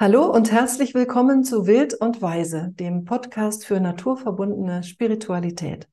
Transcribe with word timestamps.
Hallo 0.00 0.30
und 0.30 0.52
herzlich 0.52 0.94
willkommen 0.94 1.42
zu 1.42 1.66
Wild 1.66 1.92
und 1.92 2.22
Weise, 2.22 2.70
dem 2.74 3.04
Podcast 3.04 3.66
für 3.66 3.80
naturverbundene 3.80 4.84
Spiritualität. 4.84 5.88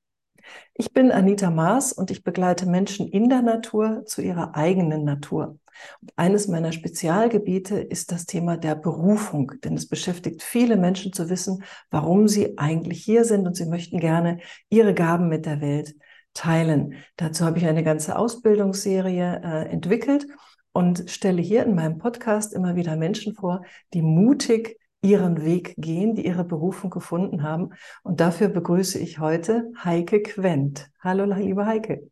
Ich 0.75 0.93
bin 0.93 1.11
Anita 1.11 1.49
Maas 1.49 1.91
und 1.91 2.11
ich 2.11 2.23
begleite 2.23 2.67
Menschen 2.67 3.07
in 3.07 3.29
der 3.29 3.41
Natur 3.41 4.05
zu 4.05 4.21
ihrer 4.21 4.55
eigenen 4.55 5.05
Natur. 5.05 5.57
Und 6.01 6.13
eines 6.17 6.47
meiner 6.47 6.71
Spezialgebiete 6.71 7.79
ist 7.79 8.11
das 8.11 8.27
Thema 8.27 8.57
der 8.57 8.75
Berufung, 8.75 9.53
denn 9.63 9.73
es 9.73 9.89
beschäftigt 9.89 10.43
viele 10.43 10.77
Menschen 10.77 11.11
zu 11.11 11.27
wissen, 11.31 11.63
warum 11.89 12.27
sie 12.27 12.59
eigentlich 12.59 13.03
hier 13.03 13.25
sind 13.25 13.47
und 13.47 13.55
sie 13.55 13.65
möchten 13.65 13.99
gerne 13.99 14.37
ihre 14.69 14.93
Gaben 14.93 15.29
mit 15.29 15.47
der 15.47 15.61
Welt 15.61 15.95
teilen. 16.35 16.93
Dazu 17.17 17.43
habe 17.43 17.57
ich 17.57 17.65
eine 17.65 17.83
ganze 17.83 18.19
Ausbildungsserie 18.19 19.41
äh, 19.43 19.69
entwickelt 19.71 20.27
und 20.75 21.09
stelle 21.09 21.41
hier 21.41 21.65
in 21.65 21.73
meinem 21.73 21.99
Podcast 21.99 22.53
immer 22.53 22.75
wieder 22.75 22.97
Menschen 22.97 23.33
vor, 23.33 23.63
die 23.93 24.01
mutig 24.01 24.77
ihren 25.01 25.41
Weg 25.45 25.73
gehen, 25.77 26.15
die 26.15 26.25
ihre 26.25 26.43
Berufung 26.43 26.89
gefunden 26.89 27.43
haben. 27.43 27.69
Und 28.03 28.19
dafür 28.19 28.49
begrüße 28.49 28.99
ich 28.99 29.19
heute 29.19 29.71
Heike 29.85 30.21
Quent. 30.21 30.91
Hallo, 30.99 31.23
liebe 31.23 31.65
Heike. 31.65 32.11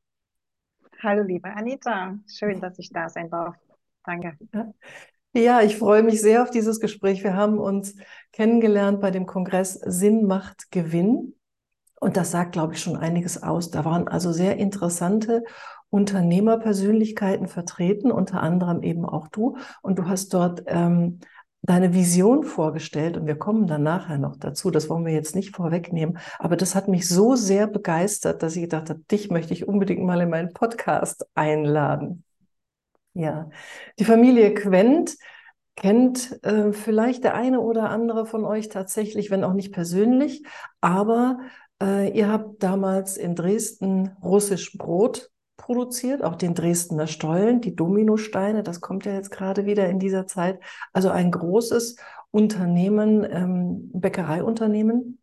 Hallo, 1.02 1.24
liebe 1.24 1.50
Anita. 1.50 2.18
Schön, 2.26 2.62
dass 2.62 2.80
ich 2.80 2.90
da 2.90 3.10
sein 3.10 3.30
darf. 3.30 3.58
Danke. 4.06 4.38
Ja, 5.34 5.62
ich 5.62 5.78
freue 5.78 6.04
mich 6.04 6.22
sehr 6.22 6.42
auf 6.42 6.50
dieses 6.50 6.80
Gespräch. 6.80 7.22
Wir 7.22 7.36
haben 7.36 7.58
uns 7.58 7.96
kennengelernt 8.32 9.02
bei 9.02 9.12
dem 9.12 9.26
Kongress 9.26 9.74
Sinn 9.74 10.26
macht 10.26 10.72
Gewinn. 10.72 11.36
Und 12.00 12.16
das 12.16 12.32
sagt, 12.32 12.54
glaube 12.54 12.76
ich, 12.76 12.80
schon 12.80 12.96
einiges 12.96 13.44
aus. 13.44 13.72
Da 13.72 13.84
waren 13.84 14.08
also 14.08 14.32
sehr 14.32 14.56
interessante 14.56 15.44
Unternehmerpersönlichkeiten 15.94 17.48
vertreten, 17.48 18.12
unter 18.12 18.42
anderem 18.42 18.82
eben 18.82 19.06
auch 19.06 19.28
du. 19.28 19.58
Und 19.84 20.00
du 20.00 20.08
hast 20.08 20.34
dort 20.34 20.64
ähm, 20.66 21.20
deine 21.62 21.94
Vision 21.94 22.44
vorgestellt 22.44 23.16
und 23.16 23.28
wir 23.28 23.38
kommen 23.38 23.68
dann 23.68 23.84
nachher 23.84 24.18
noch 24.18 24.36
dazu. 24.36 24.72
Das 24.72 24.90
wollen 24.90 25.06
wir 25.06 25.14
jetzt 25.14 25.36
nicht 25.36 25.56
vorwegnehmen. 25.56 26.18
Aber 26.40 26.58
das 26.58 26.74
hat 26.74 26.88
mich 26.88 27.08
so 27.08 27.36
sehr 27.36 27.68
begeistert, 27.68 28.42
dass 28.42 28.56
ich 28.56 28.64
gedacht 28.64 28.90
habe, 28.90 29.02
dich 29.12 29.30
möchte 29.30 29.54
ich 29.54 29.68
unbedingt 29.68 30.04
mal 30.04 30.20
in 30.20 30.32
meinen 30.32 30.52
Podcast 30.52 31.28
einladen. 31.36 32.24
Ja, 33.14 33.52
die 34.00 34.06
Familie 34.06 34.56
Quent 34.56 35.16
kennt 35.76 36.44
äh, 36.44 36.74
vielleicht 36.74 37.24
der 37.24 37.36
eine 37.36 37.60
oder 37.60 37.92
andere 37.92 38.26
von 38.26 38.46
euch 38.46 38.68
tatsächlich, 38.70 39.30
wenn 39.30 39.44
auch 39.44 39.54
nicht 39.54 39.72
persönlich, 39.72 40.44
aber 40.82 41.38
äh, 41.82 42.10
ihr 42.18 42.30
habt 42.32 42.64
damals 42.64 43.16
in 43.16 43.36
Dresden 43.36 44.18
russisch 44.24 44.76
Brot 44.76 45.30
produziert, 45.64 46.24
auch 46.24 46.36
den 46.36 46.56
Dresdner 46.56 47.08
Stollen, 47.08 47.62
die 47.62 47.74
Dominosteine, 47.74 48.64
das 48.64 48.82
kommt 48.82 49.06
ja 49.06 49.14
jetzt 49.14 49.32
gerade 49.32 49.66
wieder 49.66 49.88
in 49.90 49.98
dieser 49.98 50.28
Zeit. 50.28 50.60
Also 50.92 51.10
ein 51.10 51.32
großes 51.32 51.96
Unternehmen, 52.32 53.26
ähm, 53.30 53.90
Bäckereiunternehmen. 53.94 55.20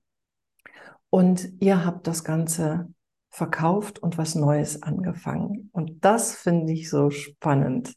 Und 1.10 1.60
ihr 1.60 1.84
habt 1.84 2.06
das 2.06 2.24
Ganze 2.24 2.88
verkauft 3.28 3.98
und 3.98 4.16
was 4.16 4.34
Neues 4.34 4.82
angefangen. 4.82 5.68
Und 5.72 6.04
das 6.04 6.34
finde 6.34 6.72
ich 6.72 6.88
so 6.88 7.10
spannend. 7.10 7.94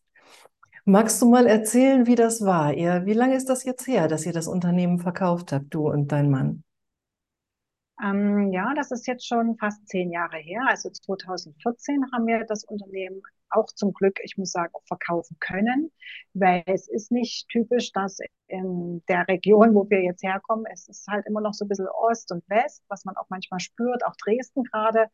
Magst 0.84 1.22
du 1.22 1.30
mal 1.30 1.48
erzählen, 1.48 2.08
wie 2.08 2.16
das 2.16 2.42
war? 2.42 2.74
Ihr, 2.74 3.06
wie 3.06 3.14
lange 3.14 3.36
ist 3.36 3.48
das 3.48 3.64
jetzt 3.64 3.88
her, 3.88 4.10
dass 4.10 4.26
ihr 4.26 4.34
das 4.34 4.48
Unternehmen 4.48 5.00
verkauft 5.00 5.54
habt, 5.54 5.74
du 5.74 5.90
und 5.90 6.12
dein 6.12 6.30
Mann? 6.30 6.66
Ähm, 8.04 8.52
ja, 8.52 8.74
das 8.76 8.92
ist 8.92 9.08
jetzt 9.08 9.26
schon 9.28 9.58
fast 9.58 9.88
zehn 9.88 10.12
Jahre 10.12 10.38
her. 10.38 10.62
Also 10.68 10.90
2014 10.90 12.12
haben 12.12 12.28
wir 12.28 12.44
das 12.46 12.66
Unternehmen 12.66 13.22
auch 13.50 13.68
zum 13.68 13.94
Glück, 13.94 14.20
ich 14.24 14.38
muss 14.38 14.52
sagen, 14.52 14.74
verkaufen 14.88 15.38
können, 15.40 15.92
weil 16.34 16.64
es 16.66 16.88
ist 16.88 17.12
nicht 17.12 17.48
typisch, 17.50 17.92
dass 17.92 18.18
in 18.48 19.02
der 19.08 19.28
Region, 19.28 19.74
wo 19.74 19.90
wir 19.90 20.04
jetzt 20.04 20.24
herkommen, 20.24 20.66
es 20.72 20.88
ist 20.88 21.08
halt 21.08 21.26
immer 21.26 21.42
noch 21.42 21.54
so 21.54 21.66
ein 21.66 21.70
bisschen 21.70 21.88
Ost 21.88 22.32
und 22.32 22.44
West, 22.50 22.84
was 22.90 23.06
man 23.06 23.16
auch 23.18 23.28
manchmal 23.30 23.60
spürt, 23.60 24.06
auch 24.06 24.16
Dresden 24.24 24.64
gerade, 24.64 25.08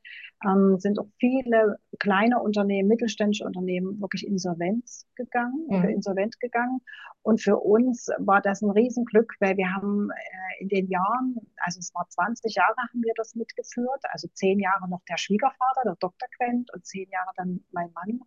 ähm, 0.46 0.78
sind 0.80 1.00
auch 1.00 1.08
viele 1.20 1.78
kleine 2.00 2.40
Unternehmen, 2.40 2.90
mittelständische 2.90 3.46
Unternehmen 3.46 4.00
wirklich 4.02 4.26
insolvenz 4.26 5.06
gegangen 5.16 5.66
mhm. 5.68 5.76
oder 5.76 5.90
insolvent 5.90 6.40
gegangen. 6.40 6.82
Und 7.22 7.42
für 7.42 7.58
uns 7.58 8.10
war 8.18 8.42
das 8.42 8.62
ein 8.62 8.72
Riesenglück, 8.72 9.36
weil 9.40 9.58
wir 9.58 9.74
haben 9.74 10.10
äh, 10.10 10.62
in 10.64 10.70
den 10.70 10.88
Jahren, 10.88 11.36
also 11.58 11.80
es 11.80 11.94
war 11.94 12.08
20 12.10 12.56
Jahre 12.56 12.76
haben 12.78 13.04
wir 13.04 13.14
das 13.16 13.36
mitgeführt, 13.36 14.04
also 14.12 14.28
zehn 14.34 14.60
Jahre 14.60 14.90
noch 14.90 15.02
der 15.08 15.18
Schwiegervater, 15.18 15.82
der 15.86 15.96
Dr. 16.00 16.28
Quent 16.38 16.74
und 16.74 16.86
zehn 16.86 17.10
Jahre 17.10 17.32
dann 17.36 17.64
mein 17.72 17.92
Mann 17.94 18.22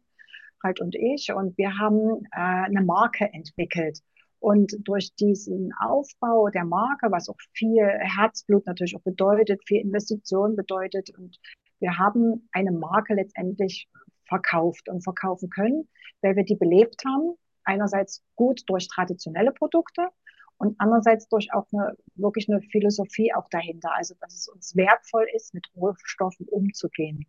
halt 0.63 0.81
und 0.81 0.95
ich. 0.95 1.33
Und 1.33 1.57
wir 1.59 1.79
haben 1.79 2.25
äh, 2.33 2.39
eine 2.39 2.83
Marke 2.83 3.33
entwickelt. 3.33 3.99
Und 4.43 4.75
durch 4.81 5.15
diesen 5.15 5.73
Aufbau 5.79 6.49
der 6.49 6.65
Marke, 6.65 7.13
was 7.13 7.29
auch 7.29 7.37
viel 7.53 7.87
Herzblut 8.01 8.67
natürlich 8.67 8.97
auch 8.97 9.03
bedeutet, 9.03 9.63
viel 9.69 9.81
Investition 9.81 10.57
bedeutet, 10.57 11.17
und 11.17 11.39
wir 11.79 11.97
haben 11.97 12.49
eine 12.51 12.73
Marke 12.73 13.15
letztendlich 13.15 13.89
verkauft 14.27 14.89
und 14.89 15.05
verkaufen 15.05 15.49
können, 15.49 15.89
weil 16.23 16.35
wir 16.35 16.45
die 16.45 16.57
belebt 16.57 17.05
haben. 17.07 17.35
Einerseits 17.63 18.25
gut 18.35 18.63
durch 18.67 18.89
traditionelle 18.89 19.53
Produkte 19.53 20.09
und 20.57 20.75
andererseits 20.79 21.29
durch 21.29 21.55
auch 21.55 21.69
eine, 21.73 21.97
wirklich 22.17 22.49
eine 22.49 22.63
Philosophie 22.63 23.33
auch 23.33 23.49
dahinter. 23.49 23.95
Also, 23.95 24.17
dass 24.21 24.35
es 24.35 24.49
uns 24.49 24.75
wertvoll 24.75 25.27
ist, 25.37 25.55
mit 25.55 25.69
Rohstoffen 25.77 26.49
umzugehen. 26.49 27.27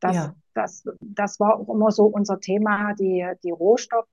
Das, 0.00 0.16
ja. 0.16 0.34
das, 0.54 0.84
das 1.00 1.38
war 1.38 1.60
auch 1.60 1.68
immer 1.68 1.92
so 1.92 2.06
unser 2.06 2.40
Thema, 2.40 2.92
die, 2.94 3.24
die 3.44 3.52
Rohstoffe 3.52 4.08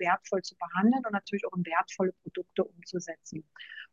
wertvoll 0.00 0.42
zu 0.42 0.56
behandeln 0.56 1.04
und 1.06 1.12
natürlich 1.12 1.46
auch 1.46 1.56
in 1.56 1.64
wertvolle 1.64 2.12
Produkte 2.22 2.64
umzusetzen. 2.64 3.44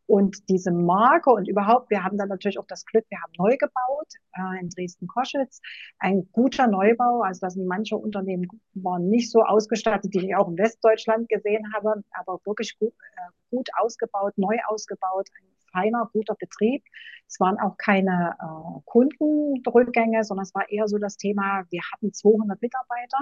Und 0.07 0.47
diese 0.50 0.72
Marke 0.72 1.29
und 1.31 1.50
überhaupt, 1.50 1.90
wir 1.90 2.03
haben 2.03 2.18
dann 2.18 2.29
natürlich 2.29 2.57
auch 2.57 2.66
das 2.68 2.85
Glück, 2.85 3.06
wir 3.09 3.22
haben 3.22 3.34
neu 3.38 3.57
gebaut 3.57 4.07
äh, 4.38 4.62
in 4.62 4.69
Dresden-Koschitz. 4.69 5.59
Ein 6.00 6.29
guter 6.31 6.68
Neubau, 6.68 7.23
also 7.23 7.41
da 7.41 7.50
sind 7.50 7.68
manche 7.68 7.97
Unternehmen 7.97 8.47
waren 8.73 9.09
nicht 9.09 9.29
so 9.29 9.41
ausgestattet, 9.44 10.13
die 10.13 10.28
ich 10.28 10.35
auch 10.35 10.47
in 10.47 10.57
Westdeutschland 10.57 11.28
gesehen 11.28 11.73
habe, 11.73 12.03
aber 12.12 12.39
wirklich 12.45 12.79
gut, 12.79 12.94
äh, 12.94 13.31
gut 13.51 13.68
ausgebaut, 13.78 14.34
neu 14.38 14.56
ausgebaut, 14.69 15.28
ein 15.41 15.57
feiner, 15.74 16.09
guter 16.13 16.35
Betrieb. 16.35 16.84
Es 17.28 17.39
waren 17.41 17.59
auch 17.59 17.78
keine 17.78 18.35
äh, 18.39 18.79
Kundenrückgänge, 18.85 20.24
sondern 20.24 20.44
es 20.44 20.56
war 20.56 20.69
eher 20.69 20.88
so 20.88 20.97
das 20.97 21.18
Thema, 21.18 21.66
wir 21.69 21.81
hatten 21.91 22.13
200 22.13 22.62
Mitarbeiter. 22.62 23.18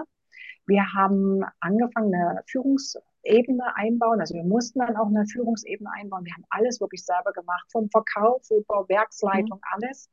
Wir 0.67 0.93
haben 0.93 1.43
angefangen, 1.59 2.13
eine 2.13 2.41
Führungsebene 2.47 3.75
einbauen. 3.75 4.19
Also 4.19 4.35
wir 4.35 4.43
mussten 4.43 4.79
dann 4.79 4.95
auch 4.95 5.07
eine 5.07 5.25
Führungsebene 5.25 5.89
einbauen. 5.93 6.25
Wir 6.25 6.33
haben 6.33 6.45
alles 6.49 6.81
wirklich 6.81 7.03
selber 7.05 7.33
gemacht, 7.33 7.65
vom 7.71 7.89
Verkauf 7.89 8.43
über 8.49 8.87
Werksleitung, 8.89 9.57
mhm. 9.57 9.73
alles. 9.73 10.09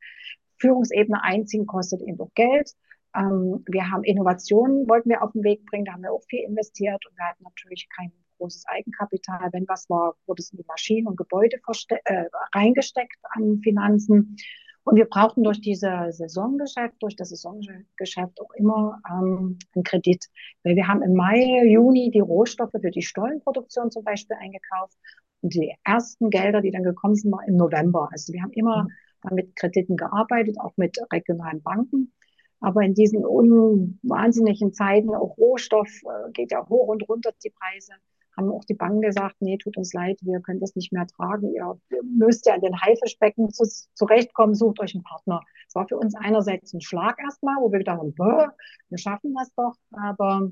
Führungsebene 0.58 1.22
einziehen 1.22 1.66
kostet 1.66 2.02
eben 2.02 2.20
auch 2.20 2.32
Geld. 2.34 2.72
Ähm, 3.14 3.64
wir 3.66 3.90
haben 3.90 4.04
Innovationen, 4.04 4.88
wollten 4.88 5.10
wir 5.10 5.22
auf 5.22 5.32
den 5.32 5.42
Weg 5.42 5.66
bringen, 5.66 5.84
da 5.84 5.92
haben 5.92 6.02
wir 6.02 6.12
auch 6.12 6.22
viel 6.28 6.44
investiert 6.44 7.04
und 7.06 7.16
wir 7.16 7.26
hatten 7.26 7.42
natürlich 7.42 7.88
kein 7.94 8.12
großes 8.38 8.64
Eigenkapital. 8.66 9.50
Wenn 9.52 9.68
was 9.68 9.88
war, 9.90 10.14
wurde 10.26 10.40
es 10.40 10.50
in 10.50 10.58
die 10.58 10.66
Maschinen 10.66 11.06
und 11.06 11.16
Gebäude 11.16 11.58
äh, 12.04 12.24
reingesteckt 12.54 13.18
an 13.30 13.60
Finanzen. 13.62 14.36
Und 14.84 14.96
wir 14.96 15.04
brauchten 15.04 15.44
durch 15.44 15.60
diese 15.60 16.08
Saisongeschäft, 16.10 16.94
durch 17.00 17.14
das 17.14 17.28
Saisongeschäft 17.30 18.40
auch 18.40 18.50
immer 18.56 19.00
ähm, 19.08 19.58
einen 19.74 19.84
Kredit. 19.84 20.26
Weil 20.64 20.74
wir 20.74 20.88
haben 20.88 21.02
im 21.02 21.14
Mai, 21.14 21.66
Juni 21.66 22.10
die 22.10 22.20
Rohstoffe 22.20 22.72
für 22.72 22.90
die 22.90 23.02
Stollenproduktion 23.02 23.90
zum 23.90 24.02
Beispiel 24.02 24.36
eingekauft. 24.40 24.96
Und 25.40 25.54
die 25.54 25.72
ersten 25.84 26.30
Gelder, 26.30 26.60
die 26.60 26.72
dann 26.72 26.82
gekommen 26.82 27.14
sind, 27.14 27.32
waren 27.32 27.46
im 27.46 27.56
November. 27.56 28.08
Also 28.10 28.32
wir 28.32 28.42
haben 28.42 28.52
immer 28.52 28.88
mhm. 29.24 29.34
mit 29.34 29.56
Krediten 29.56 29.96
gearbeitet, 29.96 30.56
auch 30.60 30.76
mit 30.76 30.98
regionalen 31.12 31.62
Banken. 31.62 32.12
Aber 32.60 32.82
in 32.82 32.94
diesen 32.94 33.24
unwahnsinnigen 33.24 34.72
Zeiten, 34.72 35.14
auch 35.14 35.36
Rohstoff 35.36 35.88
äh, 36.04 36.30
geht 36.32 36.52
ja 36.52 36.66
hoch 36.68 36.88
und 36.88 37.08
runter 37.08 37.32
die 37.44 37.50
Preise, 37.50 37.92
haben 38.36 38.50
auch 38.50 38.64
die 38.64 38.74
Banken 38.74 39.02
gesagt, 39.02 39.36
nee, 39.40 39.58
tut 39.58 39.76
uns 39.76 39.92
leid, 39.92 40.18
wir 40.22 40.40
können 40.40 40.60
das 40.60 40.74
nicht 40.74 40.92
mehr 40.92 41.06
tragen. 41.06 41.52
Ihr 41.54 41.78
müsst 42.02 42.46
ja 42.46 42.54
an 42.54 42.60
den 42.60 42.80
Haifischbecken 42.80 43.50
zu, 43.50 43.64
zurechtkommen, 43.94 44.54
sucht 44.54 44.80
euch 44.80 44.94
einen 44.94 45.04
Partner. 45.04 45.42
Es 45.68 45.74
war 45.74 45.86
für 45.86 45.98
uns 45.98 46.14
einerseits 46.14 46.72
ein 46.72 46.80
Schlag 46.80 47.18
erstmal, 47.22 47.56
wo 47.60 47.70
wir 47.70 47.78
gedacht 47.78 47.98
haben, 47.98 48.14
wir 48.16 48.98
schaffen 48.98 49.34
das 49.34 49.52
doch. 49.54 49.74
Aber 49.92 50.50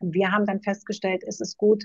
wir 0.00 0.32
haben 0.32 0.46
dann 0.46 0.62
festgestellt, 0.62 1.22
es 1.26 1.40
ist 1.40 1.56
gut, 1.56 1.84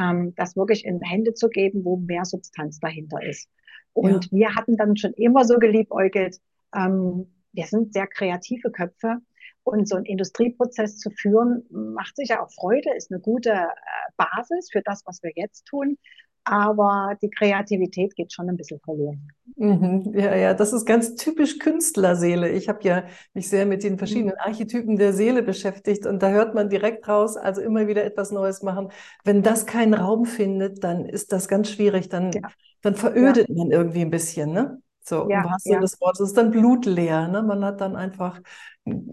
ähm, 0.00 0.34
das 0.36 0.56
wirklich 0.56 0.84
in 0.84 1.00
Hände 1.00 1.34
zu 1.34 1.48
geben, 1.48 1.84
wo 1.84 1.96
mehr 1.96 2.24
Substanz 2.24 2.80
dahinter 2.80 3.22
ist. 3.22 3.48
Und 3.92 4.26
ja. 4.26 4.30
wir 4.32 4.54
hatten 4.54 4.76
dann 4.76 4.96
schon 4.96 5.12
immer 5.12 5.44
so 5.44 5.58
geliebäugelt, 5.58 6.38
ähm, 6.74 7.26
wir 7.52 7.66
sind 7.66 7.92
sehr 7.92 8.08
kreative 8.08 8.70
Köpfe 8.70 9.18
und 9.64 9.88
so 9.88 9.96
einen 9.96 10.06
Industrieprozess 10.06 10.98
zu 10.98 11.10
führen, 11.10 11.64
macht 11.70 12.16
sicher 12.16 12.42
auch 12.42 12.52
Freude, 12.52 12.94
ist 12.96 13.10
eine 13.10 13.20
gute 13.20 13.50
äh, 13.50 13.66
Basis 14.16 14.70
für 14.70 14.82
das, 14.82 15.02
was 15.06 15.22
wir 15.22 15.32
jetzt 15.34 15.66
tun. 15.66 15.96
aber 16.44 17.16
die 17.22 17.30
Kreativität 17.30 18.14
geht 18.16 18.32
schon 18.32 18.48
ein 18.50 18.56
bisschen 18.56 18.80
verloren. 18.80 19.28
Mhm. 19.56 20.12
Ja, 20.14 20.34
ja, 20.36 20.54
das 20.54 20.72
ist 20.72 20.84
ganz 20.84 21.14
typisch 21.14 21.58
Künstlerseele. 21.58 22.50
Ich 22.50 22.68
habe 22.68 22.80
ja 22.82 23.04
mich 23.32 23.48
sehr 23.48 23.66
mit 23.66 23.82
den 23.82 23.98
verschiedenen 23.98 24.34
mhm. 24.34 24.40
Archetypen 24.40 24.96
der 24.96 25.12
Seele 25.14 25.42
beschäftigt 25.42 26.06
und 26.06 26.22
da 26.22 26.30
hört 26.30 26.54
man 26.54 26.68
direkt 26.68 27.08
raus, 27.08 27.36
also 27.36 27.60
immer 27.62 27.86
wieder 27.86 28.04
etwas 28.04 28.30
Neues 28.30 28.62
machen. 28.62 28.90
Wenn 29.24 29.42
das 29.42 29.66
keinen 29.66 29.94
Raum 29.94 30.26
findet, 30.26 30.84
dann 30.84 31.06
ist 31.06 31.32
das 31.32 31.48
ganz 31.48 31.70
schwierig, 31.70 32.08
dann, 32.10 32.32
ja. 32.32 32.42
dann 32.82 32.94
verödet 32.94 33.48
ja. 33.48 33.54
man 33.56 33.70
irgendwie 33.70 34.02
ein 34.02 34.10
bisschen, 34.10 34.52
ne? 34.52 34.82
So, 35.06 35.28
ja, 35.28 35.42
im 35.42 35.44
wahrsten 35.44 35.72
Sinne 35.72 35.80
des 35.82 36.00
Wortes. 36.00 36.20
Es 36.20 36.28
ist 36.28 36.38
dann 36.38 36.50
blutleer, 36.50 37.28
ne? 37.28 37.42
Man 37.42 37.64
hat 37.64 37.80
dann 37.80 37.94
einfach, 37.94 38.40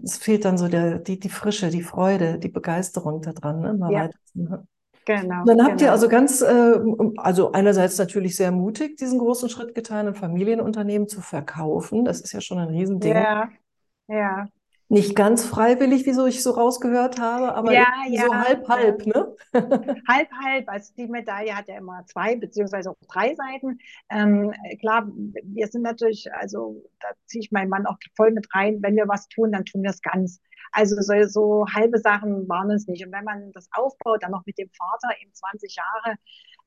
es 0.02 0.16
fehlt 0.16 0.44
dann 0.44 0.56
so 0.56 0.68
der, 0.68 0.98
die, 0.98 1.18
die 1.20 1.28
Frische, 1.28 1.68
die 1.68 1.82
Freude, 1.82 2.38
die 2.38 2.48
Begeisterung 2.48 3.20
daran, 3.20 3.60
ne? 3.60 3.74
Mal 3.74 3.92
ja. 3.92 4.00
weiter. 4.04 4.18
Ne? 4.34 4.66
Genau. 5.04 5.44
Dann 5.44 5.62
habt 5.62 5.78
genau. 5.78 5.82
ihr 5.82 5.92
also 5.92 6.08
ganz, 6.08 6.42
äh, 6.42 6.78
also 7.16 7.52
einerseits 7.52 7.98
natürlich 7.98 8.36
sehr 8.36 8.52
mutig, 8.52 8.96
diesen 8.96 9.18
großen 9.18 9.48
Schritt 9.48 9.74
getan, 9.74 10.06
ein 10.06 10.14
Familienunternehmen 10.14 11.08
zu 11.08 11.20
verkaufen. 11.20 12.04
Das 12.04 12.20
ist 12.20 12.32
ja 12.32 12.40
schon 12.40 12.58
ein 12.58 12.68
Riesending. 12.68 13.14
Ja, 13.14 13.48
ja. 14.08 14.46
Nicht 14.92 15.16
ganz 15.16 15.46
freiwillig, 15.46 16.04
wieso 16.04 16.26
ich 16.26 16.42
so 16.42 16.50
rausgehört 16.50 17.18
habe, 17.18 17.54
aber 17.54 17.72
ja, 17.72 17.86
ja, 18.10 18.26
so 18.26 18.34
halb, 18.34 18.68
halb, 18.68 19.06
ne? 19.06 19.34
halb, 20.06 20.28
halb. 20.44 20.68
Also 20.68 20.92
die 20.98 21.06
Medaille 21.06 21.56
hat 21.56 21.66
ja 21.68 21.78
immer 21.78 22.04
zwei 22.04 22.36
beziehungsweise 22.36 22.90
auch 22.90 22.96
drei 23.10 23.34
Seiten. 23.34 23.78
Ähm, 24.10 24.52
klar, 24.80 25.08
wir 25.44 25.66
sind 25.68 25.80
natürlich, 25.80 26.30
also 26.34 26.84
da 27.00 27.08
ziehe 27.24 27.40
ich 27.40 27.50
meinen 27.50 27.70
Mann 27.70 27.86
auch 27.86 27.96
voll 28.14 28.32
mit 28.32 28.46
rein. 28.54 28.80
Wenn 28.82 28.96
wir 28.96 29.08
was 29.08 29.28
tun, 29.28 29.52
dann 29.52 29.64
tun 29.64 29.82
wir 29.82 29.88
es 29.88 30.02
ganz. 30.02 30.42
Also 30.72 31.00
so, 31.00 31.14
so 31.26 31.64
halbe 31.74 31.98
Sachen 31.98 32.46
waren 32.50 32.70
es 32.70 32.86
nicht. 32.86 33.02
Und 33.06 33.12
wenn 33.12 33.24
man 33.24 33.50
das 33.52 33.70
aufbaut, 33.72 34.22
dann 34.22 34.32
noch 34.32 34.44
mit 34.44 34.58
dem 34.58 34.68
Vater 34.68 35.08
eben 35.22 35.32
20 35.32 35.74
Jahre, 35.74 36.18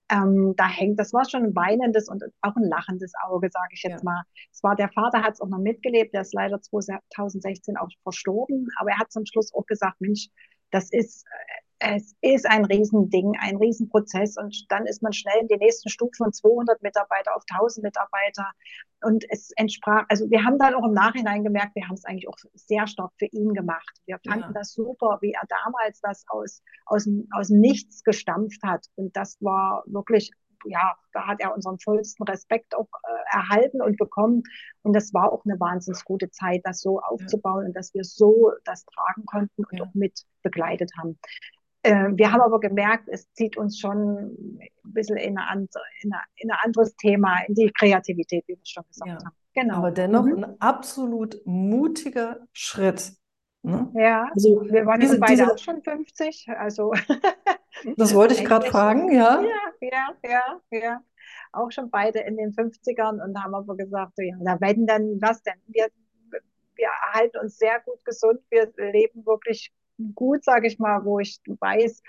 ähm, 0.09 0.53
da 0.55 0.67
hängt, 0.67 0.99
das 0.99 1.13
war 1.13 1.27
schon 1.27 1.43
ein 1.43 1.55
weinendes 1.55 2.09
und 2.09 2.23
auch 2.41 2.55
ein 2.55 2.69
lachendes 2.69 3.13
Auge, 3.23 3.49
sage 3.51 3.69
ich 3.71 3.83
jetzt 3.83 4.03
ja. 4.03 4.11
mal. 4.11 4.23
Es 4.51 4.61
war, 4.63 4.75
der 4.75 4.89
Vater 4.89 5.23
hat 5.23 5.33
es 5.33 5.41
auch 5.41 5.47
noch 5.47 5.59
mitgelebt, 5.59 6.13
der 6.13 6.21
ist 6.21 6.33
leider 6.33 6.61
2016 6.61 7.77
auch 7.77 7.89
verstorben, 8.03 8.67
aber 8.77 8.91
er 8.91 8.99
hat 8.99 9.11
zum 9.11 9.25
Schluss 9.25 9.53
auch 9.53 9.65
gesagt, 9.65 9.99
Mensch, 10.01 10.29
das 10.71 10.91
ist, 10.91 11.25
äh, 11.25 11.64
es 11.93 12.15
ist 12.21 12.45
ein 12.49 12.65
Riesending, 12.65 13.33
ein 13.39 13.57
Riesenprozess 13.57 14.37
und 14.37 14.65
dann 14.69 14.85
ist 14.85 15.01
man 15.03 15.13
schnell 15.13 15.39
in 15.41 15.47
die 15.47 15.57
nächsten 15.57 15.89
Stufen 15.89 16.15
von 16.15 16.33
200 16.33 16.81
Mitarbeiter 16.81 17.35
auf 17.35 17.43
1000 17.51 17.83
Mitarbeiter 17.83 18.51
und 19.01 19.25
es 19.29 19.51
entsprach, 19.55 20.05
also 20.09 20.29
wir 20.29 20.43
haben 20.43 20.57
dann 20.57 20.73
auch 20.73 20.85
im 20.85 20.93
Nachhinein 20.93 21.43
gemerkt, 21.43 21.75
wir 21.75 21.87
haben 21.87 21.95
es 21.95 22.05
eigentlich 22.05 22.27
auch 22.27 22.37
sehr 22.53 22.87
stark 22.87 23.11
für 23.19 23.27
ihn 23.27 23.53
gemacht. 23.53 24.01
Wir 24.05 24.19
fanden 24.27 24.47
ja. 24.47 24.53
das 24.53 24.73
super, 24.73 25.19
wie 25.21 25.31
er 25.31 25.43
damals 25.47 26.01
das 26.01 26.25
aus, 26.29 26.61
aus, 26.85 27.07
aus 27.31 27.49
Nichts 27.49 28.03
gestampft 28.03 28.61
hat 28.63 28.85
und 28.95 29.15
das 29.15 29.37
war 29.41 29.83
wirklich 29.85 30.31
ja, 30.67 30.95
da 31.13 31.27
hat 31.27 31.39
er 31.41 31.53
unseren 31.53 31.79
vollsten 31.79 32.25
Respekt 32.27 32.75
auch 32.75 32.87
äh, 33.03 33.37
erhalten 33.37 33.81
und 33.81 33.97
bekommen. 33.97 34.43
Und 34.81 34.93
das 34.93 35.13
war 35.13 35.31
auch 35.31 35.45
eine 35.45 35.59
wahnsinnig 35.59 36.03
gute 36.05 36.29
Zeit, 36.31 36.61
das 36.63 36.81
so 36.81 36.99
aufzubauen 36.99 37.61
ja. 37.61 37.67
und 37.67 37.75
dass 37.75 37.93
wir 37.93 38.03
so 38.03 38.51
das 38.63 38.85
tragen 38.85 39.25
konnten 39.25 39.63
und 39.63 39.77
ja. 39.77 39.85
auch 39.85 39.93
mit 39.93 40.23
begleitet 40.43 40.91
haben. 40.97 41.19
Äh, 41.85 42.17
wir 42.17 42.31
haben 42.31 42.41
aber 42.41 42.59
gemerkt, 42.59 43.07
es 43.09 43.31
zieht 43.33 43.57
uns 43.57 43.79
schon 43.79 44.59
ein 44.59 44.93
bisschen 44.93 45.17
in, 45.17 45.37
eine 45.37 45.67
in, 46.01 46.13
ein 46.13 46.57
anderes 46.63 46.95
Thema, 46.95 47.37
in 47.47 47.53
die 47.53 47.71
Kreativität, 47.71 48.43
wie 48.47 48.53
wir 48.53 48.65
schon 48.65 48.83
gesagt 48.87 49.07
ja. 49.07 49.25
haben. 49.25 49.35
Genau. 49.53 49.75
Aber 49.75 49.91
dennoch 49.91 50.25
mhm. 50.25 50.43
ein 50.43 50.61
absolut 50.61 51.39
mutiger 51.45 52.39
Schritt. 52.53 53.13
Ne? 53.61 53.91
Ja, 53.95 54.29
also 54.33 54.63
wir 54.63 54.85
waren 54.85 54.99
diese, 54.99 55.19
beide 55.19 55.43
diese, 55.43 55.51
auch 55.51 55.57
schon 55.57 55.81
50. 55.83 56.47
Also 56.57 56.91
das 57.97 58.15
wollte 58.15 58.33
ich 58.33 58.43
gerade 58.43 58.65
fragen, 58.65 59.11
ja. 59.11 59.41
Ja, 59.41 59.71
ja, 59.81 60.09
ja, 60.23 60.61
ja. 60.71 61.01
Auch 61.51 61.71
schon 61.71 61.91
beide 61.91 62.19
in 62.19 62.37
den 62.37 62.51
50ern 62.51 63.23
und 63.23 63.43
haben 63.43 63.53
aber 63.53 63.77
gesagt, 63.77 64.13
ja, 64.17 64.35
na 64.39 64.59
wenn 64.59 64.87
dann, 64.87 65.19
was 65.21 65.41
denn? 65.43 65.55
Wir, 65.67 65.87
wir 66.75 66.87
erhalten 66.87 67.37
uns 67.37 67.57
sehr 67.57 67.79
gut 67.85 68.03
gesund, 68.05 68.39
wir 68.49 68.71
leben 68.77 69.25
wirklich 69.25 69.71
gut, 70.13 70.43
sage 70.43 70.67
ich 70.67 70.79
mal, 70.79 71.05
wo 71.05 71.19
ich 71.19 71.39
weiß, 71.45 72.01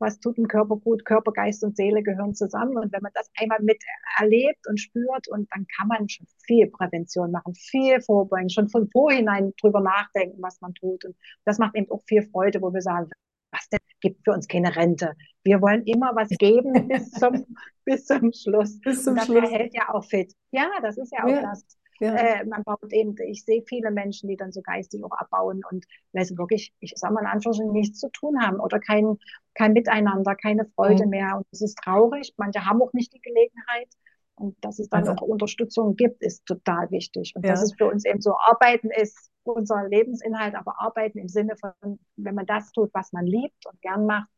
was 0.00 0.18
tut 0.18 0.38
dem 0.38 0.48
Körper 0.48 0.76
gut, 0.76 1.04
Körper, 1.04 1.32
Geist 1.32 1.62
und 1.62 1.76
Seele 1.76 2.02
gehören 2.02 2.34
zusammen. 2.34 2.78
Und 2.78 2.92
wenn 2.92 3.02
man 3.02 3.12
das 3.14 3.30
einmal 3.38 3.60
mit 3.60 3.82
erlebt 4.18 4.66
und 4.66 4.80
spürt, 4.80 5.28
und 5.28 5.48
dann 5.52 5.66
kann 5.76 5.88
man 5.88 6.08
schon 6.08 6.26
viel 6.46 6.68
Prävention 6.68 7.30
machen, 7.30 7.54
viel 7.54 8.00
vorbeugen, 8.00 8.48
schon 8.48 8.68
von 8.68 8.88
vorhinein 8.90 9.52
drüber 9.60 9.80
nachdenken, 9.80 10.38
was 10.40 10.60
man 10.60 10.74
tut. 10.74 11.04
Und 11.04 11.16
das 11.44 11.58
macht 11.58 11.76
eben 11.76 11.90
auch 11.90 12.02
viel 12.06 12.22
Freude, 12.22 12.62
wo 12.62 12.72
wir 12.72 12.80
sagen, 12.80 13.10
was 13.52 13.68
denn 13.68 13.80
gibt 14.00 14.24
für 14.24 14.32
uns 14.32 14.48
keine 14.48 14.74
Rente. 14.74 15.14
Wir 15.44 15.60
wollen 15.60 15.84
immer 15.84 16.12
was 16.14 16.28
geben 16.30 16.72
bis 16.88 17.10
zum, 17.10 17.44
bis 17.84 18.06
zum 18.06 18.32
Schluss. 18.32 18.80
Bis 18.80 19.04
zum 19.04 19.12
und 19.12 19.18
das 19.18 19.26
Schluss. 19.26 19.50
hält 19.50 19.74
ja 19.74 19.92
auch 19.92 20.04
fit. 20.04 20.32
Ja, 20.50 20.70
das 20.82 20.96
ist 20.96 21.12
ja 21.12 21.24
auch 21.24 21.28
ja. 21.28 21.42
das. 21.42 21.64
Ja. 22.00 22.14
Äh, 22.14 22.46
man 22.46 22.64
baut 22.64 22.92
eben, 22.92 23.14
ich 23.26 23.44
sehe 23.44 23.62
viele 23.62 23.90
Menschen, 23.90 24.28
die 24.28 24.36
dann 24.36 24.52
so 24.52 24.62
geistig 24.62 25.04
auch 25.04 25.12
abbauen 25.12 25.60
und 25.70 25.84
weil 26.12 26.24
sie 26.24 26.36
wirklich, 26.38 26.72
ich 26.80 26.94
sage 26.96 27.12
mal 27.12 27.20
in 27.20 27.26
Anführungsstrichen, 27.26 27.72
nichts 27.72 28.00
zu 28.00 28.08
tun 28.08 28.40
haben 28.40 28.58
oder 28.58 28.80
kein, 28.80 29.18
kein 29.54 29.74
Miteinander, 29.74 30.34
keine 30.34 30.64
Freude 30.64 31.04
mhm. 31.04 31.10
mehr. 31.10 31.36
Und 31.36 31.46
es 31.52 31.60
ist 31.60 31.76
traurig. 31.76 32.32
Manche 32.38 32.64
haben 32.64 32.80
auch 32.80 32.92
nicht 32.94 33.12
die 33.12 33.20
Gelegenheit. 33.20 33.88
Und 34.34 34.56
dass 34.64 34.78
es 34.78 34.88
dann 34.88 35.06
also. 35.06 35.12
auch 35.12 35.28
Unterstützung 35.28 35.96
gibt, 35.96 36.22
ist 36.22 36.46
total 36.46 36.90
wichtig. 36.90 37.34
Und 37.36 37.44
ja. 37.44 37.52
dass 37.52 37.62
es 37.62 37.74
für 37.74 37.86
uns 37.86 38.06
eben 38.06 38.22
so 38.22 38.34
Arbeiten 38.38 38.88
ist, 38.90 39.30
unser 39.42 39.86
Lebensinhalt, 39.86 40.54
aber 40.54 40.80
Arbeiten 40.80 41.18
im 41.18 41.28
Sinne 41.28 41.56
von, 41.56 41.98
wenn 42.16 42.34
man 42.34 42.46
das 42.46 42.72
tut, 42.72 42.90
was 42.94 43.12
man 43.12 43.26
liebt 43.26 43.66
und 43.66 43.80
gern 43.82 44.06
macht, 44.06 44.30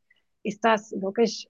ist 0.43 0.65
das 0.65 0.93
wirklich 1.01 1.49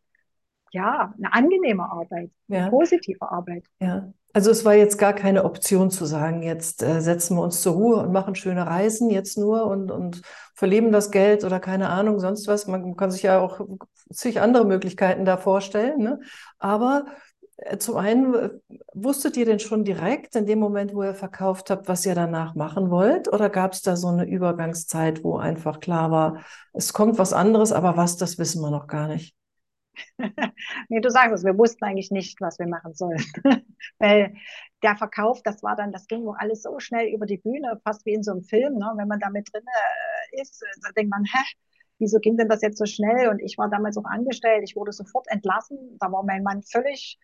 ja, 0.72 1.14
eine 1.16 1.32
angenehme 1.32 1.84
Arbeit, 1.84 2.30
ja. 2.48 2.62
eine 2.62 2.70
positive 2.70 3.30
Arbeit. 3.30 3.64
Ja. 3.80 4.12
Also 4.34 4.50
es 4.50 4.64
war 4.64 4.74
jetzt 4.74 4.96
gar 4.96 5.12
keine 5.12 5.44
Option 5.44 5.90
zu 5.90 6.06
sagen, 6.06 6.42
jetzt 6.42 6.82
äh, 6.82 7.02
setzen 7.02 7.36
wir 7.36 7.42
uns 7.42 7.60
zur 7.60 7.74
Ruhe 7.74 7.96
und 7.96 8.12
machen 8.12 8.34
schöne 8.34 8.66
Reisen 8.66 9.10
jetzt 9.10 9.36
nur 9.36 9.66
und, 9.66 9.90
und 9.90 10.22
verleben 10.54 10.90
das 10.90 11.10
Geld 11.10 11.44
oder 11.44 11.60
keine 11.60 11.90
Ahnung, 11.90 12.18
sonst 12.18 12.48
was. 12.48 12.66
Man 12.66 12.96
kann 12.96 13.10
sich 13.10 13.22
ja 13.22 13.40
auch 13.40 13.60
zig 14.10 14.40
andere 14.40 14.64
Möglichkeiten 14.64 15.26
da 15.26 15.36
vorstellen. 15.36 15.98
Ne? 15.98 16.20
Aber 16.58 17.04
äh, 17.58 17.76
zum 17.76 17.98
einen, 17.98 18.34
äh, 18.34 18.50
wusstet 18.94 19.36
ihr 19.36 19.44
denn 19.44 19.60
schon 19.60 19.84
direkt 19.84 20.34
in 20.34 20.46
dem 20.46 20.58
Moment, 20.60 20.94
wo 20.94 21.02
ihr 21.02 21.14
verkauft 21.14 21.68
habt, 21.68 21.86
was 21.88 22.06
ihr 22.06 22.14
danach 22.14 22.54
machen 22.54 22.90
wollt? 22.90 23.30
Oder 23.30 23.50
gab 23.50 23.74
es 23.74 23.82
da 23.82 23.96
so 23.96 24.08
eine 24.08 24.24
Übergangszeit, 24.24 25.22
wo 25.24 25.36
einfach 25.36 25.80
klar 25.80 26.10
war, 26.10 26.38
es 26.72 26.94
kommt 26.94 27.18
was 27.18 27.34
anderes, 27.34 27.70
aber 27.70 27.98
was, 27.98 28.16
das 28.16 28.38
wissen 28.38 28.62
wir 28.62 28.70
noch 28.70 28.86
gar 28.86 29.08
nicht? 29.08 29.36
nee, 30.88 31.00
du 31.00 31.10
sagst 31.10 31.34
es, 31.34 31.44
wir 31.44 31.56
wussten 31.56 31.84
eigentlich 31.84 32.10
nicht, 32.10 32.40
was 32.40 32.58
wir 32.58 32.66
machen 32.66 32.94
sollen. 32.94 33.24
Weil 33.98 34.34
der 34.82 34.96
Verkauf, 34.96 35.42
das 35.42 35.62
war 35.62 35.76
dann, 35.76 35.92
das 35.92 36.06
ging 36.06 36.24
wohl 36.24 36.36
alles 36.38 36.62
so 36.62 36.78
schnell 36.78 37.12
über 37.12 37.26
die 37.26 37.38
Bühne, 37.38 37.80
fast 37.84 38.04
wie 38.06 38.14
in 38.14 38.22
so 38.22 38.32
einem 38.32 38.42
Film. 38.42 38.74
Ne? 38.74 38.92
Wenn 38.96 39.08
man 39.08 39.20
da 39.20 39.30
mit 39.30 39.48
drin 39.52 39.64
äh, 39.64 40.40
ist, 40.40 40.64
da 40.82 40.90
denkt 40.92 41.10
man, 41.10 41.24
hä, 41.24 41.44
wieso 41.98 42.18
ging 42.18 42.36
denn 42.36 42.48
das 42.48 42.62
jetzt 42.62 42.78
so 42.78 42.86
schnell? 42.86 43.28
Und 43.28 43.40
ich 43.40 43.56
war 43.58 43.70
damals 43.70 43.96
auch 43.96 44.04
angestellt, 44.04 44.62
ich 44.64 44.76
wurde 44.76 44.92
sofort 44.92 45.26
entlassen. 45.28 45.96
Da 46.00 46.10
war 46.10 46.24
mein 46.24 46.42
Mann 46.42 46.62
völlig, 46.62 47.18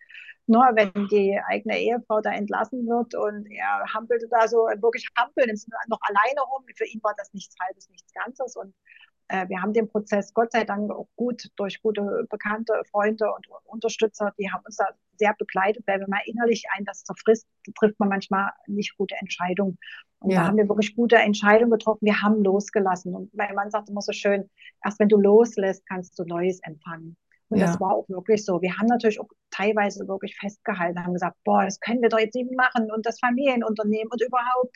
ne, 0.47 0.59
wenn 0.73 1.07
die 1.09 1.39
eigene 1.47 1.77
Ehefrau 1.77 2.21
da 2.21 2.31
entlassen 2.31 2.87
wird 2.87 3.13
und 3.15 3.45
er 3.51 3.83
hampelte 3.93 4.27
da 4.29 4.47
so 4.47 4.57
wirklich 4.57 5.07
hampeln, 5.17 5.53
noch 5.89 5.99
alleine 6.01 6.41
rum. 6.41 6.63
Für 6.75 6.85
ihn 6.85 7.01
war 7.03 7.13
das 7.17 7.33
nichts 7.33 7.55
Halbes, 7.59 7.89
nichts 7.89 8.13
Ganzes. 8.13 8.55
Und 8.55 8.69
äh, 8.69 9.08
wir 9.29 9.61
haben 9.61 9.73
den 9.73 9.87
Prozess 9.87 10.33
Gott 10.33 10.51
sei 10.51 10.63
Dank 10.63 10.91
auch 10.91 11.07
gut 11.15 11.49
durch 11.55 11.81
gute 11.81 12.25
Bekannte, 12.29 12.73
Freunde 12.89 13.31
und 13.31 13.47
Unterstützer, 13.65 14.33
die 14.39 14.51
haben 14.51 14.63
uns 14.65 14.77
da 14.77 14.87
sehr 15.17 15.35
begleitet, 15.37 15.83
weil 15.85 15.99
wenn 15.99 16.09
man 16.09 16.21
innerlich 16.25 16.65
ein 16.75 16.85
das 16.85 17.03
zerfrisst, 17.03 17.47
trifft 17.77 17.99
man 17.99 18.09
manchmal 18.09 18.51
nicht 18.67 18.97
gute 18.97 19.15
Entscheidungen. 19.19 19.77
Und 20.19 20.31
ja. 20.31 20.41
da 20.41 20.47
haben 20.47 20.57
wir 20.57 20.67
wirklich 20.67 20.95
gute 20.95 21.17
Entscheidungen 21.17 21.71
getroffen. 21.71 22.05
Wir 22.05 22.21
haben 22.21 22.43
losgelassen. 22.43 23.13
Und 23.15 23.33
mein 23.33 23.55
Mann 23.55 23.69
sagt 23.69 23.89
immer 23.89 24.01
so 24.01 24.11
schön, 24.11 24.49
erst 24.83 24.99
wenn 24.99 25.09
du 25.09 25.17
loslässt, 25.17 25.85
kannst 25.87 26.17
du 26.17 26.23
Neues 26.23 26.59
empfangen. 26.63 27.15
Und 27.49 27.57
ja. 27.57 27.65
das 27.65 27.79
war 27.79 27.93
auch 27.93 28.07
wirklich 28.09 28.45
so. 28.45 28.61
Wir 28.61 28.77
haben 28.77 28.85
natürlich 28.85 29.19
auch 29.19 29.27
teilweise 29.49 30.07
wirklich 30.07 30.35
festgehalten, 30.37 31.03
haben 31.03 31.13
gesagt, 31.13 31.35
boah, 31.43 31.63
das 31.65 31.79
können 31.79 32.01
wir 32.01 32.09
doch 32.09 32.19
jetzt 32.19 32.35
eben 32.35 32.55
machen 32.55 32.91
und 32.91 33.05
das 33.05 33.19
Familienunternehmen 33.19 34.11
und 34.11 34.21
überhaupt. 34.21 34.75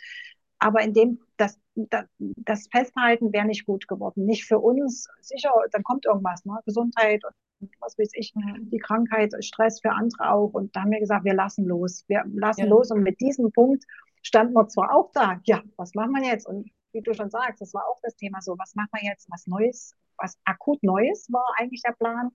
Aber 0.63 0.82
in 0.82 0.93
dem, 0.93 1.20
das, 1.38 1.60
das, 1.75 2.05
das 2.20 2.67
Festhalten 2.72 3.34
wäre 3.34 3.46
nicht 3.46 3.65
gut 3.65 3.88
geworden. 3.88 4.25
Nicht 4.25 4.46
für 4.46 4.60
uns, 4.60 5.08
sicher, 5.20 5.51
dann 5.72 5.84
kommt 5.84 6.05
irgendwas, 6.05 6.46
ne? 6.46 6.58
Gesundheit 6.65 7.22
und 7.25 7.34
was 7.79 7.98
weiß 7.98 8.12
ich, 8.13 8.34
die 8.72 8.79
Krankheit, 8.79 9.34
Stress 9.43 9.82
für 9.82 9.91
andere 9.91 10.32
auch. 10.32 10.53
Und 10.53 10.75
da 10.75 10.82
haben 10.82 10.91
wir 10.91 11.00
gesagt, 11.00 11.25
wir 11.25 11.34
lassen 11.34 11.65
los. 11.65 12.05
Wir 12.08 12.24
lassen 12.34 12.62
ja. 12.62 12.67
los. 12.67 12.91
Und 12.91 13.03
mit 13.03 13.20
diesem 13.20 13.51
Punkt 13.51 13.84
standen 14.22 14.53
wir 14.53 14.67
zwar 14.67 14.96
auch 14.96 15.12
da, 15.13 15.39
ja, 15.43 15.62
was 15.75 15.93
machen 15.96 16.12
wir 16.13 16.24
jetzt? 16.24 16.48
Und 16.48 16.70
wie 16.93 17.01
du 17.01 17.13
schon 17.13 17.29
sagst, 17.29 17.62
das 17.62 17.74
war 17.74 17.86
auch 17.88 18.00
das 18.01 18.15
Thema 18.15 18.41
so, 18.41 18.58
was 18.58 18.75
machen 18.75 18.89
wir 18.93 19.10
jetzt? 19.10 19.29
Was 19.29 19.48
Neues, 19.48 19.96
was 20.17 20.38
akut 20.46 20.82
Neues 20.84 21.27
war 21.32 21.46
eigentlich 21.58 21.82
der 21.82 21.93
Plan. 21.93 22.29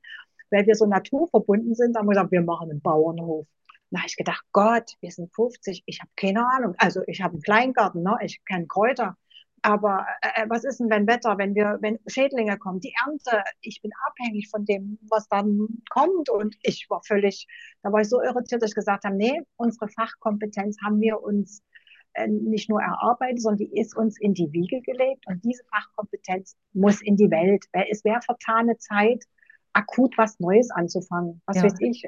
Weil 0.51 0.67
wir 0.67 0.75
so 0.75 0.87
naturverbunden 0.87 1.75
sind, 1.75 1.97
haben 1.97 2.07
wir 2.07 2.15
gesagt, 2.15 2.33
wir 2.33 2.43
machen 2.43 2.71
einen 2.71 2.81
Bauernhof. 2.81 3.47
Da 3.91 4.01
habe 4.01 4.09
ich 4.09 4.17
gedacht, 4.17 4.45
Gott, 4.53 4.93
wir 5.01 5.11
sind 5.11 5.35
50, 5.35 5.83
ich 5.87 6.01
habe 6.01 6.11
keine 6.17 6.47
Ahnung. 6.47 6.75
Also 6.79 7.03
ich 7.07 7.23
habe 7.23 7.35
einen 7.35 7.43
Kleingarten, 7.43 8.03
ne? 8.03 8.17
ich 8.23 8.45
kenne 8.45 8.67
Kräuter. 8.67 9.17
Aber 9.63 10.07
äh, 10.23 10.47
was 10.49 10.65
ist 10.65 10.79
denn, 10.79 10.91
wenn 10.91 11.07
Wetter, 11.07 11.37
wenn 11.39 11.55
wir, 11.55 11.79
wenn 11.81 11.99
Schädlinge 12.07 12.59
kommen, 12.59 12.81
die 12.81 12.95
Ernte, 13.05 13.43
ich 13.61 13.81
bin 13.83 13.91
abhängig 14.07 14.49
von 14.51 14.65
dem, 14.65 14.99
was 15.09 15.29
dann 15.29 15.69
kommt. 15.91 16.31
Und 16.31 16.57
ich 16.63 16.87
war 16.89 17.03
völlig, 17.05 17.47
da 17.83 17.93
war 17.93 18.01
ich 18.01 18.09
so 18.09 18.23
irritiert, 18.23 18.63
dass 18.63 18.71
ich 18.71 18.77
gesagt 18.77 19.05
habe, 19.05 19.17
nee, 19.17 19.41
unsere 19.57 19.89
Fachkompetenz 19.89 20.77
haben 20.85 21.01
wir 21.01 21.21
uns 21.21 21.63
äh, 22.13 22.29
nicht 22.29 22.69
nur 22.69 22.81
erarbeitet, 22.81 23.43
sondern 23.43 23.59
die 23.59 23.81
ist 23.81 23.97
uns 23.97 24.21
in 24.21 24.35
die 24.35 24.53
Wiege 24.53 24.81
gelegt. 24.83 25.27
Und 25.27 25.45
diese 25.45 25.65
Fachkompetenz 25.65 26.57
muss 26.73 27.01
in 27.03 27.17
die 27.17 27.31
Welt. 27.31 27.65
Es 27.91 28.05
wäre 28.05 28.21
vertane 28.23 28.77
Zeit, 28.79 29.25
akut 29.79 30.17
was 30.19 30.39
Neues 30.41 30.71
anzufangen. 30.71 31.41
Was 31.47 31.57
ja. 31.57 31.65
weiß 31.65 31.75
ich, 31.81 32.03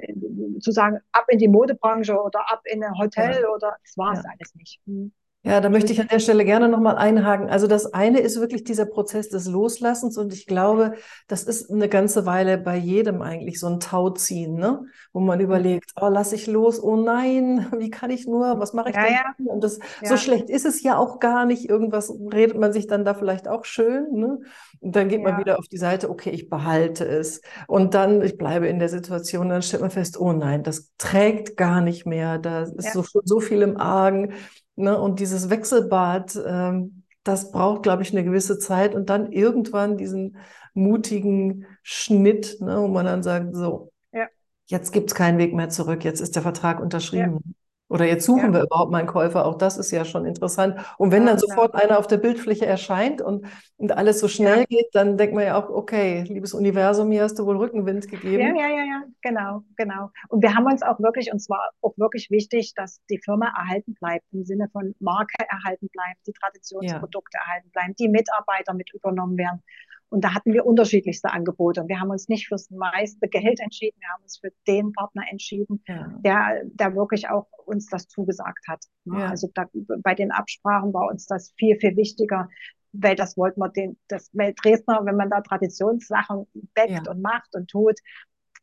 zu 0.61 0.71
sagen, 0.73 0.99
ab 1.13 1.27
in 1.29 1.39
die 1.39 1.49
Modebranche 1.49 2.21
oder 2.21 2.51
ab 2.51 2.63
in 2.65 2.83
ein 2.83 2.99
Hotel 2.99 3.41
ja. 3.43 3.49
oder 3.49 3.77
das 3.83 3.97
war 3.97 4.13
es 4.13 4.25
ja. 4.25 4.31
alles 4.31 4.55
nicht. 4.55 4.81
Hm. 4.87 5.13
Ja, 5.43 5.63
da 5.63 5.71
möchte 5.71 5.91
ich 5.91 5.99
an 5.99 6.09
der 6.09 6.19
Stelle 6.19 6.45
gerne 6.45 6.69
nochmal 6.69 6.97
einhaken. 6.97 7.49
Also 7.49 7.67
das 7.67 7.95
eine 7.95 8.21
ist 8.21 8.39
wirklich 8.39 8.63
dieser 8.63 8.85
Prozess 8.85 9.31
des 9.31 9.47
Loslassens 9.47 10.19
und 10.19 10.35
ich 10.35 10.45
glaube, 10.45 10.93
das 11.29 11.45
ist 11.45 11.71
eine 11.71 11.89
ganze 11.89 12.27
Weile 12.27 12.59
bei 12.59 12.77
jedem 12.77 13.23
eigentlich 13.23 13.59
so 13.59 13.67
ein 13.67 13.81
Tauziehen, 13.81 14.57
ne? 14.57 14.85
wo 15.15 15.21
man 15.21 15.41
überlegt, 15.41 15.93
oh, 15.99 16.09
lass 16.11 16.35
ich 16.35 16.47
los, 16.47 16.83
oh 16.83 16.97
nein, 16.97 17.69
wie 17.79 17.89
kann 17.89 18.11
ich 18.11 18.27
nur, 18.27 18.61
was 18.61 18.75
mache 18.75 18.91
ich 18.91 18.97
ja, 18.97 19.05
denn? 19.05 19.13
Ja. 19.15 19.35
Und 19.47 19.65
das, 19.65 19.79
ja. 20.03 20.11
so 20.11 20.19
schlecht 20.19 20.51
ist 20.51 20.67
es 20.67 20.83
ja 20.83 20.99
auch 20.99 21.21
gar 21.21 21.47
nicht. 21.47 21.71
Irgendwas 21.71 22.13
redet 22.31 22.59
man 22.59 22.75
sich 22.75 22.87
dann 22.87 23.07
da 23.07 23.15
vielleicht 23.15 23.49
auch 23.49 23.65
schön. 23.65 24.13
Ne? 24.13 24.41
Und 24.81 24.95
dann 24.95 25.09
geht 25.09 25.23
man 25.23 25.39
wieder 25.39 25.59
auf 25.59 25.69
die 25.69 25.79
Seite, 25.79 26.11
okay, 26.11 26.31
ich 26.31 26.51
behalte 26.51 27.07
es. 27.07 27.41
Und 27.67 27.95
dann, 27.95 28.21
ich 28.21 28.37
bleibe 28.37 28.69
in 28.69 28.79
der 28.79 28.91
Situation, 28.91 29.49
dann 29.49 29.63
stellt 29.63 29.81
man 29.81 29.91
fest, 29.91 30.21
oh 30.21 30.33
nein, 30.33 30.65
das 30.65 30.91
trägt 30.99 31.57
gar 31.57 31.81
nicht 31.81 32.05
mehr, 32.05 32.37
da 32.37 32.65
ist 32.65 32.93
so, 32.93 33.03
so 33.25 33.41
viel 33.41 33.63
im 33.63 33.79
Argen. 33.79 34.35
Ne? 34.81 34.99
Und 35.01 35.21
dieses 35.21 35.51
Wechselbad, 35.51 36.39
ähm, 36.47 37.05
das 37.23 37.51
braucht, 37.53 37.83
glaube 37.83 38.03
ich, 38.03 38.13
eine 38.13 38.25
gewisse 38.25 38.59
Zeit 38.59 38.95
und 38.95 39.11
dann 39.11 39.31
irgendwann 39.33 39.97
diesen 39.97 40.39
mutigen 40.75 41.67
Schnitt, 41.83 42.57
ne, 42.61 42.81
wo 42.81 42.89
man 42.89 43.07
dann 43.07 43.23
sagt, 43.23 43.55
so, 43.55 43.93
ja. 44.13 44.27
jetzt 44.67 44.93
gibt 44.93 45.11
es 45.11 45.15
keinen 45.15 45.39
Weg 45.39 45.55
mehr 45.55 45.69
zurück, 45.69 46.05
jetzt 46.05 46.21
ist 46.21 46.35
der 46.37 46.43
Vertrag 46.43 46.81
unterschrieben. 46.81 47.55
Oder 47.91 48.05
jetzt 48.07 48.25
suchen 48.25 48.53
ja. 48.53 48.53
wir 48.53 48.63
überhaupt 48.63 48.93
mal 48.93 48.99
einen 48.99 49.09
Käufer. 49.09 49.45
Auch 49.45 49.59
das 49.59 49.77
ist 49.77 49.91
ja 49.91 50.05
schon 50.05 50.25
interessant. 50.25 50.77
Und 50.97 51.11
wenn 51.11 51.25
ja, 51.25 51.31
dann 51.31 51.39
sofort 51.39 51.73
klar. 51.73 51.83
einer 51.83 51.99
auf 51.99 52.07
der 52.07 52.19
Bildfläche 52.19 52.65
erscheint 52.65 53.21
und, 53.21 53.45
und 53.79 53.91
alles 53.91 54.21
so 54.21 54.29
schnell 54.29 54.61
ja. 54.61 54.65
geht, 54.65 54.87
dann 54.93 55.19
denkt 55.19 55.35
man 55.35 55.45
ja 55.45 55.61
auch, 55.61 55.69
okay, 55.69 56.23
liebes 56.23 56.55
Universum, 56.55 57.11
hier 57.11 57.25
hast 57.25 57.37
du 57.41 57.47
wohl 57.47 57.57
Rückenwind 57.57 58.09
gegeben. 58.09 58.57
Ja, 58.57 58.63
ja, 58.63 58.69
ja, 58.69 58.85
ja, 58.85 59.03
genau, 59.23 59.65
genau. 59.77 60.11
Und 60.29 60.41
wir 60.41 60.55
haben 60.55 60.67
uns 60.67 60.83
auch 60.83 61.01
wirklich, 61.01 61.33
und 61.33 61.41
zwar 61.41 61.71
auch 61.83 61.99
wirklich 61.99 62.31
wichtig, 62.31 62.75
dass 62.77 63.01
die 63.11 63.19
Firma 63.19 63.53
erhalten 63.59 63.95
bleibt, 63.95 64.25
im 64.31 64.45
Sinne 64.45 64.69
von 64.71 64.95
Marke 65.01 65.45
erhalten 65.49 65.89
bleibt, 65.93 66.25
die 66.29 66.33
Traditionsprodukte 66.33 67.39
erhalten 67.39 67.71
bleiben, 67.73 67.95
die 67.99 68.09
Mitarbeiter 68.09 68.73
mit 68.73 68.95
übernommen 68.95 69.37
werden. 69.37 69.65
Und 70.11 70.25
da 70.25 70.35
hatten 70.35 70.53
wir 70.53 70.67
unterschiedlichste 70.67 71.31
Angebote. 71.31 71.81
Und 71.81 71.89
wir 71.89 72.01
haben 72.01 72.11
uns 72.11 72.29
nicht 72.29 72.49
fürs 72.49 72.69
meiste 72.71 73.29
Geld 73.29 73.61
entschieden, 73.61 73.97
wir 74.01 74.09
haben 74.09 74.23
uns 74.23 74.39
für 74.39 74.51
den 74.67 74.93
Partner 74.93 75.23
entschieden, 75.31 75.83
ja. 75.87 76.09
der, 76.25 76.63
der 76.65 76.97
wirklich 76.97 77.29
auch 77.29 77.47
uns 77.65 77.87
das 77.87 78.09
zugesagt 78.09 78.67
hat. 78.69 78.85
Ne? 79.05 79.21
Ja. 79.21 79.29
Also 79.29 79.49
da, 79.55 79.67
bei 79.73 80.15
den 80.15 80.33
Absprachen 80.33 80.93
war 80.93 81.09
uns 81.09 81.27
das 81.27 81.53
viel, 81.57 81.77
viel 81.79 81.97
wichtiger, 81.97 82.49
weil 82.93 83.15
das 83.15 83.37
wollten 83.37 83.61
wir 83.61 83.69
den, 83.69 83.99
das, 84.09 84.31
weil 84.33 84.53
Dresdner, 84.55 85.05
wenn 85.05 85.17
man 85.17 85.31
da 85.31 85.41
Traditionssachen 85.41 86.47
deckt 86.77 87.07
ja. 87.07 87.11
und 87.11 87.23
macht 87.23 87.55
und 87.55 87.71
tut, 87.71 88.01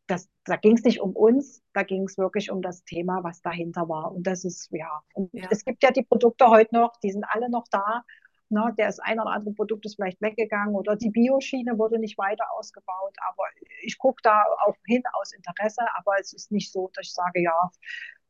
das, 0.08 0.30
da 0.46 0.56
ging 0.56 0.78
es 0.78 0.84
nicht 0.84 1.02
um 1.02 1.16
uns, 1.16 1.62
da 1.74 1.84
ging 1.84 2.04
es 2.04 2.18
wirklich 2.18 2.50
um 2.52 2.62
das 2.62 2.84
Thema, 2.84 3.24
was 3.24 3.42
dahinter 3.42 3.88
war. 3.90 4.14
Und 4.14 4.26
das 4.26 4.46
ist, 4.46 4.70
ja, 4.72 5.02
und 5.14 5.30
ja. 5.34 5.48
es 5.52 5.66
gibt 5.66 5.84
ja 5.84 5.92
die 5.92 6.04
Produkte 6.04 6.48
heute 6.48 6.76
noch, 6.76 6.94
die 7.04 7.12
sind 7.12 7.26
alle 7.28 7.50
noch 7.50 7.66
da. 7.70 8.04
Ne, 8.50 8.74
der 8.78 8.88
ist 8.88 9.00
ein 9.04 9.20
oder 9.20 9.32
andere 9.32 9.54
Produkt 9.54 9.86
ist 9.86 9.96
vielleicht 9.96 10.22
weggegangen 10.22 10.74
oder 10.74 10.96
die 10.96 11.10
Bioschiene 11.10 11.78
wurde 11.78 12.00
nicht 12.00 12.18
weiter 12.18 12.46
ausgebaut. 12.58 13.14
Aber 13.28 13.44
ich 13.82 13.98
gucke 13.98 14.22
da 14.24 14.42
auch 14.66 14.76
hin 14.86 15.04
aus 15.20 15.34
Interesse, 15.34 15.82
aber 15.98 16.14
es 16.20 16.32
ist 16.32 16.52
nicht 16.52 16.72
so, 16.72 16.90
dass 16.94 17.08
ich 17.08 17.14
sage, 17.14 17.42
ja, 17.42 17.70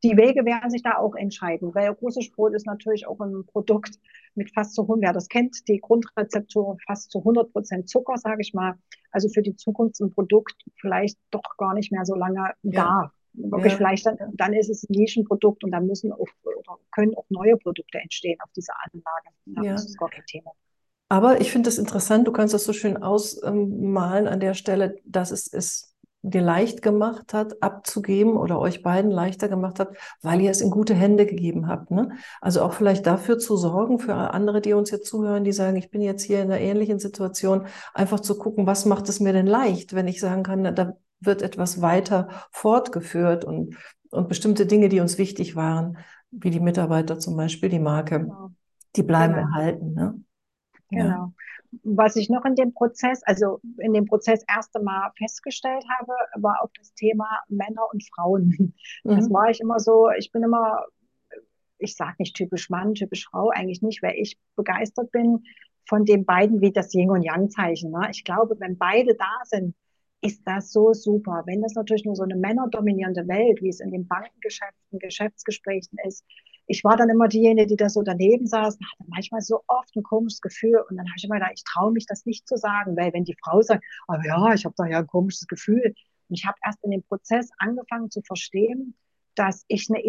die 0.02 0.16
Wege 0.16 0.44
werden 0.44 0.70
sich 0.70 0.82
da 0.82 0.96
auch 0.96 1.14
entscheiden, 1.14 1.74
weil 1.74 1.90
russisch 1.90 2.32
Brot 2.32 2.54
ist 2.54 2.66
natürlich 2.66 3.06
auch 3.06 3.20
ein 3.20 3.44
Produkt 3.46 3.98
mit 4.34 4.52
fast 4.52 4.74
zu 4.74 4.82
100, 4.82 5.02
wer 5.02 5.12
das 5.12 5.28
kennt, 5.28 5.66
die 5.68 5.80
Grundrezeptur 5.80 6.78
fast 6.86 7.10
zu 7.10 7.18
100 7.18 7.52
Prozent 7.52 7.88
Zucker, 7.88 8.16
sage 8.16 8.40
ich 8.40 8.54
mal. 8.54 8.74
Also 9.10 9.28
für 9.28 9.42
die 9.42 9.56
Zukunft 9.56 10.00
ein 10.00 10.12
Produkt 10.12 10.54
vielleicht 10.80 11.18
doch 11.30 11.56
gar 11.56 11.74
nicht 11.74 11.90
mehr 11.92 12.04
so 12.04 12.14
lange 12.14 12.54
ja. 12.62 12.84
da 12.84 13.12
wirklich 13.34 13.72
ja. 13.72 13.76
vielleicht 13.76 14.06
dann, 14.06 14.16
dann 14.34 14.52
ist 14.52 14.70
es 14.70 14.84
ein 14.84 14.92
Nischenprodukt 14.92 15.64
und 15.64 15.70
dann 15.70 15.86
müssen 15.86 16.12
auch, 16.12 16.26
oder 16.42 16.78
können 16.92 17.14
auch 17.16 17.26
neue 17.28 17.56
Produkte 17.56 17.98
entstehen 17.98 18.38
auf 18.42 18.50
dieser 18.56 18.74
Anlage. 18.84 19.28
Ja, 19.46 19.62
ja. 19.62 19.72
Das 19.72 19.86
ist 19.86 19.98
gar 19.98 20.10
kein 20.10 20.24
Thema. 20.26 20.52
Aber 21.08 21.40
ich 21.40 21.50
finde 21.50 21.70
es 21.70 21.78
interessant, 21.78 22.28
du 22.28 22.32
kannst 22.32 22.52
das 22.52 22.64
so 22.64 22.72
schön 22.72 22.98
ausmalen 22.98 24.28
an 24.28 24.40
der 24.40 24.54
Stelle, 24.54 24.96
dass 25.04 25.30
es 25.30 25.46
es 25.52 25.94
dir 26.22 26.42
leicht 26.42 26.82
gemacht 26.82 27.32
hat, 27.32 27.62
abzugeben 27.62 28.36
oder 28.36 28.58
euch 28.58 28.82
beiden 28.82 29.10
leichter 29.10 29.48
gemacht 29.48 29.78
hat, 29.78 29.96
weil 30.20 30.40
ihr 30.40 30.50
es 30.50 30.60
in 30.60 30.70
gute 30.70 30.94
Hände 30.94 31.26
gegeben 31.26 31.68
habt. 31.68 31.90
Ne? 31.90 32.10
Also 32.40 32.62
auch 32.62 32.72
vielleicht 32.72 33.06
dafür 33.06 33.38
zu 33.38 33.56
sorgen, 33.56 33.98
für 34.00 34.14
andere, 34.14 34.60
die 34.60 34.72
uns 34.72 34.90
jetzt 34.90 35.06
zuhören, 35.06 35.44
die 35.44 35.52
sagen, 35.52 35.76
ich 35.76 35.90
bin 35.90 36.00
jetzt 36.00 36.22
hier 36.22 36.42
in 36.42 36.50
einer 36.50 36.60
ähnlichen 36.60 36.98
Situation, 36.98 37.66
einfach 37.94 38.20
zu 38.20 38.36
gucken, 38.36 38.66
was 38.66 38.84
macht 38.84 39.08
es 39.08 39.20
mir 39.20 39.32
denn 39.32 39.46
leicht, 39.46 39.94
wenn 39.94 40.08
ich 40.08 40.20
sagen 40.20 40.42
kann, 40.42 40.74
da 40.74 40.96
wird 41.20 41.42
etwas 41.42 41.80
weiter 41.82 42.28
fortgeführt 42.50 43.44
und, 43.44 43.76
und 44.10 44.28
bestimmte 44.28 44.66
Dinge, 44.66 44.88
die 44.88 45.00
uns 45.00 45.18
wichtig 45.18 45.56
waren, 45.56 45.98
wie 46.30 46.50
die 46.50 46.60
Mitarbeiter 46.60 47.18
zum 47.18 47.36
Beispiel, 47.36 47.68
die 47.68 47.78
Marke, 47.78 48.20
genau. 48.20 48.50
die 48.96 49.02
bleiben 49.02 49.34
genau. 49.34 49.46
erhalten. 49.48 49.94
Ne? 49.94 50.20
Genau. 50.90 51.04
Ja. 51.04 51.32
Was 51.82 52.16
ich 52.16 52.30
noch 52.30 52.46
in 52.46 52.54
dem 52.54 52.72
Prozess, 52.72 53.22
also 53.24 53.60
in 53.78 53.92
dem 53.92 54.06
Prozess 54.06 54.42
erste 54.48 54.80
Mal 54.80 55.10
festgestellt 55.18 55.84
habe, 55.98 56.12
war 56.36 56.62
auch 56.62 56.70
das 56.78 56.94
Thema 56.94 57.26
Männer 57.48 57.82
und 57.92 58.02
Frauen. 58.14 58.74
Mhm. 59.04 59.16
Das 59.16 59.30
war 59.30 59.50
ich 59.50 59.60
immer 59.60 59.78
so, 59.78 60.08
ich 60.18 60.32
bin 60.32 60.42
immer, 60.42 60.86
ich 61.78 61.94
sage 61.94 62.16
nicht 62.20 62.36
typisch 62.36 62.70
Mann, 62.70 62.94
typisch 62.94 63.26
Frau, 63.28 63.50
eigentlich 63.50 63.82
nicht, 63.82 64.02
weil 64.02 64.14
ich 64.16 64.38
begeistert 64.56 65.10
bin 65.12 65.44
von 65.86 66.04
den 66.04 66.24
beiden 66.24 66.60
wie 66.60 66.72
das 66.72 66.92
Yin 66.94 67.10
und 67.10 67.22
Yang 67.22 67.50
Zeichen. 67.50 67.90
Ne? 67.90 68.08
Ich 68.10 68.24
glaube, 68.24 68.56
wenn 68.60 68.78
beide 68.78 69.14
da 69.14 69.40
sind, 69.44 69.74
ist 70.20 70.42
das 70.44 70.72
so 70.72 70.92
super. 70.92 71.44
Wenn 71.46 71.62
das 71.62 71.74
natürlich 71.74 72.04
nur 72.04 72.16
so 72.16 72.24
eine 72.24 72.36
männerdominierende 72.36 73.26
Welt, 73.28 73.62
wie 73.62 73.68
es 73.68 73.80
in 73.80 73.90
den 73.90 74.06
Bankengeschäften, 74.06 74.98
Geschäftsgesprächen 74.98 75.98
ist, 76.06 76.24
ich 76.66 76.84
war 76.84 76.96
dann 76.96 77.08
immer 77.08 77.28
diejenige, 77.28 77.66
die 77.66 77.76
da 77.76 77.88
so 77.88 78.02
daneben 78.02 78.46
saß 78.46 78.76
und 78.76 78.86
hatte 78.86 79.04
manchmal 79.08 79.40
so 79.40 79.62
oft 79.68 79.94
ein 79.96 80.02
komisches 80.02 80.40
Gefühl. 80.42 80.84
Und 80.88 80.96
dann 80.96 81.06
habe 81.06 81.14
ich 81.16 81.24
immer 81.24 81.36
gedacht, 81.36 81.52
ich 81.54 81.64
traue 81.64 81.92
mich 81.92 82.04
das 82.06 82.26
nicht 82.26 82.46
zu 82.46 82.56
sagen, 82.56 82.96
weil 82.96 83.12
wenn 83.14 83.24
die 83.24 83.36
Frau 83.42 83.62
sagt, 83.62 83.82
oh 84.06 84.16
ja, 84.22 84.52
ich 84.52 84.64
habe 84.66 84.74
da 84.76 84.86
ja 84.86 84.98
ein 84.98 85.06
komisches 85.06 85.46
Gefühl. 85.46 85.94
Und 86.28 86.38
ich 86.38 86.44
habe 86.44 86.58
erst 86.64 86.84
in 86.84 86.90
dem 86.90 87.02
Prozess 87.02 87.48
angefangen 87.58 88.10
zu 88.10 88.20
verstehen, 88.20 88.94
dass 89.34 89.64
ich 89.68 89.88
eine 89.88 90.02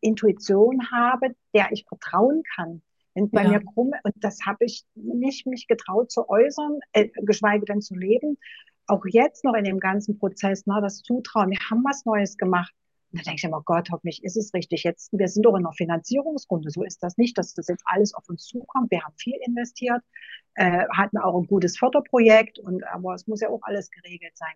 Intuition 0.00 0.90
habe, 0.90 1.34
der 1.54 1.70
ich 1.72 1.84
vertrauen 1.86 2.42
kann. 2.54 2.82
Wenn 3.14 3.30
bei 3.30 3.42
ja. 3.42 3.48
mir 3.50 3.60
krumm, 3.60 3.92
und 4.04 4.14
das 4.16 4.38
habe 4.46 4.64
ich 4.64 4.84
nicht 4.94 5.46
mich 5.46 5.66
getraut 5.66 6.10
zu 6.10 6.28
äußern, 6.28 6.78
äh, 6.92 7.08
geschweige 7.22 7.64
denn 7.66 7.82
zu 7.82 7.94
leben, 7.94 8.38
auch 8.86 9.04
jetzt 9.06 9.44
noch 9.44 9.54
in 9.54 9.64
dem 9.64 9.80
ganzen 9.80 10.18
Prozess, 10.18 10.66
ne, 10.66 10.78
das 10.80 11.02
Zutrauen, 11.02 11.50
wir 11.50 11.58
haben 11.70 11.82
was 11.84 12.04
Neues 12.04 12.36
gemacht. 12.36 12.72
Und 13.12 13.20
da 13.20 13.24
denke 13.24 13.38
ich 13.38 13.44
immer, 13.44 13.62
Gott, 13.64 13.88
hoffentlich 13.90 14.22
ist 14.24 14.36
es 14.36 14.52
richtig. 14.52 14.84
Jetzt, 14.84 15.10
wir 15.12 15.28
sind 15.28 15.44
doch 15.44 15.54
in 15.54 15.64
einer 15.64 15.72
Finanzierungsrunde. 15.72 16.70
So 16.70 16.82
ist 16.82 17.02
das 17.02 17.16
nicht, 17.16 17.38
dass 17.38 17.54
das 17.54 17.68
jetzt 17.68 17.84
alles 17.86 18.14
auf 18.14 18.28
uns 18.28 18.44
zukommt. 18.44 18.90
Wir 18.90 19.02
haben 19.02 19.14
viel 19.16 19.38
investiert, 19.46 20.02
äh, 20.54 20.84
hatten 20.92 21.18
auch 21.18 21.38
ein 21.40 21.46
gutes 21.46 21.78
Förderprojekt 21.78 22.58
und 22.58 22.84
aber 22.84 23.14
es 23.14 23.26
muss 23.26 23.40
ja 23.40 23.48
auch 23.48 23.62
alles 23.62 23.90
geregelt 23.90 24.36
sein. 24.36 24.54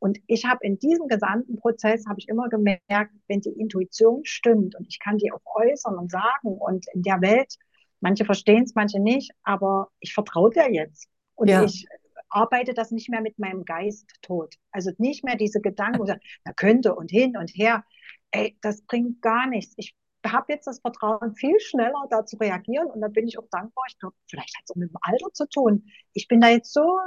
Und 0.00 0.18
ich 0.26 0.44
habe 0.44 0.64
in 0.64 0.78
diesem 0.78 1.08
gesamten 1.08 1.56
Prozess 1.56 2.06
habe 2.06 2.20
ich 2.20 2.28
immer 2.28 2.48
gemerkt, 2.48 3.12
wenn 3.26 3.40
die 3.40 3.50
Intuition 3.50 4.24
stimmt 4.24 4.76
und 4.76 4.86
ich 4.88 5.00
kann 5.00 5.18
die 5.18 5.32
auch 5.32 5.42
äußern 5.44 5.96
und 5.96 6.10
sagen 6.10 6.56
und 6.56 6.86
in 6.94 7.02
der 7.02 7.20
Welt, 7.20 7.56
manche 8.00 8.24
verstehen 8.24 8.62
es, 8.62 8.74
manche 8.74 9.00
nicht, 9.00 9.32
aber 9.42 9.88
ich 9.98 10.14
vertraue 10.14 10.50
dir 10.50 10.72
jetzt. 10.72 11.08
Und 11.34 11.48
ja. 11.48 11.64
ich 11.64 11.86
arbeite 12.30 12.74
das 12.74 12.90
nicht 12.90 13.08
mehr 13.08 13.20
mit 13.20 13.38
meinem 13.38 13.64
Geist 13.64 14.10
tot. 14.22 14.54
Also 14.70 14.90
nicht 14.98 15.24
mehr 15.24 15.36
diese 15.36 15.60
Gedanken, 15.60 16.00
oder 16.00 16.18
da 16.44 16.52
könnte 16.52 16.94
und 16.94 17.10
hin 17.10 17.36
und 17.36 17.50
her. 17.50 17.84
Ey, 18.30 18.58
das 18.60 18.82
bringt 18.82 19.22
gar 19.22 19.46
nichts. 19.46 19.74
Ich 19.76 19.94
habe 20.26 20.52
jetzt 20.52 20.66
das 20.66 20.80
Vertrauen, 20.80 21.34
viel 21.34 21.58
schneller 21.60 22.06
da 22.10 22.24
zu 22.26 22.36
reagieren 22.36 22.88
und 22.90 23.00
da 23.00 23.08
bin 23.08 23.26
ich 23.26 23.38
auch 23.38 23.48
dankbar. 23.50 23.84
Ich 23.88 23.98
glaube, 23.98 24.16
vielleicht 24.28 24.56
hat 24.56 24.64
es 24.64 24.70
auch 24.70 24.76
mit 24.76 24.90
dem 24.90 24.96
Alter 25.00 25.32
zu 25.32 25.48
tun. 25.48 25.84
Ich 26.12 26.28
bin 26.28 26.40
da 26.40 26.48
jetzt 26.48 26.72
so 26.72 26.98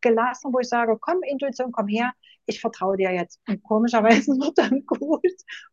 gelassen, 0.00 0.52
wo 0.52 0.58
ich 0.60 0.68
sage, 0.68 0.96
komm, 1.00 1.22
Intuition, 1.22 1.72
komm 1.72 1.88
her, 1.88 2.12
ich 2.46 2.60
vertraue 2.60 2.96
dir 2.96 3.12
jetzt. 3.12 3.40
Und 3.48 3.62
komischerweise 3.62 4.32
wird 4.40 4.58
dann 4.58 4.84
gut, 4.86 5.22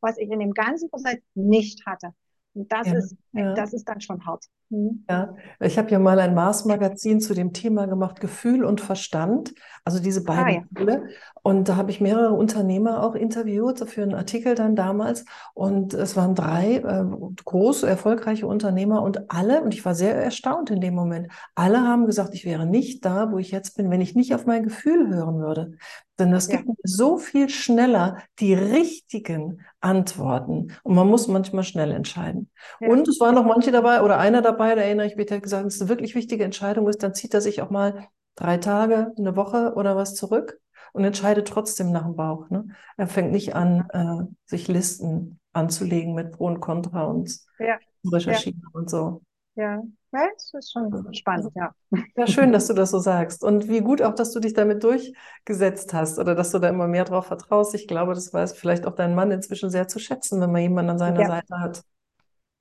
was 0.01 0.17
ich 0.17 0.29
in 0.29 0.39
dem 0.39 0.53
ganzen 0.53 0.89
Prozess 0.89 1.17
nicht 1.34 1.86
hatte. 1.86 2.13
Und 2.53 2.72
das 2.72 2.88
ja. 2.88 2.98
ist 2.98 3.15
ja. 3.34 3.54
das 3.54 3.74
ist 3.74 3.88
dann 3.88 4.02
schon 4.02 4.26
hart. 4.26 4.46
Mhm. 4.70 5.06
Ja, 5.10 5.34
ich 5.60 5.78
habe 5.78 5.90
ja 5.90 6.00
mal 6.00 6.20
ein 6.20 6.34
Mars-Magazin 6.34 7.20
zu 7.20 7.34
dem 7.34 7.54
Thema 7.54 7.88
gemacht, 7.88 8.20
Gefühl 8.20 8.64
und 8.64 8.82
Verstand, 8.82 9.54
also 9.84 10.00
diese 10.00 10.24
beiden 10.24 10.68
ah, 10.76 10.82
ja. 10.86 11.02
Und 11.44 11.70
da 11.70 11.76
habe 11.76 11.90
ich 11.90 12.00
mehrere 12.00 12.34
Unternehmer 12.34 13.04
auch 13.04 13.16
interviewt 13.16 13.80
für 13.90 14.04
einen 14.04 14.14
Artikel 14.14 14.54
dann 14.54 14.76
damals. 14.76 15.26
Und 15.56 15.94
es 15.94 16.16
waren 16.16 16.36
drei 16.36 16.76
äh, 16.76 17.04
große, 17.44 17.88
erfolgreiche 17.88 18.46
Unternehmer 18.46 19.02
und 19.02 19.32
alle, 19.32 19.62
und 19.62 19.74
ich 19.74 19.84
war 19.84 19.96
sehr 19.96 20.16
erstaunt 20.16 20.70
in 20.70 20.82
dem 20.82 20.94
Moment, 20.94 21.30
alle 21.56 21.82
haben 21.82 22.06
gesagt, 22.06 22.36
ich 22.36 22.46
wäre 22.46 22.68
nicht 22.68 23.04
da, 23.06 23.32
wo 23.32 23.40
ich 23.40 23.52
jetzt 23.52 23.76
bin, 23.76 23.90
wenn 23.90 24.02
ich 24.02 24.16
nicht 24.16 24.36
auf 24.36 24.46
mein 24.46 24.64
Gefühl 24.64 25.14
hören 25.14 25.40
würde. 25.40 25.78
Denn 26.20 26.32
das 26.32 26.50
gibt 26.50 26.68
ja. 26.68 26.74
so 26.84 27.18
viel 27.18 27.50
schneller 27.50 28.18
die 28.40 28.54
richtigen 28.54 29.62
Antworten. 29.80 30.72
Und 30.84 30.94
man 30.94 31.08
muss 31.08 31.28
manchmal 31.28 31.64
schnell 31.64 31.92
entscheiden. 31.92 32.52
Ja. 32.80 32.90
Und 32.90 33.08
es 33.08 33.20
waren 33.22 33.36
noch 33.36 33.46
manche 33.46 33.72
dabei 33.72 34.01
oder 34.01 34.18
einer 34.20 34.42
dabei, 34.42 34.75
da 34.75 34.82
erinnere 34.82 35.08
ich 35.08 35.16
mich, 35.16 35.28
der 35.28 35.38
hat 35.38 35.44
gesagt, 35.44 35.63
wenn 35.63 35.68
es 35.68 35.80
eine 35.80 35.90
wirklich 35.90 36.16
wichtige 36.16 36.44
Entscheidung 36.44 36.88
ist, 36.90 37.04
dann 37.04 37.13
zieht 37.13 37.34
er 37.34 37.42
sich 37.42 37.62
auch 37.62 37.70
mal 37.70 38.08
drei 38.36 38.58
Tage, 38.58 39.13
eine 39.18 39.36
Woche 39.36 39.74
oder 39.75 39.96
was 39.96 40.16
zurück 40.16 40.60
und 40.94 41.04
entscheidet 41.04 41.48
trotzdem 41.48 41.92
nach 41.92 42.04
dem 42.04 42.16
Bauch. 42.16 42.50
Ne? 42.50 42.66
Er 42.98 43.08
fängt 43.08 43.32
nicht 43.32 43.56
an, 43.56 43.88
äh, 43.94 44.34
sich 44.46 44.68
Listen 44.68 45.40
anzulegen 45.54 46.13
mit 46.13 46.32
Pro 46.32 46.46
und 46.48 46.60
Contra 46.60 47.04
und 47.04 47.34
ja. 47.60 47.78
recherchieren 48.12 48.63
und 48.74 48.90
so. 48.90 49.22
Ja, 49.56 49.82
ja, 50.13 50.28
das 50.34 50.54
ist 50.54 50.72
schon 50.72 51.13
spannend, 51.13 51.51
ja. 51.56 51.74
Ja, 52.16 52.28
schön, 52.28 52.51
dass 52.51 52.68
du 52.68 52.74
das 52.74 52.92
so 52.92 53.00
sagst. 53.00 53.44
Und 53.44 53.68
wie 53.68 53.82
gut 53.82 54.01
auch, 54.01 54.16
dass 54.16 54.32
du 54.32 54.40
dich 54.40 54.54
damit 54.54 54.84
durchgesetzt 54.84 55.94
hast 55.94 56.20
oder 56.20 56.36
dass 56.36 56.51
du 56.51 56.60
da 56.60 56.70
immer 56.70 56.88
mehr 56.88 57.06
drauf 57.06 57.28
vertraust. 57.28 57.75
Ich 57.75 57.88
glaube, 57.88 58.13
das 58.13 58.34
weiß 58.34 58.54
vielleicht 58.54 58.86
auch 58.86 58.96
dein 58.96 59.13
Mann 59.13 59.32
inzwischen 59.32 59.70
sehr 59.70 59.88
zu 59.88 60.00
schätzen, 60.00 60.42
wenn 60.42 60.51
man 60.51 60.62
jemanden 60.62 60.92
an 60.92 61.00
seiner 61.00 61.22
ja. 61.22 61.28
Seite 61.28 61.60
hat. 61.60 61.84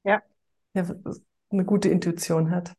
Ja. 0.04 0.22
Eine 0.74 1.64
gute 1.64 1.88
Intuition 1.88 2.50
hat. 2.50 2.74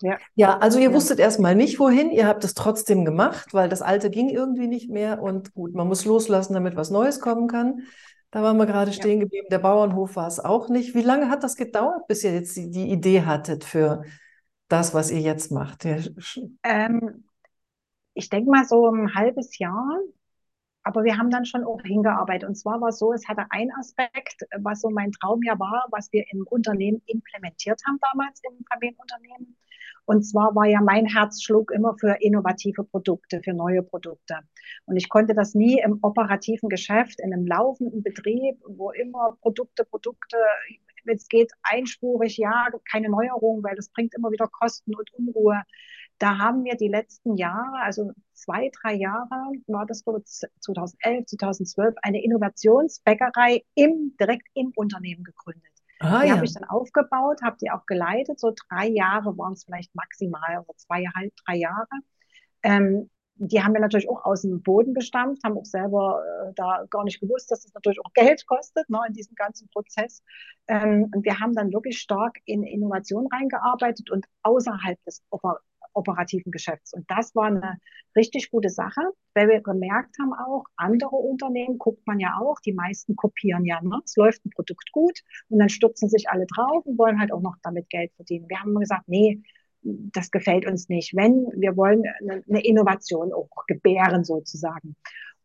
Ja. 0.00 0.18
Ja, 0.34 0.58
also 0.58 0.78
ihr 0.78 0.90
ja. 0.90 0.94
wusstet 0.94 1.18
erstmal 1.18 1.54
nicht, 1.54 1.78
wohin. 1.78 2.10
Ihr 2.10 2.26
habt 2.26 2.44
es 2.44 2.54
trotzdem 2.54 3.04
gemacht, 3.04 3.54
weil 3.54 3.68
das 3.68 3.82
Alte 3.82 4.10
ging 4.10 4.28
irgendwie 4.28 4.66
nicht 4.66 4.90
mehr. 4.90 5.22
Und 5.22 5.54
gut, 5.54 5.74
man 5.74 5.88
muss 5.88 6.04
loslassen, 6.04 6.54
damit 6.54 6.76
was 6.76 6.90
Neues 6.90 7.20
kommen 7.20 7.48
kann. 7.48 7.82
Da 8.30 8.42
waren 8.42 8.58
wir 8.58 8.66
gerade 8.66 8.92
stehen 8.92 9.20
geblieben. 9.20 9.46
Der 9.50 9.58
Bauernhof 9.58 10.16
war 10.16 10.26
es 10.26 10.40
auch 10.40 10.68
nicht. 10.68 10.94
Wie 10.94 11.02
lange 11.02 11.30
hat 11.30 11.42
das 11.42 11.56
gedauert, 11.56 12.06
bis 12.06 12.22
ihr 12.24 12.34
jetzt 12.34 12.56
die, 12.56 12.70
die 12.70 12.90
Idee 12.90 13.22
hattet 13.22 13.64
für 13.64 14.02
das, 14.68 14.92
was 14.92 15.10
ihr 15.10 15.20
jetzt 15.20 15.50
macht? 15.50 15.86
Ähm, 16.62 17.24
ich 18.12 18.28
denke 18.28 18.50
mal 18.50 18.66
so 18.66 18.90
ein 18.90 19.14
halbes 19.14 19.58
Jahr. 19.58 19.98
Aber 20.86 21.02
wir 21.02 21.18
haben 21.18 21.30
dann 21.30 21.44
schon 21.44 21.64
auch 21.64 21.82
hingearbeitet. 21.82 22.48
Und 22.48 22.54
zwar 22.54 22.80
war 22.80 22.90
es 22.90 22.98
so, 22.98 23.12
es 23.12 23.26
hatte 23.26 23.44
ein 23.50 23.72
Aspekt, 23.76 24.46
was 24.60 24.82
so 24.82 24.88
mein 24.88 25.10
Traum 25.10 25.42
ja 25.42 25.58
war, 25.58 25.84
was 25.90 26.12
wir 26.12 26.24
im 26.30 26.46
Unternehmen 26.48 27.02
implementiert 27.06 27.82
haben 27.88 27.98
damals 28.12 28.40
im 28.48 28.64
Familienunternehmen. 28.72 29.56
Und 30.04 30.22
zwar 30.22 30.54
war 30.54 30.66
ja 30.66 30.80
mein 30.80 31.06
Herzschluck 31.06 31.72
immer 31.72 31.96
für 31.98 32.16
innovative 32.20 32.84
Produkte, 32.84 33.40
für 33.42 33.52
neue 33.52 33.82
Produkte. 33.82 34.38
Und 34.84 34.96
ich 34.96 35.08
konnte 35.08 35.34
das 35.34 35.56
nie 35.56 35.80
im 35.80 35.98
operativen 36.02 36.68
Geschäft, 36.68 37.18
in 37.18 37.32
einem 37.32 37.48
laufenden 37.48 38.04
Betrieb, 38.04 38.62
wo 38.64 38.92
immer 38.92 39.36
Produkte, 39.40 39.84
Produkte, 39.84 40.36
es 41.06 41.26
geht, 41.28 41.50
einspurig, 41.64 42.36
ja, 42.36 42.68
keine 42.88 43.08
Neuerung, 43.08 43.64
weil 43.64 43.74
das 43.74 43.88
bringt 43.88 44.14
immer 44.14 44.30
wieder 44.30 44.46
Kosten 44.46 44.94
und 44.94 45.12
Unruhe. 45.14 45.62
Da 46.18 46.38
haben 46.38 46.64
wir 46.64 46.76
die 46.76 46.88
letzten 46.88 47.36
Jahre, 47.36 47.78
also 47.82 48.12
zwei, 48.32 48.70
drei 48.80 48.94
Jahre, 48.94 49.52
war 49.66 49.86
das 49.86 50.00
so 50.00 50.18
2011, 50.60 51.26
2012, 51.26 51.94
eine 52.02 52.22
Innovationsbäckerei 52.22 53.64
im, 53.74 54.16
direkt 54.18 54.46
im 54.54 54.72
Unternehmen 54.76 55.24
gegründet. 55.24 55.70
Ah, 56.00 56.22
die 56.22 56.28
ja. 56.28 56.36
habe 56.36 56.44
ich 56.44 56.54
dann 56.54 56.64
aufgebaut, 56.64 57.40
habe 57.42 57.56
die 57.60 57.70
auch 57.70 57.86
geleitet. 57.86 58.38
So 58.38 58.52
drei 58.68 58.88
Jahre 58.88 59.36
waren 59.38 59.54
es 59.54 59.64
vielleicht 59.64 59.94
maximal 59.94 60.64
oder 60.66 60.76
zweieinhalb, 60.76 61.32
drei 61.46 61.56
Jahre. 61.56 61.88
Ähm, 62.62 63.10
die 63.38 63.62
haben 63.62 63.74
wir 63.74 63.80
natürlich 63.80 64.08
auch 64.08 64.24
aus 64.24 64.42
dem 64.42 64.62
Boden 64.62 64.94
gestampft, 64.94 65.44
haben 65.44 65.58
auch 65.58 65.64
selber 65.64 66.22
äh, 66.24 66.52
da 66.54 66.84
gar 66.88 67.04
nicht 67.04 67.20
gewusst, 67.20 67.50
dass 67.50 67.60
es 67.60 67.64
das 67.66 67.74
natürlich 67.74 68.00
auch 68.00 68.12
Geld 68.14 68.46
kostet 68.46 68.88
ne, 68.88 69.00
in 69.08 69.12
diesem 69.12 69.34
ganzen 69.34 69.68
Prozess. 69.68 70.22
Ähm, 70.68 71.10
und 71.14 71.24
wir 71.24 71.38
haben 71.38 71.52
dann 71.52 71.72
wirklich 71.72 71.98
stark 71.98 72.38
in 72.46 72.62
Innovation 72.62 73.26
reingearbeitet 73.30 74.10
und 74.10 74.26
außerhalb 74.42 75.02
des 75.04 75.22
operativen 75.96 76.52
Geschäfts. 76.52 76.92
Und 76.92 77.04
das 77.10 77.34
war 77.34 77.46
eine 77.46 77.78
richtig 78.14 78.50
gute 78.50 78.70
Sache, 78.70 79.00
weil 79.34 79.48
wir 79.48 79.60
gemerkt 79.60 80.16
haben 80.20 80.32
auch, 80.32 80.64
andere 80.76 81.16
Unternehmen 81.16 81.78
guckt 81.78 82.06
man 82.06 82.20
ja 82.20 82.38
auch, 82.40 82.60
die 82.60 82.72
meisten 82.72 83.16
kopieren 83.16 83.64
ja, 83.64 83.80
ne? 83.82 84.00
es 84.04 84.16
läuft 84.16 84.44
ein 84.44 84.50
Produkt 84.50 84.92
gut 84.92 85.20
und 85.48 85.58
dann 85.58 85.68
stürzen 85.68 86.08
sich 86.08 86.28
alle 86.28 86.46
drauf 86.46 86.84
und 86.86 86.98
wollen 86.98 87.20
halt 87.20 87.32
auch 87.32 87.42
noch 87.42 87.56
damit 87.62 87.88
Geld 87.90 88.12
verdienen. 88.14 88.48
Wir 88.48 88.60
haben 88.60 88.74
gesagt, 88.74 89.08
nee, 89.08 89.42
das 89.82 90.30
gefällt 90.30 90.66
uns 90.66 90.88
nicht. 90.88 91.14
Wenn, 91.14 91.46
wir 91.56 91.76
wollen 91.76 92.02
eine, 92.20 92.42
eine 92.48 92.64
Innovation 92.64 93.32
auch 93.32 93.48
gebären 93.66 94.24
sozusagen 94.24 94.96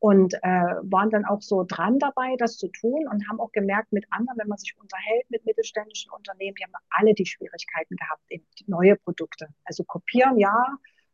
und 0.02 0.34
äh, 0.34 0.40
waren 0.82 1.12
dann 1.12 1.26
auch 1.26 1.44
so 1.44 1.64
dran 1.64 2.00
dabei, 2.00 2.36
das 2.40 2.58
zu 2.58 2.70
tun 2.70 3.08
und 3.08 3.30
haben 3.30 3.40
auch 3.40 3.52
gemerkt 3.52 3.94
mit 3.94 4.04
anderen, 4.10 4.40
wenn 4.40 4.48
man 4.48 4.58
sich 4.58 4.76
unterhält 4.80 5.30
mit 5.30 5.46
mittelständischen 5.46 6.12
Unternehmen, 6.12 6.56
die 6.56 6.64
haben 6.64 6.74
alle 6.90 7.14
die 7.14 7.28
Schwierigkeiten 7.28 7.96
gehabt, 7.96 8.24
eben 8.30 8.44
neue 8.66 8.96
Produkte. 8.96 9.50
Also 9.64 9.84
kopieren, 9.84 10.40
ja, 10.40 10.58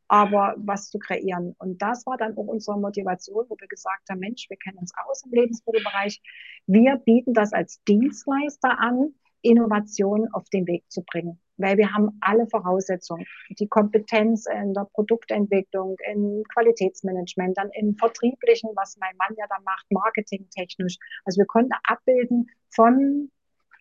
aber 0.08 0.56
was 0.58 0.90
zu 0.90 1.00
kreieren. 1.00 1.54
Und 1.60 1.82
das 1.82 2.06
war 2.06 2.16
dann 2.16 2.38
auch 2.38 2.48
unsere 2.48 2.80
Motivation, 2.80 3.46
wo 3.50 3.58
wir 3.60 3.68
gesagt 3.68 4.10
haben, 4.10 4.20
Mensch, 4.20 4.50
wir 4.50 4.56
kennen 4.56 4.78
uns 4.78 4.94
aus 5.06 5.22
im 5.26 5.34
Lebensmittelbereich. 5.34 6.22
Wir 6.66 6.96
bieten 6.96 7.34
das 7.34 7.52
als 7.52 7.84
Dienstleister 7.84 8.80
an, 8.80 9.14
Innovation 9.42 10.28
auf 10.34 10.50
den 10.50 10.68
Weg 10.68 10.84
zu 10.90 11.04
bringen 11.04 11.40
weil 11.58 11.78
wir 11.78 11.92
haben 11.94 12.18
alle 12.22 12.48
Voraussetzungen. 12.48 13.26
Die 13.60 13.68
Kompetenz 13.68 14.46
in 14.46 14.74
der 14.74 14.88
Produktentwicklung, 14.94 15.98
in 16.12 16.44
Qualitätsmanagement, 16.54 17.58
dann 17.58 17.70
im 17.74 17.96
Vertrieblichen, 17.96 18.70
was 18.76 18.98
mein 19.00 19.16
Mann 19.18 19.36
ja 19.38 19.46
da 19.50 19.58
macht, 19.66 19.86
marketingtechnisch. 19.90 20.98
Also 21.26 21.40
wir 21.40 21.46
konnten 21.46 21.74
abbilden 21.84 22.50
von 22.70 23.32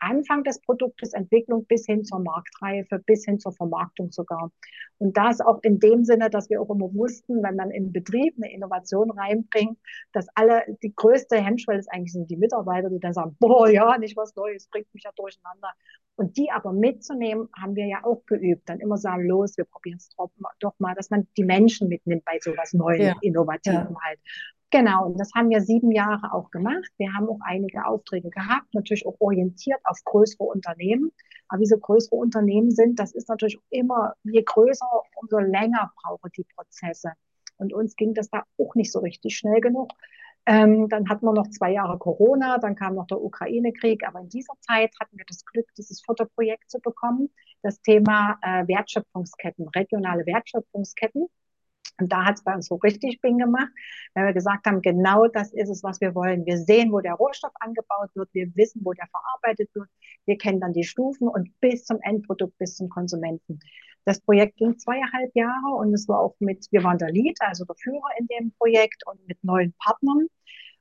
Anfang 0.00 0.44
des 0.44 0.60
Produktes, 0.60 1.12
Entwicklung 1.12 1.64
bis 1.66 1.86
hin 1.86 2.04
zur 2.04 2.20
Marktreife, 2.20 2.98
bis 3.06 3.24
hin 3.24 3.38
zur 3.38 3.52
Vermarktung 3.52 4.12
sogar. 4.12 4.50
Und 4.98 5.16
das 5.16 5.40
auch 5.40 5.60
in 5.62 5.78
dem 5.78 6.04
Sinne, 6.04 6.30
dass 6.30 6.48
wir 6.48 6.60
auch 6.60 6.70
immer 6.70 6.92
wussten, 6.94 7.42
wenn 7.42 7.56
man 7.56 7.70
im 7.70 7.92
Betrieb 7.92 8.34
eine 8.36 8.52
Innovation 8.52 9.10
reinbringt, 9.10 9.78
dass 10.12 10.26
alle, 10.34 10.62
die 10.82 10.94
größte 10.94 11.36
Hemmschwelle 11.36 11.78
ist 11.78 11.92
eigentlich 11.92 12.12
sind 12.12 12.30
die 12.30 12.36
Mitarbeiter, 12.36 12.88
die 12.88 13.00
dann 13.00 13.12
sagen, 13.12 13.36
boah, 13.40 13.68
ja, 13.68 13.98
nicht 13.98 14.16
was 14.16 14.34
Neues, 14.36 14.68
bringt 14.68 14.92
mich 14.94 15.04
ja 15.04 15.10
durcheinander. 15.16 15.72
Und 16.18 16.38
die 16.38 16.50
aber 16.50 16.72
mitzunehmen, 16.72 17.48
haben 17.60 17.76
wir 17.76 17.86
ja 17.86 18.02
auch 18.02 18.24
geübt. 18.24 18.68
Dann 18.70 18.80
immer 18.80 18.96
sagen, 18.96 19.26
los, 19.26 19.58
wir 19.58 19.66
probieren 19.66 19.98
es 19.98 20.08
doch 20.60 20.74
mal, 20.78 20.94
dass 20.94 21.10
man 21.10 21.28
die 21.36 21.44
Menschen 21.44 21.88
mitnimmt 21.88 22.24
bei 22.24 22.38
sowas 22.40 22.72
Neuem, 22.72 23.02
ja. 23.02 23.14
Innovativen 23.20 23.88
ja. 23.90 24.00
halt. 24.02 24.18
Genau, 24.70 25.06
und 25.06 25.18
das 25.18 25.30
haben 25.34 25.48
wir 25.50 25.60
sieben 25.60 25.92
Jahre 25.92 26.32
auch 26.32 26.50
gemacht. 26.50 26.90
Wir 26.98 27.12
haben 27.14 27.28
auch 27.28 27.38
einige 27.44 27.86
Aufträge 27.86 28.30
gehabt, 28.30 28.74
natürlich 28.74 29.06
auch 29.06 29.16
orientiert 29.20 29.78
auf 29.84 30.02
größere 30.04 30.42
Unternehmen. 30.42 31.12
Aber 31.48 31.60
wie 31.60 31.66
so 31.66 31.78
größere 31.78 32.16
Unternehmen 32.16 32.72
sind, 32.72 32.98
das 32.98 33.12
ist 33.12 33.28
natürlich 33.28 33.58
immer, 33.70 34.14
je 34.24 34.42
größer, 34.42 34.86
umso 35.20 35.38
länger 35.38 35.92
brauchen 36.02 36.30
die 36.36 36.44
Prozesse. 36.56 37.12
Und 37.58 37.72
uns 37.72 37.94
ging 37.94 38.12
das 38.14 38.28
da 38.28 38.42
auch 38.58 38.74
nicht 38.74 38.90
so 38.90 38.98
richtig 38.98 39.36
schnell 39.36 39.60
genug. 39.60 39.92
Ähm, 40.46 40.88
dann 40.88 41.08
hatten 41.08 41.26
wir 41.26 41.32
noch 41.32 41.48
zwei 41.50 41.72
Jahre 41.72 41.98
Corona, 41.98 42.58
dann 42.58 42.74
kam 42.76 42.94
noch 42.94 43.06
der 43.06 43.20
Ukraine-Krieg. 43.20 44.06
Aber 44.06 44.20
in 44.20 44.28
dieser 44.28 44.54
Zeit 44.60 44.92
hatten 45.00 45.16
wir 45.16 45.24
das 45.26 45.44
Glück, 45.44 45.66
dieses 45.76 46.02
Förderprojekt 46.02 46.70
zu 46.70 46.80
bekommen. 46.80 47.30
Das 47.62 47.80
Thema 47.82 48.38
äh, 48.42 48.66
Wertschöpfungsketten, 48.66 49.68
regionale 49.68 50.26
Wertschöpfungsketten. 50.26 51.28
Und 51.98 52.12
da 52.12 52.24
hat 52.26 52.36
es 52.36 52.44
bei 52.44 52.54
uns 52.54 52.66
so 52.66 52.76
richtig 52.76 53.20
Bing 53.20 53.38
gemacht, 53.38 53.70
weil 54.14 54.26
wir 54.26 54.32
gesagt 54.34 54.66
haben, 54.66 54.82
genau 54.82 55.26
das 55.28 55.52
ist 55.52 55.70
es, 55.70 55.82
was 55.82 56.00
wir 56.00 56.14
wollen. 56.14 56.44
Wir 56.44 56.58
sehen, 56.58 56.92
wo 56.92 57.00
der 57.00 57.14
Rohstoff 57.14 57.52
angebaut 57.60 58.10
wird, 58.14 58.28
wir 58.32 58.54
wissen, 58.54 58.82
wo 58.84 58.92
der 58.92 59.06
verarbeitet 59.06 59.70
wird, 59.74 59.88
wir 60.26 60.36
kennen 60.36 60.60
dann 60.60 60.72
die 60.72 60.84
Stufen 60.84 61.28
und 61.28 61.58
bis 61.60 61.84
zum 61.84 61.98
Endprodukt, 62.02 62.58
bis 62.58 62.76
zum 62.76 62.88
Konsumenten. 62.88 63.60
Das 64.04 64.20
Projekt 64.20 64.56
ging 64.58 64.78
zweieinhalb 64.78 65.34
Jahre 65.34 65.74
und 65.78 65.92
es 65.94 66.06
war 66.06 66.20
auch 66.20 66.36
mit, 66.38 66.66
wir 66.70 66.84
waren 66.84 66.98
der 66.98 67.10
Lead, 67.10 67.38
also 67.40 67.64
der 67.64 67.76
Führer 67.76 68.08
in 68.18 68.26
dem 68.26 68.52
Projekt 68.58 69.02
und 69.06 69.26
mit 69.26 69.42
neuen 69.42 69.72
Partnern 69.82 70.26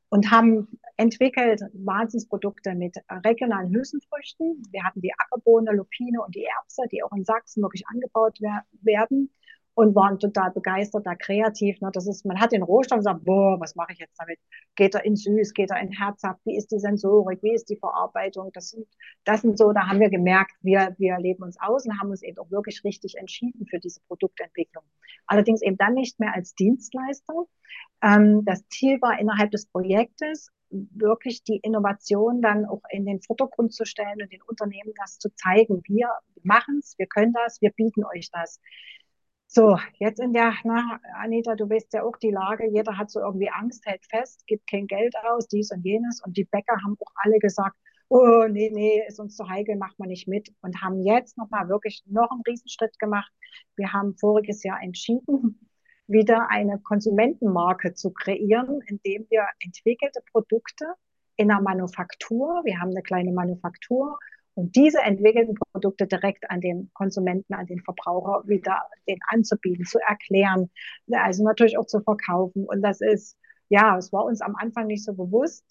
und 0.10 0.30
haben 0.32 0.67
entwickelt 0.97 1.62
Wahnsinnsprodukte 1.73 2.75
mit 2.75 2.95
regionalen 3.25 3.73
Hülsenfrüchten. 3.73 4.62
Wir 4.71 4.84
hatten 4.84 5.01
die 5.01 5.13
Ackerbohne, 5.17 5.71
Lupine 5.71 6.21
und 6.21 6.36
die 6.36 6.45
Erbse, 6.45 6.84
die 6.91 7.04
auch 7.04 7.12
in 7.13 7.25
Sachsen 7.25 7.63
wirklich 7.63 7.88
angebaut 7.88 8.38
werden 8.82 9.32
und 9.75 9.93
waren 9.93 10.19
total 10.19 10.51
begeistert, 10.51 11.05
da 11.05 11.15
kreativ. 11.15 11.79
Ne? 11.81 11.89
Das 11.93 12.07
ist, 12.07 12.25
man 12.25 12.39
hat 12.39 12.53
den 12.53 12.63
Rohstoff 12.63 12.97
und 12.97 13.03
sagt, 13.03 13.25
boah, 13.25 13.59
was 13.59 13.75
mache 13.75 13.91
ich 13.91 13.99
jetzt 13.99 14.17
damit? 14.17 14.39
Geht 14.75 14.95
er 14.95 15.05
in 15.05 15.15
süß, 15.15 15.53
geht 15.53 15.69
er 15.69 15.81
in 15.81 15.91
herzhaft? 15.91 16.39
Wie 16.45 16.55
ist 16.55 16.71
die 16.71 16.79
Sensorik? 16.79 17.43
Wie 17.43 17.53
ist 17.53 17.69
die 17.69 17.75
Verarbeitung? 17.75 18.51
Das 18.53 18.69
sind, 18.69 18.88
das 19.25 19.41
sind 19.41 19.57
so, 19.57 19.73
da 19.73 19.88
haben 19.88 19.99
wir 19.99 20.09
gemerkt, 20.09 20.53
wir, 20.61 20.95
wir 20.97 21.19
leben 21.19 21.43
uns 21.43 21.59
aus 21.59 21.85
und 21.85 21.99
haben 21.99 22.09
uns 22.09 22.23
eben 22.23 22.38
auch 22.38 22.49
wirklich 22.51 22.83
richtig 22.85 23.17
entschieden 23.17 23.67
für 23.67 23.79
diese 23.79 23.99
Produktentwicklung. 24.07 24.83
Allerdings 25.27 25.61
eben 25.61 25.77
dann 25.77 25.93
nicht 25.93 26.19
mehr 26.19 26.33
als 26.33 26.55
Dienstleister. 26.55 27.33
Ähm, 28.01 28.45
das 28.45 28.65
Ziel 28.69 29.01
war 29.01 29.19
innerhalb 29.19 29.51
des 29.51 29.65
Projektes, 29.67 30.49
wirklich 30.69 31.43
die 31.43 31.57
Innovation 31.57 32.41
dann 32.41 32.65
auch 32.65 32.81
in 32.89 33.05
den 33.05 33.21
Vordergrund 33.21 33.73
zu 33.73 33.85
stellen 33.85 34.21
und 34.21 34.31
den 34.31 34.41
Unternehmen 34.41 34.93
das 34.97 35.19
zu 35.19 35.29
zeigen. 35.35 35.81
Wir 35.85 36.09
machen 36.43 36.79
es, 36.79 36.97
wir 36.97 37.07
können 37.07 37.33
das, 37.33 37.61
wir 37.61 37.71
bieten 37.71 38.03
euch 38.05 38.29
das. 38.31 38.59
So, 39.47 39.77
jetzt 39.99 40.19
in 40.19 40.34
der, 40.34 40.53
na, 40.63 40.99
Anita, 41.15 41.55
du 41.55 41.69
weißt 41.69 41.93
ja 41.93 42.03
auch 42.03 42.17
die 42.17 42.31
Lage, 42.31 42.67
jeder 42.69 42.97
hat 42.97 43.10
so 43.10 43.19
irgendwie 43.21 43.49
Angst, 43.49 43.86
hält 43.86 44.05
fest, 44.10 44.45
gibt 44.47 44.69
kein 44.69 44.88
Geld 44.88 45.15
aus, 45.23 45.47
dies 45.47 45.71
und 45.71 45.84
jenes. 45.86 46.21
Und 46.23 46.36
die 46.36 46.43
Bäcker 46.43 46.75
haben 46.84 46.97
auch 46.99 47.13
alle 47.15 47.39
gesagt, 47.39 47.77
oh, 48.10 48.45
nee, 48.49 48.69
nee, 48.73 49.03
ist 49.08 49.19
uns 49.19 49.36
zu 49.36 49.47
heikel, 49.47 49.77
macht 49.77 49.97
man 49.99 50.10
nicht 50.10 50.27
mit. 50.27 50.49
Und 50.62 50.81
haben 50.81 51.01
jetzt 51.01 51.38
nochmal 51.38 51.69
wirklich 51.69 52.03
noch 52.05 52.29
einen 52.31 52.41
Riesenschritt 52.47 52.97
gemacht. 52.99 53.31
Wir 53.75 53.93
haben 53.93 54.17
voriges 54.17 54.63
Jahr 54.63 54.81
entschieden, 54.81 55.69
wieder 56.08 56.49
eine 56.49 56.79
Konsumentenmarke 56.79 57.93
zu 57.93 58.12
kreieren, 58.12 58.81
indem 58.88 59.25
wir 59.29 59.45
entwickelte 59.60 60.21
Produkte 60.31 60.86
in 61.38 61.47
der 61.49 61.62
Manufaktur, 61.62 62.62
wir 62.63 62.79
haben 62.79 62.91
eine 62.91 63.01
kleine 63.01 63.31
Manufaktur, 63.31 64.17
und 64.55 64.75
diese 64.75 64.99
entwickelten 64.99 65.55
Produkte 65.71 66.07
direkt 66.07 66.49
an 66.49 66.61
den 66.61 66.89
Konsumenten, 66.93 67.53
an 67.53 67.67
den 67.67 67.81
Verbraucher 67.81 68.47
wieder 68.47 68.83
den 69.07 69.19
anzubieten, 69.27 69.85
zu 69.85 69.99
erklären, 69.99 70.69
also 71.11 71.43
natürlich 71.43 71.77
auch 71.77 71.85
zu 71.85 72.01
verkaufen. 72.01 72.65
Und 72.65 72.81
das 72.81 73.01
ist, 73.01 73.37
ja, 73.69 73.97
es 73.97 74.13
war 74.13 74.25
uns 74.25 74.41
am 74.41 74.55
Anfang 74.55 74.87
nicht 74.87 75.03
so 75.03 75.13
bewusst, 75.13 75.65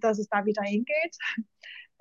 dass 0.00 0.18
es 0.18 0.28
da 0.28 0.44
wieder 0.44 0.62
hingeht. 0.62 1.16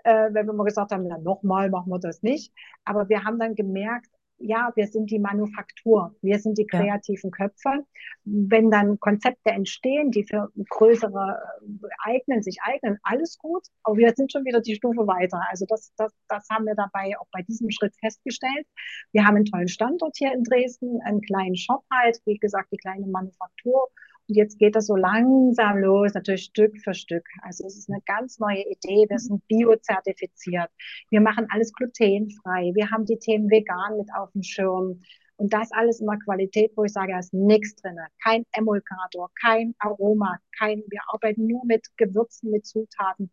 Äh, 0.05 0.33
wenn 0.33 0.47
wir 0.47 0.51
mal 0.53 0.65
gesagt 0.65 0.91
haben, 0.91 1.07
na, 1.07 1.17
nochmal 1.17 1.69
machen 1.69 1.89
wir 1.89 1.97
das 1.97 2.23
nicht. 2.23 2.53
Aber 2.83 3.07
wir 3.07 3.23
haben 3.23 3.39
dann 3.39 3.55
gemerkt, 3.55 4.09
ja, 4.43 4.71
wir 4.75 4.87
sind 4.87 5.09
die 5.09 5.19
Manufaktur, 5.19 6.15
wir 6.21 6.37
sind 6.39 6.57
die 6.57 6.67
kreativen 6.67 7.31
ja. 7.31 7.45
Köpfe. 7.45 7.85
Wenn 8.25 8.69
dann 8.69 8.99
Konzepte 8.99 9.51
entstehen, 9.51 10.11
die 10.11 10.23
für 10.23 10.49
größere 10.69 11.39
äh, 11.61 12.11
eignen, 12.11 12.43
sich 12.43 12.57
eignen, 12.61 12.97
alles 13.03 13.37
gut, 13.37 13.63
aber 13.83 13.97
wir 13.97 14.13
sind 14.15 14.31
schon 14.31 14.45
wieder 14.45 14.59
die 14.59 14.75
Stufe 14.75 15.07
weiter. 15.07 15.41
Also 15.49 15.65
das, 15.67 15.93
das, 15.97 16.13
das 16.27 16.47
haben 16.51 16.65
wir 16.65 16.75
dabei 16.75 17.17
auch 17.19 17.27
bei 17.31 17.41
diesem 17.43 17.69
Schritt 17.71 17.95
festgestellt. 17.99 18.67
Wir 19.13 19.25
haben 19.25 19.37
einen 19.37 19.45
tollen 19.45 19.69
Standort 19.69 20.15
hier 20.17 20.33
in 20.33 20.43
Dresden, 20.43 20.99
einen 21.05 21.21
kleinen 21.21 21.55
Shop 21.55 21.83
halt, 21.91 22.19
wie 22.25 22.37
gesagt, 22.37 22.71
die 22.71 22.77
kleine 22.77 23.07
Manufaktur 23.07 23.87
und 24.29 24.35
jetzt 24.35 24.57
geht 24.57 24.75
das 24.75 24.87
so 24.87 24.95
langsam 24.95 25.79
los, 25.79 26.13
natürlich 26.13 26.45
Stück 26.45 26.77
für 26.81 26.93
Stück. 26.93 27.25
Also 27.41 27.65
es 27.67 27.77
ist 27.77 27.89
eine 27.89 28.01
ganz 28.05 28.39
neue 28.39 28.63
Idee. 28.69 29.05
Wir 29.09 29.19
sind 29.19 29.45
biozertifiziert. 29.47 30.69
Wir 31.09 31.19
machen 31.19 31.47
alles 31.49 31.73
glutenfrei. 31.73 32.71
Wir 32.73 32.89
haben 32.89 33.05
die 33.05 33.19
Themen 33.19 33.49
vegan 33.49 33.97
mit 33.97 34.09
auf 34.15 34.31
dem 34.31 34.43
Schirm. 34.43 35.01
Und 35.35 35.53
das 35.53 35.71
alles 35.73 35.99
in 35.99 36.07
der 36.07 36.19
Qualität, 36.19 36.71
wo 36.75 36.85
ich 36.85 36.93
sage, 36.93 37.11
da 37.11 37.19
ist 37.19 37.33
nichts 37.33 37.75
drin. 37.75 37.97
Kein 38.23 38.45
Emulgator, 38.53 39.29
kein 39.41 39.75
Aroma, 39.79 40.37
kein, 40.57 40.83
wir 40.87 41.01
arbeiten 41.07 41.47
nur 41.47 41.65
mit 41.65 41.85
Gewürzen, 41.97 42.51
mit 42.51 42.65
Zutaten, 42.65 43.29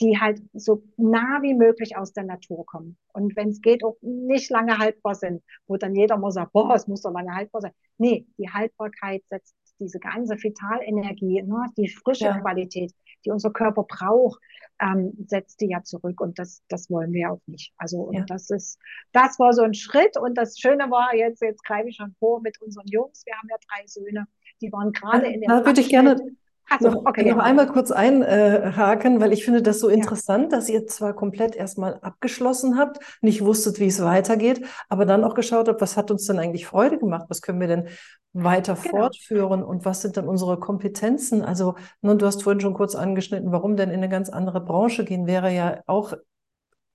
die 0.00 0.18
halt 0.20 0.42
so 0.52 0.82
nah 0.98 1.40
wie 1.40 1.54
möglich 1.54 1.96
aus 1.96 2.12
der 2.12 2.24
Natur 2.24 2.66
kommen. 2.66 2.98
Und 3.14 3.36
wenn 3.36 3.50
es 3.50 3.62
geht, 3.62 3.84
auch 3.84 3.96
nicht 4.02 4.50
lange 4.50 4.76
haltbar 4.76 5.14
sind, 5.14 5.42
wo 5.66 5.76
dann 5.76 5.94
jeder 5.94 6.18
muss 6.18 6.34
sagen, 6.34 6.50
boah, 6.52 6.74
es 6.74 6.88
muss 6.88 7.02
doch 7.02 7.12
lange 7.12 7.34
haltbar 7.34 7.62
sein. 7.62 7.72
Nee, 7.96 8.26
die 8.36 8.50
Haltbarkeit 8.50 9.22
setzt 9.30 9.56
diese 9.78 9.98
ganze 9.98 10.34
Vitalenergie, 10.34 11.42
ne, 11.42 11.66
die 11.76 11.88
frische 11.88 12.26
ja. 12.26 12.38
Qualität, 12.38 12.92
die 13.24 13.30
unser 13.30 13.50
Körper 13.50 13.84
braucht, 13.84 14.40
ähm, 14.80 15.12
setzt 15.26 15.60
die 15.60 15.68
ja 15.68 15.82
zurück 15.82 16.20
und 16.20 16.38
das, 16.38 16.62
das 16.68 16.90
wollen 16.90 17.12
wir 17.12 17.32
auch 17.32 17.40
nicht. 17.46 17.72
Also 17.78 17.98
und 17.98 18.14
ja. 18.14 18.24
das 18.26 18.50
ist, 18.50 18.78
das 19.12 19.38
war 19.38 19.52
so 19.52 19.62
ein 19.62 19.74
Schritt 19.74 20.16
und 20.16 20.36
das 20.36 20.58
Schöne 20.58 20.90
war 20.90 21.14
jetzt, 21.14 21.42
jetzt 21.42 21.64
greife 21.64 21.88
ich 21.88 21.96
schon 21.96 22.14
vor 22.18 22.40
mit 22.42 22.60
unseren 22.60 22.86
Jungs. 22.86 23.24
Wir 23.24 23.34
haben 23.36 23.48
ja 23.48 23.56
drei 23.68 23.86
Söhne, 23.86 24.26
die 24.60 24.72
waren 24.72 24.92
gerade 24.92 25.26
in 25.26 25.40
dem. 25.40 25.48
Da 25.48 25.64
würde 25.64 25.80
ich 25.80 25.88
gerne 25.88 26.16
also, 26.68 26.90
noch, 26.90 27.06
okay, 27.06 27.30
noch 27.30 27.38
einmal 27.38 27.66
kurz 27.68 27.90
einhaken, 27.90 29.20
weil 29.20 29.32
ich 29.32 29.44
finde 29.44 29.62
das 29.62 29.78
so 29.80 29.88
interessant, 29.88 30.52
ja. 30.52 30.58
dass 30.58 30.68
ihr 30.68 30.86
zwar 30.86 31.14
komplett 31.14 31.54
erstmal 31.54 31.98
abgeschlossen 32.00 32.78
habt, 32.78 32.98
nicht 33.20 33.44
wusstet, 33.44 33.78
wie 33.80 33.86
es 33.86 34.02
weitergeht, 34.02 34.64
aber 34.88 35.04
dann 35.06 35.24
auch 35.24 35.34
geschaut 35.34 35.68
habt, 35.68 35.80
was 35.80 35.96
hat 35.96 36.10
uns 36.10 36.26
denn 36.26 36.38
eigentlich 36.38 36.66
Freude 36.66 36.98
gemacht, 36.98 37.26
was 37.28 37.42
können 37.42 37.60
wir 37.60 37.68
denn 37.68 37.88
weiter 38.32 38.74
genau. 38.74 38.98
fortführen 38.98 39.62
und 39.62 39.84
was 39.84 40.02
sind 40.02 40.16
dann 40.16 40.28
unsere 40.28 40.58
Kompetenzen? 40.58 41.42
Also, 41.42 41.76
ne, 42.02 42.16
du 42.16 42.26
hast 42.26 42.42
vorhin 42.42 42.60
schon 42.60 42.74
kurz 42.74 42.94
angeschnitten, 42.94 43.52
warum 43.52 43.76
denn 43.76 43.90
in 43.90 43.96
eine 43.96 44.08
ganz 44.08 44.28
andere 44.28 44.60
Branche 44.60 45.04
gehen, 45.04 45.26
wäre 45.26 45.52
ja 45.52 45.80
auch 45.86 46.14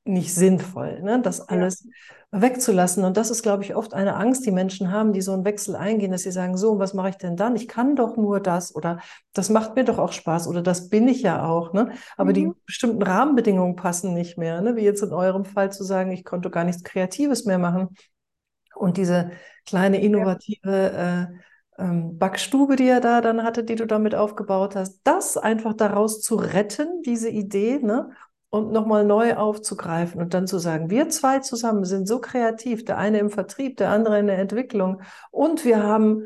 nicht 0.03 0.33
sinnvoll, 0.33 1.01
ne? 1.01 1.21
das 1.21 1.47
alles 1.47 1.83
ja. 2.31 2.41
wegzulassen. 2.41 3.03
Und 3.03 3.17
das 3.17 3.29
ist, 3.29 3.43
glaube 3.43 3.63
ich, 3.63 3.75
oft 3.75 3.93
eine 3.93 4.15
Angst, 4.15 4.45
die 4.45 4.51
Menschen 4.51 4.91
haben, 4.91 5.13
die 5.13 5.21
so 5.21 5.31
einen 5.31 5.45
Wechsel 5.45 5.75
eingehen, 5.75 6.11
dass 6.11 6.23
sie 6.23 6.31
sagen, 6.31 6.57
so, 6.57 6.71
und 6.71 6.79
was 6.79 6.93
mache 6.93 7.09
ich 7.09 7.17
denn 7.17 7.35
dann? 7.35 7.55
Ich 7.55 7.67
kann 7.67 7.95
doch 7.95 8.17
nur 8.17 8.39
das 8.39 8.73
oder 8.73 8.99
das 9.33 9.49
macht 9.49 9.75
mir 9.75 9.83
doch 9.83 9.99
auch 9.99 10.11
Spaß 10.11 10.47
oder 10.47 10.61
das 10.63 10.89
bin 10.89 11.07
ich 11.07 11.21
ja 11.21 11.45
auch. 11.45 11.73
Ne? 11.73 11.91
Aber 12.17 12.31
mhm. 12.31 12.33
die 12.33 12.51
bestimmten 12.65 13.03
Rahmenbedingungen 13.03 13.75
passen 13.75 14.13
nicht 14.13 14.37
mehr, 14.37 14.61
ne? 14.61 14.75
wie 14.75 14.83
jetzt 14.83 15.03
in 15.03 15.13
eurem 15.13 15.45
Fall 15.45 15.71
zu 15.71 15.83
sagen, 15.83 16.11
ich 16.11 16.25
konnte 16.25 16.49
gar 16.49 16.63
nichts 16.63 16.83
Kreatives 16.83 17.45
mehr 17.45 17.59
machen. 17.59 17.95
Und 18.75 18.97
diese 18.97 19.31
kleine 19.67 20.01
innovative 20.01 20.71
ja. 20.71 21.23
äh, 21.23 21.27
ähm, 21.77 22.17
Backstube, 22.17 22.75
die 22.75 22.87
er 22.87 23.01
da 23.01 23.21
dann 23.21 23.43
hatte, 23.43 23.63
die 23.63 23.75
du 23.75 23.85
damit 23.85 24.15
aufgebaut 24.15 24.75
hast, 24.75 25.01
das 25.03 25.37
einfach 25.37 25.73
daraus 25.73 26.21
zu 26.21 26.35
retten, 26.35 27.01
diese 27.03 27.29
Idee, 27.29 27.79
ne? 27.81 28.11
Und 28.51 28.71
nochmal 28.71 29.05
neu 29.05 29.35
aufzugreifen 29.35 30.21
und 30.21 30.35
dann 30.35 30.45
zu 30.45 30.59
sagen, 30.59 30.91
wir 30.91 31.09
zwei 31.09 31.39
zusammen 31.39 31.85
sind 31.85 32.07
so 32.07 32.19
kreativ, 32.19 32.85
der 32.85 32.99
eine 32.99 33.17
im 33.17 33.31
Vertrieb, 33.31 33.77
der 33.77 33.89
andere 33.89 34.19
in 34.19 34.27
der 34.27 34.37
Entwicklung 34.37 35.01
und 35.31 35.65
wir 35.65 35.81
haben 35.81 36.23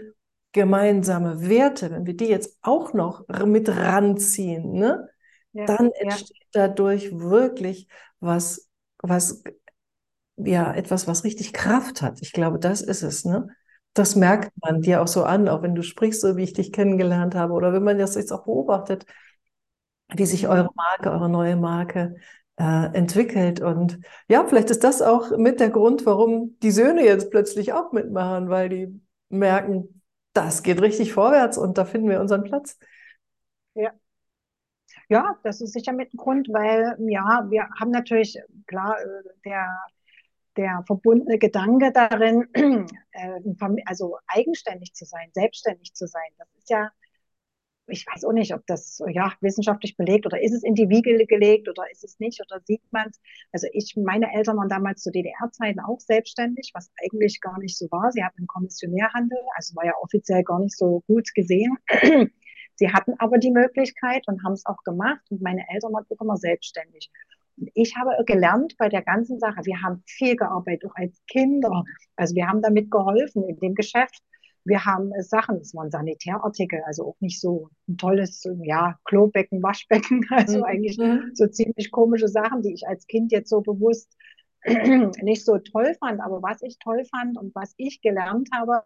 gemeinsame 0.52 1.48
Werte, 1.48 1.92
wenn 1.92 2.06
wir 2.06 2.16
die 2.18 2.28
jetzt 2.28 2.58
auch 2.62 2.94
noch 2.94 3.28
mit 3.46 3.70
ranziehen, 3.70 4.74
ne, 4.74 5.08
ja, 5.54 5.66
dann 5.66 5.92
entsteht 5.92 6.48
ja. 6.54 6.68
dadurch 6.68 7.12
wirklich 7.18 7.88
was, 8.20 8.70
was, 9.00 9.44
ja, 10.38 10.74
etwas, 10.74 11.08
was 11.08 11.24
richtig 11.24 11.54
Kraft 11.54 12.02
hat. 12.02 12.22
Ich 12.22 12.34
glaube, 12.34 12.60
das 12.60 12.82
ist 12.82 13.04
es, 13.04 13.24
ne? 13.24 13.48
Das 13.94 14.16
merkt 14.18 14.52
man 14.62 14.82
dir 14.82 15.02
auch 15.02 15.08
so 15.08 15.24
an, 15.24 15.48
auch 15.48 15.62
wenn 15.62 15.76
du 15.76 15.82
sprichst, 15.82 16.20
so 16.20 16.36
wie 16.36 16.44
ich 16.44 16.52
dich 16.52 16.74
kennengelernt 16.74 17.36
habe, 17.36 17.54
oder 17.54 17.72
wenn 17.72 17.84
man 17.84 17.98
das 17.98 18.16
jetzt 18.16 18.34
auch 18.34 18.44
beobachtet, 18.44 19.06
wie 20.14 20.26
sich 20.26 20.48
eure 20.48 20.70
Marke, 20.76 21.12
eure 21.12 21.30
neue 21.30 21.56
Marke 21.56 22.16
äh, 22.58 22.94
entwickelt. 22.96 23.62
Und 23.62 24.00
ja, 24.28 24.46
vielleicht 24.46 24.70
ist 24.70 24.84
das 24.84 25.02
auch 25.02 25.36
mit 25.38 25.60
der 25.60 25.70
Grund, 25.70 26.06
warum 26.06 26.58
die 26.62 26.72
Söhne 26.72 27.04
jetzt 27.04 27.32
plötzlich 27.32 27.74
auch 27.74 27.92
mitmachen, 27.92 28.50
weil 28.50 28.70
die 28.70 29.02
merken, 29.30 30.02
das 30.34 30.64
geht 30.64 30.82
richtig 30.82 31.14
vorwärts 31.14 31.58
und 31.58 31.78
da 31.78 31.86
finden 31.86 32.10
wir 32.10 32.20
unseren 32.20 32.44
Platz. 32.44 32.78
Ja. 33.74 33.92
Ja, 35.10 35.38
das 35.44 35.62
ist 35.62 35.74
sicher 35.74 35.94
mit 35.94 36.14
dem 36.14 36.18
Grund, 36.18 36.48
weil 36.50 36.96
ja, 37.00 37.46
wir 37.50 37.68
haben 37.80 37.92
natürlich, 37.92 38.40
klar, 38.66 38.98
äh, 39.00 39.24
der, 39.46 39.68
der 40.58 40.84
verbundene 40.88 41.38
Gedanke 41.38 41.92
darin, 41.92 42.48
äh, 43.12 43.40
also 43.86 44.18
eigenständig 44.28 44.94
zu 44.94 45.06
sein, 45.06 45.30
selbstständig 45.34 45.94
zu 45.94 46.08
sein. 46.08 46.30
Das 46.38 46.48
ist 46.58 46.70
ja 46.70 46.90
ich 47.88 48.06
weiß 48.08 48.26
auch 48.26 48.34
nicht, 48.34 48.54
ob 48.54 48.66
das 48.66 49.02
ja 49.08 49.32
wissenschaftlich 49.42 49.96
belegt 49.96 50.26
oder 50.26 50.42
ist 50.42 50.54
es 50.54 50.64
in 50.64 50.76
die 50.76 50.90
Wiege 50.90 51.26
gelegt 51.26 51.70
oder 51.70 51.84
ist 51.92 52.04
es 52.04 52.20
nicht 52.20 52.42
oder 52.42 52.60
sieht 52.64 52.82
man 52.92 53.10
es. 53.10 53.20
Also 53.52 53.68
ich, 53.74 53.96
meine 53.96 54.34
Eltern 54.34 54.58
waren 54.58 54.70
damals 54.70 55.04
zu 55.04 55.12
DDR-Zeiten 55.12 55.80
auch 55.80 56.00
selbstständig, 56.00 56.72
was 56.74 56.92
eigentlich 57.04 57.42
gar 57.42 57.60
nicht 57.60 57.78
so 57.78 57.86
war. 57.92 58.12
Sie 58.12 58.24
hatten 58.24 58.40
einen 58.40 58.48
Kommissionärhandel, 58.48 59.38
also 59.56 59.76
war 59.76 59.86
ja 59.86 59.94
offiziell 60.02 60.44
gar 60.44 60.60
nicht 60.60 60.78
so 60.78 61.04
gut 61.08 61.30
gesehen. 61.36 61.78
Sie 62.78 62.92
hatten 62.92 63.14
aber 63.20 63.38
die 63.38 63.52
Möglichkeit 63.52 64.28
und 64.28 64.44
haben 64.44 64.54
es 64.54 64.66
auch 64.66 64.84
gemacht 64.84 65.22
und 65.30 65.42
meine 65.42 65.64
Eltern 65.70 65.94
waren 65.94 66.06
auch 66.10 66.22
immer 66.22 66.38
selbstständig. 66.38 67.10
Und 67.58 67.70
ich 67.74 67.96
habe 67.96 68.12
gelernt 68.26 68.76
bei 68.78 68.90
der 68.90 69.02
ganzen 69.02 69.40
Sache, 69.40 69.62
wir 69.64 69.82
haben 69.82 70.04
viel 70.06 70.36
gearbeitet, 70.36 70.90
auch 70.90 70.96
als 70.96 71.22
Kinder. 71.28 71.86
Also 72.18 72.36
wir 72.36 72.48
haben 72.48 72.62
damit 72.62 72.92
geholfen 72.92 73.48
in 73.48 73.58
dem 73.60 73.76
Geschäft 73.76 74.22
wir 74.66 74.84
haben 74.84 75.12
äh, 75.14 75.24
Sachen, 75.24 75.58
es 75.58 75.74
waren 75.74 75.92
Sanitärartikel, 75.92 76.82
also 76.86 77.08
auch 77.08 77.22
nicht 77.22 77.40
so 77.40 77.70
ein 77.88 77.98
tolles, 77.98 78.44
ja, 78.64 78.98
Klobecken, 79.06 79.64
Waschbecken, 79.64 80.26
also 80.32 80.60
mhm. 80.60 80.64
eigentlich 80.64 80.98
mhm. 80.98 81.32
so 81.34 81.48
ziemlich 81.48 81.92
komische 81.92 82.28
Sachen, 82.28 82.62
die 82.62 82.74
ich 82.74 82.88
als 82.88 83.08
Kind 83.08 83.32
jetzt 83.32 83.50
so 83.50 83.62
bewusst 83.62 84.12
nicht 85.22 85.46
so 85.46 85.60
toll 85.60 85.96
fand. 86.00 86.20
Aber 86.20 86.42
was 86.42 86.62
ich 86.64 86.78
toll 86.80 87.06
fand 87.06 87.38
und 87.38 87.54
was 87.54 87.74
ich 87.78 88.02
gelernt 88.02 88.50
habe 88.52 88.84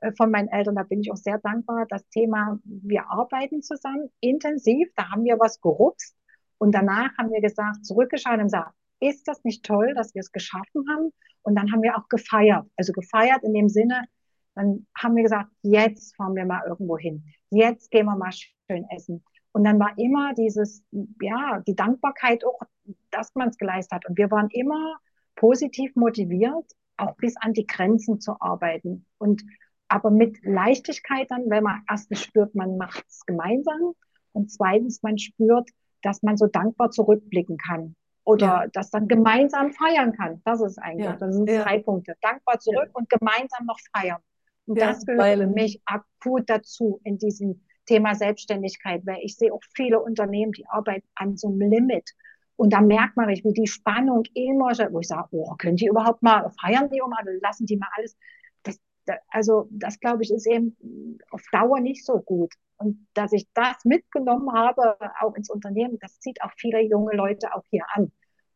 äh, 0.00 0.12
von 0.16 0.30
meinen 0.30 0.48
Eltern, 0.48 0.76
da 0.76 0.84
bin 0.84 1.00
ich 1.00 1.10
auch 1.10 1.16
sehr 1.16 1.38
dankbar, 1.38 1.86
das 1.88 2.08
Thema, 2.08 2.58
wir 2.64 3.10
arbeiten 3.10 3.62
zusammen 3.62 4.10
intensiv, 4.20 4.88
da 4.94 5.10
haben 5.10 5.24
wir 5.24 5.38
was 5.40 5.60
gerupst 5.60 6.16
und 6.58 6.72
danach 6.72 7.16
haben 7.18 7.32
wir 7.32 7.40
gesagt, 7.40 7.84
zurückgeschaut 7.84 8.38
und 8.38 8.44
gesagt, 8.44 8.74
ist 9.00 9.26
das 9.26 9.42
nicht 9.44 9.64
toll, 9.64 9.94
dass 9.94 10.14
wir 10.14 10.20
es 10.20 10.30
geschaffen 10.30 10.84
haben? 10.88 11.10
Und 11.42 11.54
dann 11.56 11.72
haben 11.72 11.82
wir 11.82 11.96
auch 11.96 12.08
gefeiert. 12.10 12.66
Also 12.76 12.92
gefeiert 12.92 13.42
in 13.42 13.54
dem 13.54 13.70
Sinne, 13.70 14.04
dann 14.54 14.86
haben 14.96 15.16
wir 15.16 15.22
gesagt, 15.22 15.50
jetzt 15.62 16.16
fahren 16.16 16.34
wir 16.34 16.44
mal 16.44 16.62
irgendwo 16.66 16.98
hin. 16.98 17.24
Jetzt 17.50 17.90
gehen 17.90 18.06
wir 18.06 18.16
mal 18.16 18.32
schön 18.32 18.84
essen. 18.90 19.24
Und 19.52 19.64
dann 19.64 19.78
war 19.78 19.96
immer 19.98 20.34
dieses, 20.34 20.84
ja, 21.20 21.60
die 21.66 21.74
Dankbarkeit 21.74 22.44
auch, 22.44 22.60
dass 23.10 23.34
man 23.34 23.48
es 23.48 23.58
geleistet 23.58 23.92
hat. 23.92 24.08
Und 24.08 24.16
wir 24.16 24.30
waren 24.30 24.48
immer 24.50 24.96
positiv 25.34 25.94
motiviert, 25.96 26.70
auch 26.96 27.16
bis 27.16 27.36
an 27.36 27.52
die 27.52 27.66
Grenzen 27.66 28.20
zu 28.20 28.36
arbeiten. 28.40 29.06
Und 29.18 29.42
aber 29.88 30.10
mit 30.10 30.38
Leichtigkeit 30.44 31.30
dann, 31.30 31.50
wenn 31.50 31.64
man 31.64 31.82
erstens 31.88 32.22
spürt, 32.22 32.54
man 32.54 32.76
macht 32.76 33.04
es 33.08 33.26
gemeinsam 33.26 33.94
Und 34.32 34.52
zweitens, 34.52 35.02
man 35.02 35.18
spürt, 35.18 35.68
dass 36.02 36.22
man 36.22 36.36
so 36.36 36.46
dankbar 36.46 36.90
zurückblicken 36.90 37.56
kann 37.56 37.96
oder 38.24 38.46
ja. 38.46 38.66
das 38.72 38.90
dann 38.90 39.08
gemeinsam 39.08 39.72
feiern 39.72 40.12
kann. 40.12 40.40
Das 40.44 40.60
ist 40.60 40.78
eigentlich, 40.78 41.06
ja. 41.06 41.16
das 41.16 41.34
sind 41.34 41.50
ja. 41.50 41.64
drei 41.64 41.80
Punkte. 41.80 42.14
Dankbar 42.20 42.60
zurück 42.60 42.90
und 42.92 43.08
gemeinsam 43.08 43.66
noch 43.66 43.78
feiern. 43.92 44.20
Und 44.66 44.80
das 44.80 45.04
gehört 45.04 45.38
für 45.38 45.46
mich 45.46 45.82
akut 45.84 46.48
dazu 46.48 47.00
in 47.04 47.18
diesem 47.18 47.62
Thema 47.86 48.14
Selbstständigkeit, 48.14 49.04
weil 49.04 49.18
ich 49.22 49.36
sehe 49.36 49.52
auch 49.52 49.62
viele 49.74 50.00
Unternehmen, 50.00 50.52
die 50.52 50.66
arbeiten 50.68 51.08
an 51.16 51.36
so 51.36 51.48
einem 51.48 51.60
Limit. 51.60 52.10
Und 52.56 52.72
da 52.72 52.80
merkt 52.80 53.16
man 53.16 53.28
wie 53.28 53.52
die 53.52 53.66
Spannung 53.66 54.22
immer, 54.34 54.70
wo 54.92 55.00
ich 55.00 55.08
sage, 55.08 55.28
oh, 55.32 55.54
können 55.56 55.76
die 55.76 55.86
überhaupt 55.86 56.22
mal, 56.22 56.50
feiern 56.60 56.90
die 56.90 56.98
immer, 56.98 57.16
lassen 57.40 57.66
die 57.66 57.76
mal 57.76 57.88
alles. 57.96 58.16
Das, 58.62 58.78
also 59.28 59.66
das, 59.70 59.98
glaube 59.98 60.22
ich, 60.22 60.30
ist 60.30 60.46
eben 60.46 60.76
auf 61.30 61.42
Dauer 61.50 61.80
nicht 61.80 62.04
so 62.04 62.20
gut. 62.20 62.52
Und 62.76 63.06
dass 63.14 63.32
ich 63.32 63.48
das 63.54 63.84
mitgenommen 63.84 64.52
habe, 64.52 64.96
auch 65.20 65.34
ins 65.34 65.50
Unternehmen, 65.50 65.98
das 66.00 66.20
zieht 66.20 66.42
auch 66.42 66.52
viele 66.56 66.80
junge 66.82 67.16
Leute 67.16 67.54
auch 67.54 67.64
hier 67.70 67.84
an. 67.94 68.12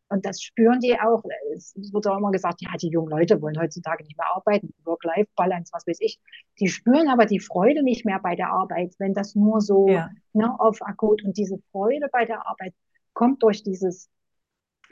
Und 0.08 0.24
das 0.26 0.42
spüren 0.42 0.80
die 0.80 0.98
auch. 0.98 1.22
Es 1.54 1.74
wird 1.74 2.06
auch 2.06 2.18
immer 2.18 2.30
gesagt, 2.30 2.60
ja, 2.60 2.70
die 2.80 2.88
jungen 2.88 3.10
Leute 3.10 3.40
wollen 3.40 3.58
heutzutage 3.58 4.04
nicht 4.04 4.16
mehr 4.18 4.28
arbeiten, 4.34 4.72
Work-Life-Balance, 4.84 5.72
was 5.72 5.86
weiß 5.86 5.98
ich. 6.00 6.20
Die 6.60 6.68
spüren 6.68 7.08
aber 7.08 7.26
die 7.26 7.40
Freude 7.40 7.82
nicht 7.82 8.04
mehr 8.04 8.20
bei 8.22 8.36
der 8.36 8.50
Arbeit, 8.50 8.94
wenn 8.98 9.14
das 9.14 9.34
nur 9.34 9.60
so 9.60 9.88
ja. 9.88 10.10
ne, 10.32 10.54
auf 10.60 10.82
akut. 10.82 11.24
Und 11.24 11.36
diese 11.36 11.58
Freude 11.72 12.08
bei 12.12 12.24
der 12.26 12.46
Arbeit 12.46 12.74
kommt 13.14 13.42
durch 13.42 13.62
dieses 13.62 14.10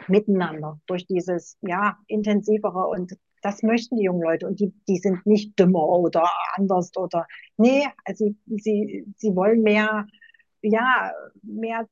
Miteinander, 0.08 0.80
durch 0.86 1.06
dieses 1.06 1.56
ja 1.60 1.98
intensivere 2.06 2.88
und 2.88 3.12
das 3.42 3.62
möchten 3.62 3.96
die 3.96 4.04
jungen 4.04 4.22
Leute 4.22 4.46
und 4.46 4.60
die, 4.60 4.72
die 4.88 4.98
sind 4.98 5.26
nicht 5.26 5.58
dümmer 5.58 5.88
oder 5.88 6.30
anders 6.54 6.96
oder 6.96 7.26
nee, 7.56 7.86
also 8.04 8.24
sie, 8.46 8.58
sie, 8.58 9.14
sie 9.16 9.36
wollen 9.36 9.62
mehr, 9.62 10.06
ja, 10.62 11.12
mehr 11.42 11.88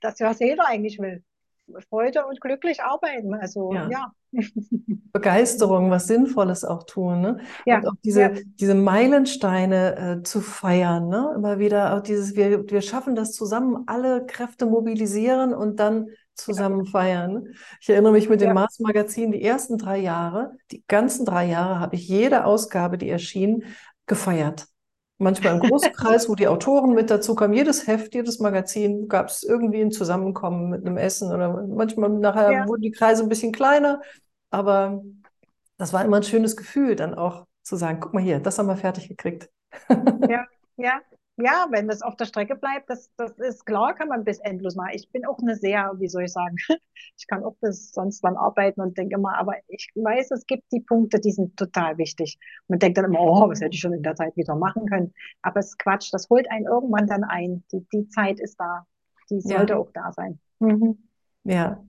das, 0.00 0.18
was 0.20 0.40
jeder 0.40 0.66
eigentlich 0.66 0.98
will. 0.98 1.22
Freude 1.88 2.26
und 2.26 2.40
glücklich 2.40 2.82
arbeiten. 2.82 3.34
Also 3.34 3.72
ja. 3.72 3.88
ja. 3.90 4.12
Begeisterung, 5.12 5.90
was 5.90 6.06
Sinnvolles 6.06 6.64
auch 6.64 6.84
tun. 6.84 7.20
Ne? 7.20 7.40
Ja. 7.64 7.78
Und 7.78 7.88
auch 7.88 7.94
diese, 8.04 8.20
ja. 8.20 8.30
diese 8.60 8.74
Meilensteine 8.74 10.18
äh, 10.18 10.22
zu 10.22 10.40
feiern. 10.40 11.08
Ne? 11.08 11.32
Immer 11.34 11.58
wieder 11.58 11.96
auch 11.96 12.00
dieses, 12.00 12.36
wir, 12.36 12.68
wir 12.68 12.82
schaffen 12.82 13.16
das 13.16 13.32
zusammen, 13.32 13.84
alle 13.86 14.26
Kräfte 14.26 14.66
mobilisieren 14.66 15.54
und 15.54 15.80
dann 15.80 16.08
zusammen 16.34 16.84
ja. 16.84 16.90
feiern. 16.90 17.48
Ich 17.80 17.88
erinnere 17.88 18.12
mich 18.12 18.28
mit 18.28 18.40
dem 18.40 18.48
ja. 18.48 18.54
Mars 18.54 18.78
Magazin, 18.80 19.32
die 19.32 19.42
ersten 19.42 19.78
drei 19.78 19.98
Jahre, 19.98 20.52
die 20.70 20.84
ganzen 20.86 21.24
drei 21.24 21.46
Jahre 21.46 21.80
habe 21.80 21.96
ich 21.96 22.06
jede 22.08 22.44
Ausgabe, 22.44 22.98
die 22.98 23.08
erschien, 23.08 23.64
gefeiert. 24.06 24.66
Manchmal 25.18 25.54
im 25.54 25.60
großen 25.60 25.92
Kreis, 25.92 26.28
wo 26.28 26.34
die 26.34 26.46
Autoren 26.46 26.94
mit 26.94 27.10
dazu 27.10 27.34
kamen. 27.34 27.54
Jedes 27.54 27.86
Heft, 27.86 28.14
jedes 28.14 28.38
Magazin 28.38 29.08
gab 29.08 29.28
es 29.28 29.42
irgendwie 29.42 29.80
ein 29.80 29.90
Zusammenkommen 29.90 30.68
mit 30.68 30.86
einem 30.86 30.98
Essen 30.98 31.32
oder 31.32 31.66
manchmal 31.66 32.10
nachher 32.10 32.52
ja. 32.52 32.68
wurden 32.68 32.82
die 32.82 32.90
Kreise 32.90 33.22
ein 33.22 33.30
bisschen 33.30 33.52
kleiner. 33.52 34.02
Aber 34.50 35.02
das 35.78 35.92
war 35.92 36.04
immer 36.04 36.18
ein 36.18 36.22
schönes 36.22 36.56
Gefühl, 36.56 36.96
dann 36.96 37.14
auch 37.14 37.46
zu 37.62 37.76
sagen, 37.76 38.00
guck 38.00 38.14
mal 38.14 38.22
hier, 38.22 38.40
das 38.40 38.58
haben 38.58 38.66
wir 38.66 38.76
fertig 38.76 39.08
gekriegt. 39.08 39.48
Ja, 39.88 40.46
ja, 40.76 41.00
ja, 41.38 41.66
wenn 41.70 41.86
das 41.86 42.00
auf 42.00 42.16
der 42.16 42.24
Strecke 42.24 42.56
bleibt, 42.56 42.88
das, 42.88 43.10
das 43.16 43.32
ist 43.38 43.66
klar, 43.66 43.94
kann 43.94 44.08
man 44.08 44.24
bis 44.24 44.38
endlos 44.38 44.74
machen. 44.74 44.92
Ich 44.94 45.10
bin 45.12 45.26
auch 45.26 45.38
eine 45.38 45.54
sehr, 45.54 45.92
wie 45.98 46.08
soll 46.08 46.24
ich 46.24 46.32
sagen, 46.32 46.56
ich 47.18 47.26
kann 47.26 47.44
auch 47.44 47.56
bis 47.60 47.92
sonst 47.92 48.22
wann 48.22 48.36
arbeiten 48.36 48.80
und 48.80 48.96
denke 48.96 49.16
immer, 49.16 49.36
aber 49.36 49.54
ich 49.68 49.90
weiß, 49.94 50.30
es 50.30 50.46
gibt 50.46 50.64
die 50.72 50.80
Punkte, 50.80 51.20
die 51.20 51.32
sind 51.32 51.56
total 51.56 51.98
wichtig. 51.98 52.38
Man 52.68 52.78
denkt 52.78 52.96
dann 52.96 53.04
immer, 53.04 53.20
oh, 53.20 53.48
was 53.50 53.60
hätte 53.60 53.74
ich 53.74 53.80
schon 53.80 53.92
in 53.92 54.02
der 54.02 54.16
Zeit 54.16 54.34
wieder 54.36 54.56
machen 54.56 54.86
können. 54.86 55.12
Aber 55.42 55.60
es 55.60 55.68
ist 55.68 55.78
Quatsch, 55.78 56.08
das 56.12 56.28
holt 56.30 56.50
einen 56.50 56.66
irgendwann 56.66 57.06
dann 57.06 57.24
ein. 57.24 57.64
Die, 57.70 57.86
die 57.92 58.08
Zeit 58.08 58.40
ist 58.40 58.58
da. 58.58 58.86
Die 59.30 59.40
sollte 59.40 59.74
ja. 59.74 59.78
auch 59.78 59.90
da 59.92 60.12
sein. 60.12 60.40
Mhm. 60.60 60.98
Ja. 61.44 61.84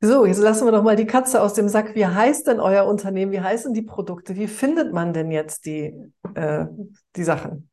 So, 0.00 0.24
jetzt 0.24 0.38
lassen 0.38 0.66
wir 0.66 0.72
doch 0.72 0.84
mal 0.84 0.94
die 0.94 1.06
Katze 1.06 1.42
aus 1.42 1.54
dem 1.54 1.68
Sack. 1.68 1.96
Wie 1.96 2.06
heißt 2.06 2.46
denn 2.46 2.60
euer 2.60 2.86
Unternehmen? 2.86 3.32
Wie 3.32 3.40
heißen 3.40 3.74
die 3.74 3.82
Produkte? 3.82 4.36
Wie 4.36 4.46
findet 4.46 4.92
man 4.92 5.12
denn 5.12 5.30
jetzt 5.30 5.64
die, 5.66 6.12
äh, 6.34 6.66
die 7.16 7.24
Sachen? 7.24 7.70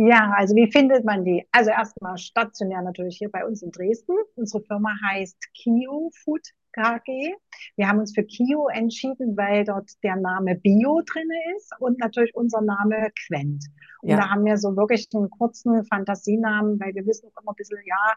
Ja, 0.00 0.32
also 0.36 0.54
wie 0.54 0.70
findet 0.70 1.04
man 1.04 1.24
die? 1.24 1.44
Also 1.50 1.70
erstmal 1.70 2.16
stationär 2.18 2.82
natürlich 2.82 3.16
hier 3.18 3.32
bei 3.32 3.44
uns 3.44 3.62
in 3.62 3.72
Dresden. 3.72 4.14
Unsere 4.36 4.62
Firma 4.62 4.94
heißt 5.10 5.52
Kio 5.54 6.12
Food 6.22 6.52
KG. 6.70 7.34
Wir 7.74 7.88
haben 7.88 7.98
uns 7.98 8.14
für 8.14 8.22
Kio 8.22 8.68
entschieden, 8.68 9.36
weil 9.36 9.64
dort 9.64 9.90
der 10.04 10.14
Name 10.14 10.54
Bio 10.54 11.02
drin 11.04 11.28
ist 11.56 11.72
und 11.80 11.98
natürlich 11.98 12.32
unser 12.36 12.60
Name 12.60 13.10
Quent. 13.26 13.64
Und 14.02 14.10
ja. 14.10 14.18
da 14.18 14.30
haben 14.30 14.44
wir 14.44 14.56
so 14.56 14.76
wirklich 14.76 15.08
einen 15.12 15.30
kurzen 15.30 15.84
Fantasienamen, 15.86 16.78
weil 16.78 16.94
wir 16.94 17.04
wissen 17.04 17.26
auch 17.34 17.42
immer 17.42 17.50
ein 17.50 17.56
bisschen, 17.56 17.78
ja, 17.84 18.14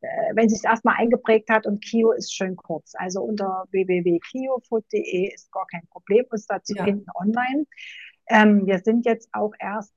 äh, 0.00 0.34
wenn 0.34 0.48
sich 0.48 0.64
erstmal 0.64 0.96
eingeprägt 0.96 1.48
hat 1.50 1.68
und 1.68 1.84
Kio 1.84 2.10
ist 2.10 2.34
schön 2.34 2.56
kurz. 2.56 2.94
Also 2.96 3.22
unter 3.22 3.66
www.kiofood.de 3.70 5.32
ist 5.32 5.52
gar 5.52 5.68
kein 5.68 5.86
Problem, 5.86 6.24
uns 6.30 6.48
da 6.48 6.60
zu 6.64 6.74
ja. 6.74 6.82
finden 6.82 7.06
online. 7.14 7.66
Ähm, 8.28 8.66
wir 8.66 8.80
sind 8.80 9.06
jetzt 9.06 9.28
auch 9.32 9.52
erst 9.60 9.94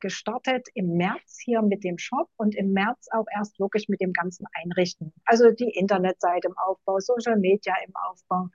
gestartet 0.00 0.68
im 0.74 0.96
März 0.96 1.38
hier 1.42 1.62
mit 1.62 1.84
dem 1.84 1.98
Shop 1.98 2.28
und 2.36 2.54
im 2.54 2.72
März 2.72 3.08
auch 3.12 3.26
erst 3.34 3.58
wirklich 3.58 3.88
mit 3.88 4.00
dem 4.00 4.12
ganzen 4.12 4.46
Einrichten. 4.52 5.12
Also 5.24 5.50
die 5.50 5.70
Internetseite 5.70 6.48
im 6.48 6.54
Aufbau, 6.58 6.98
Social 7.00 7.36
Media 7.38 7.74
im 7.86 7.92
Aufbau. 8.08 8.48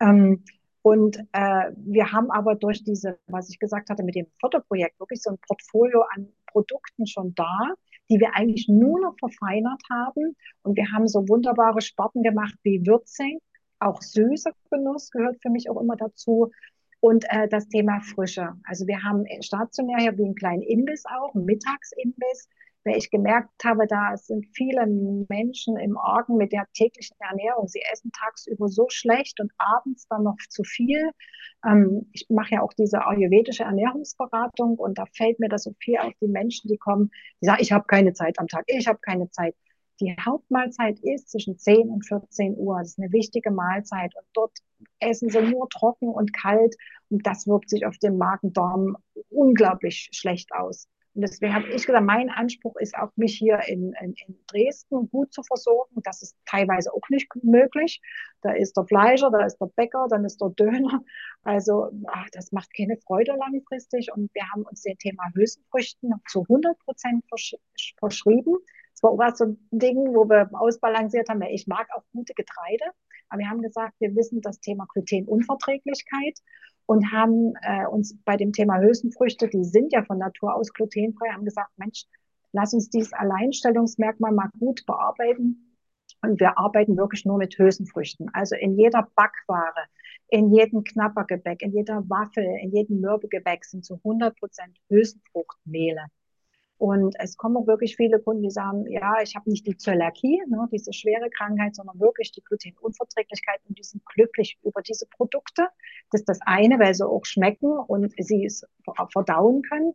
Ähm, 0.00 0.44
und 0.82 1.16
äh, 1.32 1.70
wir 1.76 2.12
haben 2.12 2.30
aber 2.30 2.56
durch 2.56 2.84
diese, 2.84 3.18
was 3.26 3.48
ich 3.48 3.58
gesagt 3.58 3.88
hatte, 3.88 4.02
mit 4.02 4.16
dem 4.16 4.26
Förderprojekt 4.38 5.00
wirklich 5.00 5.22
so 5.22 5.30
ein 5.30 5.38
Portfolio 5.46 6.04
an 6.14 6.28
Produkten 6.46 7.06
schon 7.06 7.34
da, 7.34 7.72
die 8.10 8.20
wir 8.20 8.34
eigentlich 8.34 8.68
nur 8.68 9.00
noch 9.00 9.16
verfeinert 9.18 9.80
haben. 9.90 10.36
Und 10.62 10.76
wir 10.76 10.92
haben 10.92 11.08
so 11.08 11.26
wunderbare 11.26 11.80
Sparten 11.80 12.22
gemacht 12.22 12.54
wie 12.64 12.84
Würzing, 12.86 13.40
auch 13.78 14.02
süßer 14.02 14.52
Genuss 14.70 15.10
gehört 15.10 15.36
für 15.40 15.50
mich 15.50 15.70
auch 15.70 15.80
immer 15.80 15.96
dazu 15.96 16.50
und 17.04 17.26
äh, 17.28 17.48
das 17.48 17.68
Thema 17.68 18.00
Frische. 18.00 18.54
Also 18.64 18.86
wir 18.86 19.02
haben 19.02 19.26
stationär 19.42 19.98
hier 19.98 20.16
wie 20.16 20.24
einen 20.24 20.34
kleinen 20.34 20.62
Imbiss 20.62 21.04
auch, 21.04 21.34
einen 21.34 21.44
Mittagsimbiss, 21.44 22.48
weil 22.82 22.96
ich 22.96 23.10
gemerkt 23.10 23.62
habe, 23.62 23.86
da 23.86 24.16
sind 24.16 24.46
viele 24.54 24.86
Menschen 25.28 25.76
im 25.76 25.98
Argen 25.98 26.38
mit 26.38 26.52
der 26.52 26.64
täglichen 26.72 27.18
Ernährung. 27.20 27.68
Sie 27.68 27.82
essen 27.92 28.10
tagsüber 28.10 28.68
so 28.68 28.86
schlecht 28.88 29.38
und 29.38 29.52
abends 29.58 30.06
dann 30.08 30.22
noch 30.22 30.38
zu 30.48 30.64
viel. 30.64 31.10
Ähm, 31.62 32.08
ich 32.12 32.24
mache 32.30 32.54
ja 32.54 32.62
auch 32.62 32.72
diese 32.72 33.06
ayurvedische 33.06 33.64
Ernährungsberatung 33.64 34.78
und 34.78 34.96
da 34.96 35.04
fällt 35.12 35.38
mir 35.40 35.50
das 35.50 35.64
so 35.64 35.74
viel 35.80 35.98
auf 35.98 36.14
die 36.22 36.28
Menschen, 36.28 36.68
die 36.68 36.78
kommen, 36.78 37.10
die 37.42 37.46
sagen, 37.46 37.60
ich 37.60 37.72
habe 37.72 37.84
keine 37.86 38.14
Zeit 38.14 38.38
am 38.38 38.48
Tag, 38.48 38.64
ich 38.66 38.88
habe 38.88 39.00
keine 39.02 39.28
Zeit. 39.28 39.54
Die 40.00 40.14
Hauptmahlzeit 40.20 40.98
ist 41.00 41.30
zwischen 41.30 41.58
10 41.58 41.88
und 41.88 42.06
14 42.06 42.56
Uhr. 42.56 42.78
Das 42.78 42.90
ist 42.90 42.98
eine 42.98 43.12
wichtige 43.12 43.50
Mahlzeit. 43.50 44.14
Und 44.16 44.26
dort 44.32 44.58
essen 44.98 45.28
sie 45.28 45.40
nur 45.42 45.68
trocken 45.68 46.08
und 46.08 46.32
kalt. 46.32 46.74
Und 47.10 47.26
das 47.26 47.46
wirkt 47.46 47.70
sich 47.70 47.86
auf 47.86 47.98
den 47.98 48.18
Magen-Darm 48.18 48.96
unglaublich 49.30 50.08
schlecht 50.12 50.52
aus. 50.52 50.88
Und 51.14 51.20
deswegen 51.20 51.54
habe 51.54 51.68
ich 51.68 51.86
gesagt, 51.86 52.04
mein 52.04 52.28
Anspruch 52.28 52.74
ist 52.76 52.96
auch, 52.96 53.10
mich 53.14 53.38
hier 53.38 53.60
in, 53.68 53.92
in, 54.00 54.14
in, 54.26 54.36
Dresden 54.48 55.08
gut 55.10 55.32
zu 55.32 55.44
versorgen. 55.44 56.00
Das 56.02 56.22
ist 56.22 56.36
teilweise 56.44 56.92
auch 56.92 57.08
nicht 57.08 57.28
möglich. 57.44 58.00
Da 58.42 58.50
ist 58.50 58.76
der 58.76 58.84
Fleischer, 58.84 59.30
da 59.30 59.46
ist 59.46 59.58
der 59.58 59.70
Bäcker, 59.76 60.06
dann 60.10 60.24
ist 60.24 60.40
der 60.40 60.50
Döner. 60.50 61.02
Also 61.44 61.90
ach, 62.06 62.26
das 62.32 62.52
macht 62.52 62.74
keine 62.74 62.96
Freude 62.96 63.36
langfristig. 63.36 64.10
Und 64.12 64.34
wir 64.34 64.42
haben 64.50 64.62
uns 64.62 64.82
dem 64.82 64.98
Thema 64.98 65.22
Hülsenfrüchten 65.34 66.14
zu 66.26 66.40
100 66.40 66.78
Prozent 66.80 67.22
versch 67.28 67.54
verschrieben. 67.98 68.56
War 69.04 69.36
so 69.36 69.44
ein 69.44 69.68
Ding, 69.70 70.14
wo 70.14 70.28
wir 70.28 70.48
ausbalanciert 70.52 71.28
haben. 71.28 71.42
Ich 71.42 71.66
mag 71.66 71.86
auch 71.94 72.02
gute 72.12 72.34
Getreide, 72.34 72.84
aber 73.28 73.40
wir 73.40 73.50
haben 73.50 73.62
gesagt, 73.62 73.94
wir 74.00 74.14
wissen 74.16 74.40
das 74.40 74.60
Thema 74.60 74.86
Glutenunverträglichkeit 74.92 76.38
und 76.86 77.12
haben 77.12 77.54
äh, 77.62 77.86
uns 77.86 78.16
bei 78.24 78.36
dem 78.36 78.52
Thema 78.52 78.80
Hülsenfrüchte, 78.80 79.48
die 79.48 79.64
sind 79.64 79.92
ja 79.92 80.02
von 80.04 80.18
Natur 80.18 80.54
aus 80.54 80.72
glutenfrei, 80.72 81.28
haben 81.32 81.44
gesagt, 81.44 81.70
Mensch, 81.76 82.04
lass 82.52 82.74
uns 82.74 82.88
dieses 82.90 83.12
Alleinstellungsmerkmal 83.12 84.32
mal 84.32 84.50
gut 84.58 84.84
bearbeiten. 84.86 85.70
Und 86.22 86.40
wir 86.40 86.58
arbeiten 86.58 86.96
wirklich 86.96 87.26
nur 87.26 87.36
mit 87.36 87.58
Hülsenfrüchten. 87.58 88.30
Also 88.32 88.56
in 88.56 88.78
jeder 88.78 89.06
Backware, 89.14 89.84
in 90.28 90.54
jedem 90.54 90.82
Knappergebäck, 90.82 91.60
in 91.60 91.72
jeder 91.72 92.08
Waffel, 92.08 92.44
in 92.62 92.70
jedem 92.70 93.00
Mürbegebäck 93.00 93.64
sind 93.64 93.84
zu 93.84 93.96
100 93.96 94.34
Prozent 94.38 94.78
Hülsenfruchtmehle. 94.88 96.06
Und 96.84 97.14
es 97.18 97.38
kommen 97.38 97.56
auch 97.56 97.66
wirklich 97.66 97.96
viele 97.96 98.20
Kunden, 98.20 98.42
die 98.42 98.50
sagen, 98.50 98.84
ja, 98.90 99.14
ich 99.22 99.34
habe 99.34 99.48
nicht 99.48 99.66
die 99.66 99.74
Zöliakie, 99.74 100.42
ne, 100.48 100.68
diese 100.70 100.92
schwere 100.92 101.30
Krankheit, 101.30 101.74
sondern 101.74 101.98
wirklich 101.98 102.30
die 102.32 102.42
Glutenunverträglichkeit 102.42 103.58
und 103.66 103.78
die 103.78 103.82
sind 103.82 104.04
glücklich 104.04 104.58
über 104.62 104.82
diese 104.82 105.06
Produkte. 105.06 105.66
Das 106.10 106.20
ist 106.20 106.28
das 106.28 106.40
eine, 106.44 106.78
weil 106.78 106.92
sie 106.92 107.08
auch 107.08 107.24
schmecken 107.24 107.72
und 107.72 108.12
sie 108.18 108.44
es 108.44 108.66
verdauen 109.10 109.62
können. 109.62 109.94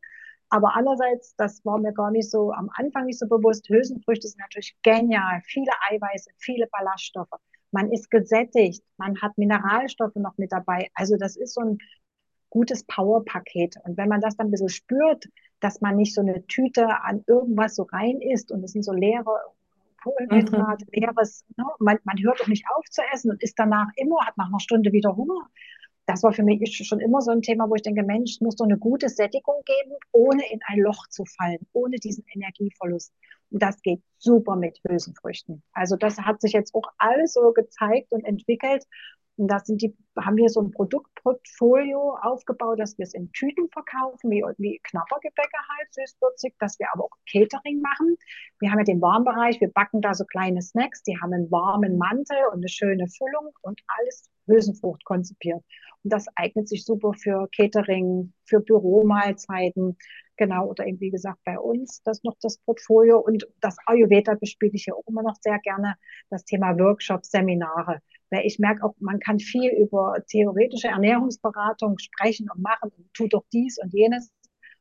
Aber 0.49 0.75
andererseits, 0.75 1.35
das 1.35 1.63
war 1.63 1.77
mir 1.77 1.93
gar 1.93 2.09
nicht 2.09 2.31
so 2.31 2.51
am 2.53 2.71
Anfang 2.73 3.05
nicht 3.05 3.19
so 3.19 3.27
bewusst, 3.27 3.69
Hülsenfrüchte 3.69 4.27
sind 4.27 4.39
natürlich 4.39 4.75
genial. 4.81 5.41
Viele 5.45 5.71
Eiweiße, 5.91 6.31
viele 6.37 6.65
Ballaststoffe. 6.71 7.39
Man 7.69 7.91
ist 7.91 8.09
gesättigt, 8.09 8.83
man 8.97 9.21
hat 9.21 9.37
Mineralstoffe 9.37 10.15
noch 10.15 10.39
mit 10.39 10.51
dabei. 10.51 10.89
Also 10.95 11.17
das 11.17 11.37
ist 11.37 11.53
so 11.53 11.61
ein 11.61 11.77
gutes 12.49 12.83
Powerpaket. 12.83 13.75
Und 13.83 13.97
wenn 13.97 14.09
man 14.09 14.21
das 14.21 14.37
dann 14.37 14.47
ein 14.47 14.51
bisschen 14.51 14.69
spürt, 14.69 15.25
dass 15.59 15.81
man 15.81 15.95
nicht 15.95 16.13
so 16.13 16.21
eine 16.21 16.45
Tüte 16.47 16.87
an 17.03 17.23
irgendwas 17.27 17.75
so 17.75 17.83
rein 17.83 18.21
isst 18.21 18.51
und 18.51 18.63
es 18.63 18.71
sind 18.71 18.83
so 18.83 18.93
leere 18.93 19.37
Kohlenhydrate, 20.03 20.85
mhm. 20.85 21.01
leeres, 21.01 21.45
ne? 21.57 21.65
man, 21.79 21.97
man 22.03 22.17
hört 22.23 22.39
doch 22.39 22.47
nicht 22.47 22.65
auf 22.75 22.85
zu 22.89 23.01
essen 23.13 23.31
und 23.31 23.43
ist 23.43 23.57
danach 23.57 23.89
immer, 23.95 24.25
hat 24.25 24.37
nach 24.37 24.47
einer 24.47 24.59
Stunde 24.59 24.91
wieder 24.91 25.15
Hunger. 25.15 25.49
Das 26.05 26.23
war 26.23 26.31
für 26.33 26.43
mich 26.43 26.75
schon 26.75 26.99
immer 26.99 27.21
so 27.21 27.31
ein 27.31 27.41
Thema, 27.41 27.69
wo 27.69 27.75
ich 27.75 27.83
denke, 27.83 28.01
Mensch, 28.01 28.31
es 28.31 28.41
muss 28.41 28.55
doch 28.55 28.65
eine 28.65 28.79
gute 28.79 29.09
Sättigung 29.09 29.61
geben, 29.65 29.95
ohne 30.11 30.41
in 30.51 30.59
ein 30.65 30.79
Loch 30.79 31.07
zu 31.09 31.23
fallen, 31.25 31.59
ohne 31.71 31.97
diesen 31.97 32.25
Energieverlust. 32.33 33.13
Und 33.51 33.61
das 33.61 33.81
geht 33.81 34.01
super 34.17 34.55
mit 34.55 34.79
Hülsenfrüchten. 34.87 35.61
Also 35.73 35.97
das 35.97 36.17
hat 36.19 36.41
sich 36.41 36.53
jetzt 36.53 36.73
auch 36.73 36.89
alles 36.97 37.33
so 37.33 37.51
gezeigt 37.51 38.11
und 38.11 38.25
entwickelt. 38.25 38.85
Und 39.39 39.47
da 39.47 39.59
sind 39.59 39.81
die, 39.81 39.95
haben 40.19 40.35
wir 40.35 40.49
so 40.49 40.61
ein 40.61 40.71
Produktportfolio 40.71 42.17
aufgebaut, 42.21 42.77
dass 42.77 42.97
wir 42.97 43.03
es 43.03 43.13
in 43.13 43.31
Tüten 43.31 43.69
verkaufen, 43.69 44.29
wie, 44.29 44.43
wie 44.57 44.81
Knabbergebäcke 44.83 45.57
halt, 45.69 45.93
süßwürzig, 45.93 46.55
dass 46.59 46.77
wir 46.77 46.87
aber 46.93 47.05
auch 47.05 47.17
Catering 47.31 47.79
machen. 47.79 48.17
Wir 48.59 48.69
haben 48.69 48.79
ja 48.79 48.83
den 48.83 49.01
Warmbereich, 49.01 49.61
wir 49.61 49.71
backen 49.71 50.01
da 50.01 50.13
so 50.13 50.25
kleine 50.25 50.61
Snacks, 50.61 51.03
die 51.03 51.17
haben 51.21 51.31
einen 51.31 51.49
warmen 51.51 51.97
Mantel 51.97 52.37
und 52.51 52.57
eine 52.57 52.67
schöne 52.67 53.07
Füllung 53.07 53.53
und 53.61 53.79
alles 53.87 54.29
Hülsenfrucht 54.45 55.05
konzipiert. 55.05 55.63
Und 56.03 56.11
das 56.11 56.25
eignet 56.35 56.67
sich 56.67 56.83
super 56.83 57.13
für 57.13 57.47
Catering, 57.55 58.33
für 58.43 58.59
Büromahlzeiten, 58.59 59.97
genau, 60.39 60.67
oder 60.67 60.87
eben 60.87 60.99
wie 61.01 61.11
gesagt 61.11 61.39
bei 61.43 61.59
uns, 61.59 62.01
das 62.03 62.23
noch 62.23 62.35
das 62.41 62.57
Portfolio 62.59 63.19
und 63.19 63.45
das 63.59 63.75
Ayurveda 63.85 64.35
bespiele 64.35 64.71
ich 64.73 64.85
ja 64.87 64.95
auch 64.95 65.05
immer 65.05 65.21
noch 65.21 65.35
sehr 65.41 65.59
gerne, 65.59 65.95
das 66.29 66.45
Thema 66.45 66.79
Workshops, 66.79 67.29
Seminare. 67.29 67.99
Weil 68.31 68.45
ich 68.45 68.57
merke 68.57 68.83
auch, 68.83 68.95
man 68.99 69.19
kann 69.19 69.39
viel 69.39 69.71
über 69.71 70.15
theoretische 70.27 70.87
Ernährungsberatung 70.87 71.99
sprechen 71.99 72.47
und 72.49 72.61
machen 72.61 72.91
und 72.97 73.13
tut 73.13 73.33
doch 73.33 73.43
dies 73.51 73.77
und 73.83 73.93
jenes. 73.93 74.31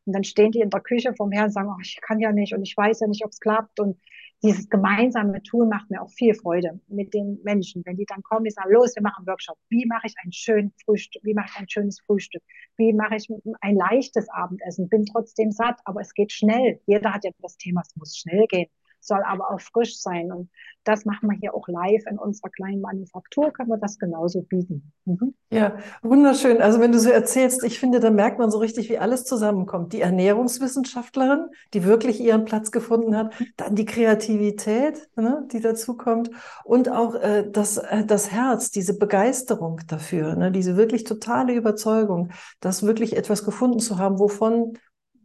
Und 0.05 0.15
dann 0.15 0.25
stehen 0.25 0.53
die 0.53 0.61
in 0.61 0.71
der 0.71 0.81
Küche 0.81 1.13
vom 1.17 1.33
Herrn 1.33 1.47
und 1.47 1.53
sagen, 1.53 1.69
oh, 1.71 1.81
ich 1.83 1.99
kann 2.01 2.21
ja 2.21 2.33
nicht 2.33 2.55
und 2.55 2.63
ich 2.63 2.77
weiß 2.77 3.01
ja 3.01 3.09
nicht, 3.09 3.25
ob 3.25 3.33
es 3.33 3.41
klappt. 3.41 3.81
Und 3.81 3.99
dieses 4.43 4.69
gemeinsame 4.69 5.43
Tun 5.43 5.69
macht 5.69 5.91
mir 5.91 6.01
auch 6.01 6.11
viel 6.11 6.35
Freude 6.35 6.81
mit 6.87 7.13
den 7.13 7.41
Menschen. 7.43 7.83
Wenn 7.85 7.97
die 7.97 8.07
dann 8.07 8.23
kommen, 8.23 8.45
die 8.45 8.51
sagen, 8.51 8.73
los, 8.73 8.95
wir 8.95 9.03
machen 9.03 9.19
einen 9.19 9.27
Workshop. 9.27 9.59
Wie 9.69 9.85
mache 9.87 10.07
ich 10.07 10.15
ein 10.23 10.33
schönes 10.33 10.73
Frühstück? 10.85 11.23
Wie 11.25 11.35
mache 11.35 11.49
ich 11.53 11.61
ein 11.61 11.69
schönes 11.69 12.01
Frühstück? 12.01 12.43
Wie 12.77 12.93
mache 12.93 13.17
ich 13.17 13.29
ein 13.61 13.75
leichtes 13.75 14.29
Abendessen? 14.29 14.89
Bin 14.89 15.05
trotzdem 15.07 15.51
satt, 15.51 15.81
aber 15.85 16.01
es 16.01 16.15
geht 16.15 16.33
schnell. 16.33 16.81
Jeder 16.87 17.13
hat 17.13 17.25
ja 17.25 17.31
das 17.41 17.57
Thema, 17.57 17.83
es 17.85 17.97
muss 17.97 18.17
schnell 18.17 18.47
gehen 18.47 18.69
soll 19.09 19.23
aber 19.27 19.51
auch 19.51 19.61
frisch 19.61 19.99
sein. 19.99 20.31
Und 20.31 20.51
das 20.85 21.05
machen 21.05 21.29
wir 21.29 21.37
hier 21.37 21.55
auch 21.55 21.69
live 21.69 22.05
in 22.09 22.19
unserer 22.19 22.51
kleinen 22.51 22.81
Manufaktur, 22.81 23.53
können 23.53 23.69
wir 23.69 23.77
das 23.77 23.99
genauso 23.99 24.43
bieten. 24.43 24.93
Mhm. 25.05 25.35
Ja, 25.51 25.77
wunderschön. 26.03 26.63
Also 26.63 26.81
wenn 26.81 26.93
du 26.93 26.99
so 26.99 27.11
erzählst, 27.11 27.63
ich 27.65 27.79
finde, 27.79 28.01
da 28.01 28.11
merkt 28.11 28.39
man 28.39 28.51
so 28.51 28.59
richtig, 28.59 28.89
wie 28.89 28.99
alles 28.99 29.25
zusammenkommt. 29.25 29.93
Die 29.93 30.01
Ernährungswissenschaftlerin, 30.01 31.47
die 31.75 31.85
wirklich 31.85 32.21
ihren 32.21 32.45
Platz 32.45 32.71
gefunden 32.71 33.17
hat, 33.17 33.35
dann 33.57 33.75
die 33.75 33.85
Kreativität, 33.85 35.09
ne, 35.17 35.47
die 35.53 35.61
dazukommt 35.61 36.31
und 36.65 36.91
auch 36.91 37.15
äh, 37.15 37.49
das, 37.51 37.79
äh, 37.79 38.05
das 38.05 38.31
Herz, 38.31 38.71
diese 38.71 38.97
Begeisterung 38.97 39.81
dafür, 39.89 40.37
ne, 40.37 40.53
diese 40.53 40.77
wirklich 40.77 41.05
totale 41.05 41.55
Überzeugung, 41.55 42.31
das 42.61 42.83
wirklich 42.83 43.17
etwas 43.17 43.45
gefunden 43.45 43.79
zu 43.79 43.99
haben, 43.99 44.19
wovon 44.19 44.75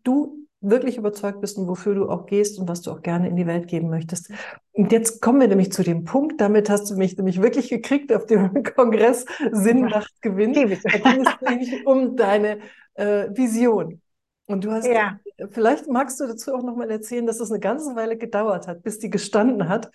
du 0.04 0.43
wirklich 0.64 0.98
überzeugt 0.98 1.42
bist 1.42 1.58
und 1.58 1.68
wofür 1.68 1.94
du 1.94 2.10
auch 2.10 2.26
gehst 2.26 2.58
und 2.58 2.68
was 2.68 2.82
du 2.82 2.92
auch 2.92 3.02
gerne 3.02 3.28
in 3.28 3.36
die 3.36 3.46
Welt 3.46 3.68
geben 3.68 3.90
möchtest. 3.90 4.32
Und 4.72 4.92
jetzt 4.92 5.22
kommen 5.22 5.42
wir 5.42 5.48
nämlich 5.48 5.72
zu 5.72 5.84
dem 5.84 6.06
Punkt, 6.06 6.40
damit 6.40 6.70
hast 6.70 6.90
du 6.90 6.96
mich 6.96 7.18
nämlich 7.18 7.42
wirklich 7.42 7.70
gekriegt 7.70 8.14
auf 8.14 8.26
dem 8.26 8.64
Kongress 8.76 9.26
Sinn 9.52 9.82
macht 9.82 10.22
Gewinn. 10.22 10.54
Da 10.54 10.64
ging 10.64 11.26
es 11.26 11.42
nämlich 11.42 11.86
um 11.86 12.16
deine 12.16 12.60
äh, 12.96 13.28
Vision. 13.32 14.02
Und 14.46 14.64
du 14.64 14.72
hast, 14.72 14.88
ja. 14.88 15.20
vielleicht 15.52 15.88
magst 15.88 16.20
du 16.20 16.28
dazu 16.28 16.54
auch 16.54 16.64
nochmal 16.64 16.90
erzählen, 16.90 17.26
dass 17.26 17.40
es 17.40 17.52
eine 17.52 17.60
ganze 17.60 17.96
Weile 17.96 18.18
gedauert 18.18 18.68
hat, 18.68 18.84
bis 18.84 19.00
die 19.00 19.10
gestanden 19.10 19.68
hat. 19.68 19.92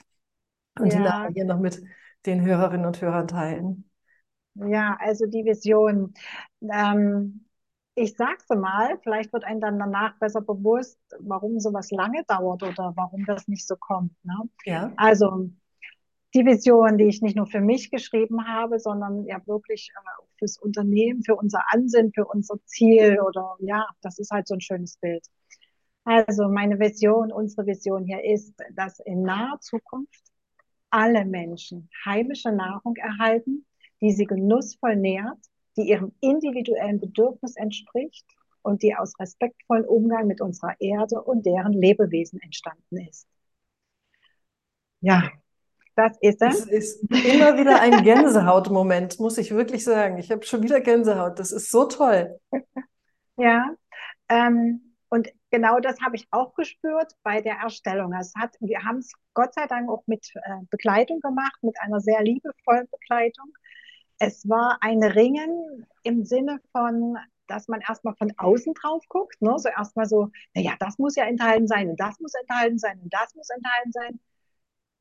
Und 0.79 0.93
ja. 0.93 1.29
die 1.29 1.35
hier 1.35 1.45
noch 1.45 1.59
mit 1.59 1.83
den 2.27 2.45
Hörerinnen 2.45 2.87
und 2.87 3.01
Hörern 3.01 3.27
teilen. 3.27 3.91
Ja, 4.55 4.97
also 5.01 5.27
die 5.27 5.45
Vision. 5.45 6.15
Ähm, 6.63 7.45
ich 7.99 8.17
sag's 8.17 8.49
mal, 8.49 8.99
vielleicht 9.03 9.33
wird 9.33 9.45
einem 9.45 9.61
dann 9.61 9.79
danach 9.79 10.19
besser 10.19 10.41
bewusst, 10.41 10.99
warum 11.21 11.61
sowas 11.61 11.91
lange 11.91 12.25
dauert 12.25 12.63
oder 12.63 12.93
warum 12.97 13.25
das 13.25 13.49
nicht 13.49 13.67
so 13.67 13.77
kommt. 13.77 14.13
Ne? 14.25 14.37
Ja. 14.65 14.93
Also 14.97 15.51
die 16.35 16.45
Vision, 16.45 16.99
die 16.99 17.05
ich 17.05 17.23
nicht 17.23 17.37
nur 17.37 17.47
für 17.47 17.61
mich 17.61 17.91
geschrieben 17.91 18.47
habe, 18.47 18.79
sondern 18.79 19.25
ja 19.27 19.45
wirklich 19.47 19.91
äh, 19.95 20.23
fürs 20.39 20.59
Unternehmen, 20.59 21.23
für 21.25 21.37
unser 21.37 21.63
Ansinnen, 21.73 22.13
für 22.13 22.27
unser 22.27 22.57
Ziel 22.67 23.21
oder 23.21 23.57
ja, 23.61 23.87
das 24.03 24.19
ist 24.19 24.31
halt 24.31 24.47
so 24.47 24.55
ein 24.55 24.61
schönes 24.61 24.97
Bild. 24.99 25.27
Also 26.05 26.49
meine 26.49 26.79
Vision, 26.79 27.33
unsere 27.33 27.67
Vision 27.67 28.05
hier 28.05 28.25
ist, 28.25 28.55
dass 28.75 29.01
in 29.01 29.23
naher 29.23 29.59
Zukunft 29.61 30.23
alle 30.91 31.25
Menschen 31.25 31.91
heimische 32.05 32.53
Nahrung 32.53 32.97
erhalten, 32.97 33.67
die 34.01 34.13
sie 34.13 34.25
genussvoll 34.25 34.97
nährt 34.97 35.39
die 35.79 35.88
ihrem 35.88 36.12
individuellen 36.21 37.01
Bedürfnis 37.01 37.57
entspricht 37.57 38.27
und 38.62 38.83
die 38.83 38.95
aus 38.95 39.19
respektvollem 39.19 39.85
Umgang 39.85 40.27
mit 40.27 40.41
unserer 40.41 40.75
Erde 40.81 41.23
und 41.23 41.47
deren 41.47 41.73
Lebewesen 41.73 42.41
entstanden 42.41 42.99
ist. 43.09 43.27
Ja, 45.01 45.31
das 45.95 46.17
ist 46.21 46.43
es. 46.43 46.67
Es 46.67 46.67
ist 46.67 47.03
immer 47.11 47.57
wieder 47.57 47.81
ein 47.81 48.03
Gänsehautmoment, 48.03 49.19
muss 49.21 49.38
ich 49.38 49.53
wirklich 49.53 49.85
sagen. 49.85 50.19
Ich 50.19 50.31
habe 50.31 50.45
schon 50.45 50.62
wieder 50.62 50.81
Gänsehaut. 50.81 51.38
Das 51.38 51.53
ist 51.53 51.71
so 51.71 51.85
toll. 51.87 52.38
Ja, 53.41 53.73
ähm, 54.29 54.97
und 55.11 55.29
genau 55.53 55.79
das 55.79 56.01
habe 56.01 56.17
ich 56.17 56.27
auch 56.33 56.55
gespürt 56.55 57.12
bei 57.23 57.41
der 57.41 57.55
Erstellung. 57.55 58.12
Es 58.12 58.33
hat, 58.37 58.57
wir 58.59 58.83
haben 58.83 58.99
es 58.99 59.12
Gott 59.33 59.55
sei 59.55 59.69
Dank 59.69 59.88
auch 59.88 60.03
mit 60.07 60.33
äh, 60.35 60.64
Begleitung 60.71 61.21
gemacht, 61.21 61.57
mit 61.62 61.79
einer 61.81 62.01
sehr 62.01 62.21
liebevollen 62.21 62.88
Begleitung 62.91 63.53
es 64.19 64.49
war 64.49 64.79
ein 64.81 65.03
Ringen 65.03 65.87
im 66.03 66.25
Sinne 66.25 66.61
von, 66.73 67.17
dass 67.47 67.69
man 67.69 67.81
erstmal 67.81 68.15
von 68.17 68.33
außen 68.37 68.75
drauf 68.75 69.05
guckt, 69.09 69.41
ne? 69.41 69.59
so 69.59 69.69
erstmal 69.69 70.07
so, 70.07 70.31
naja, 70.55 70.75
das 70.81 70.99
muss 70.99 71.17
ja 71.17 71.25
enthalten 71.25 71.67
sein 71.67 71.89
und 71.91 71.99
das 71.99 72.19
muss 72.21 72.35
enthalten 72.35 72.79
sein 72.79 73.01
und 73.01 73.13
das 73.13 73.35
muss 73.35 73.49
enthalten 73.51 73.93
sein. 73.93 74.21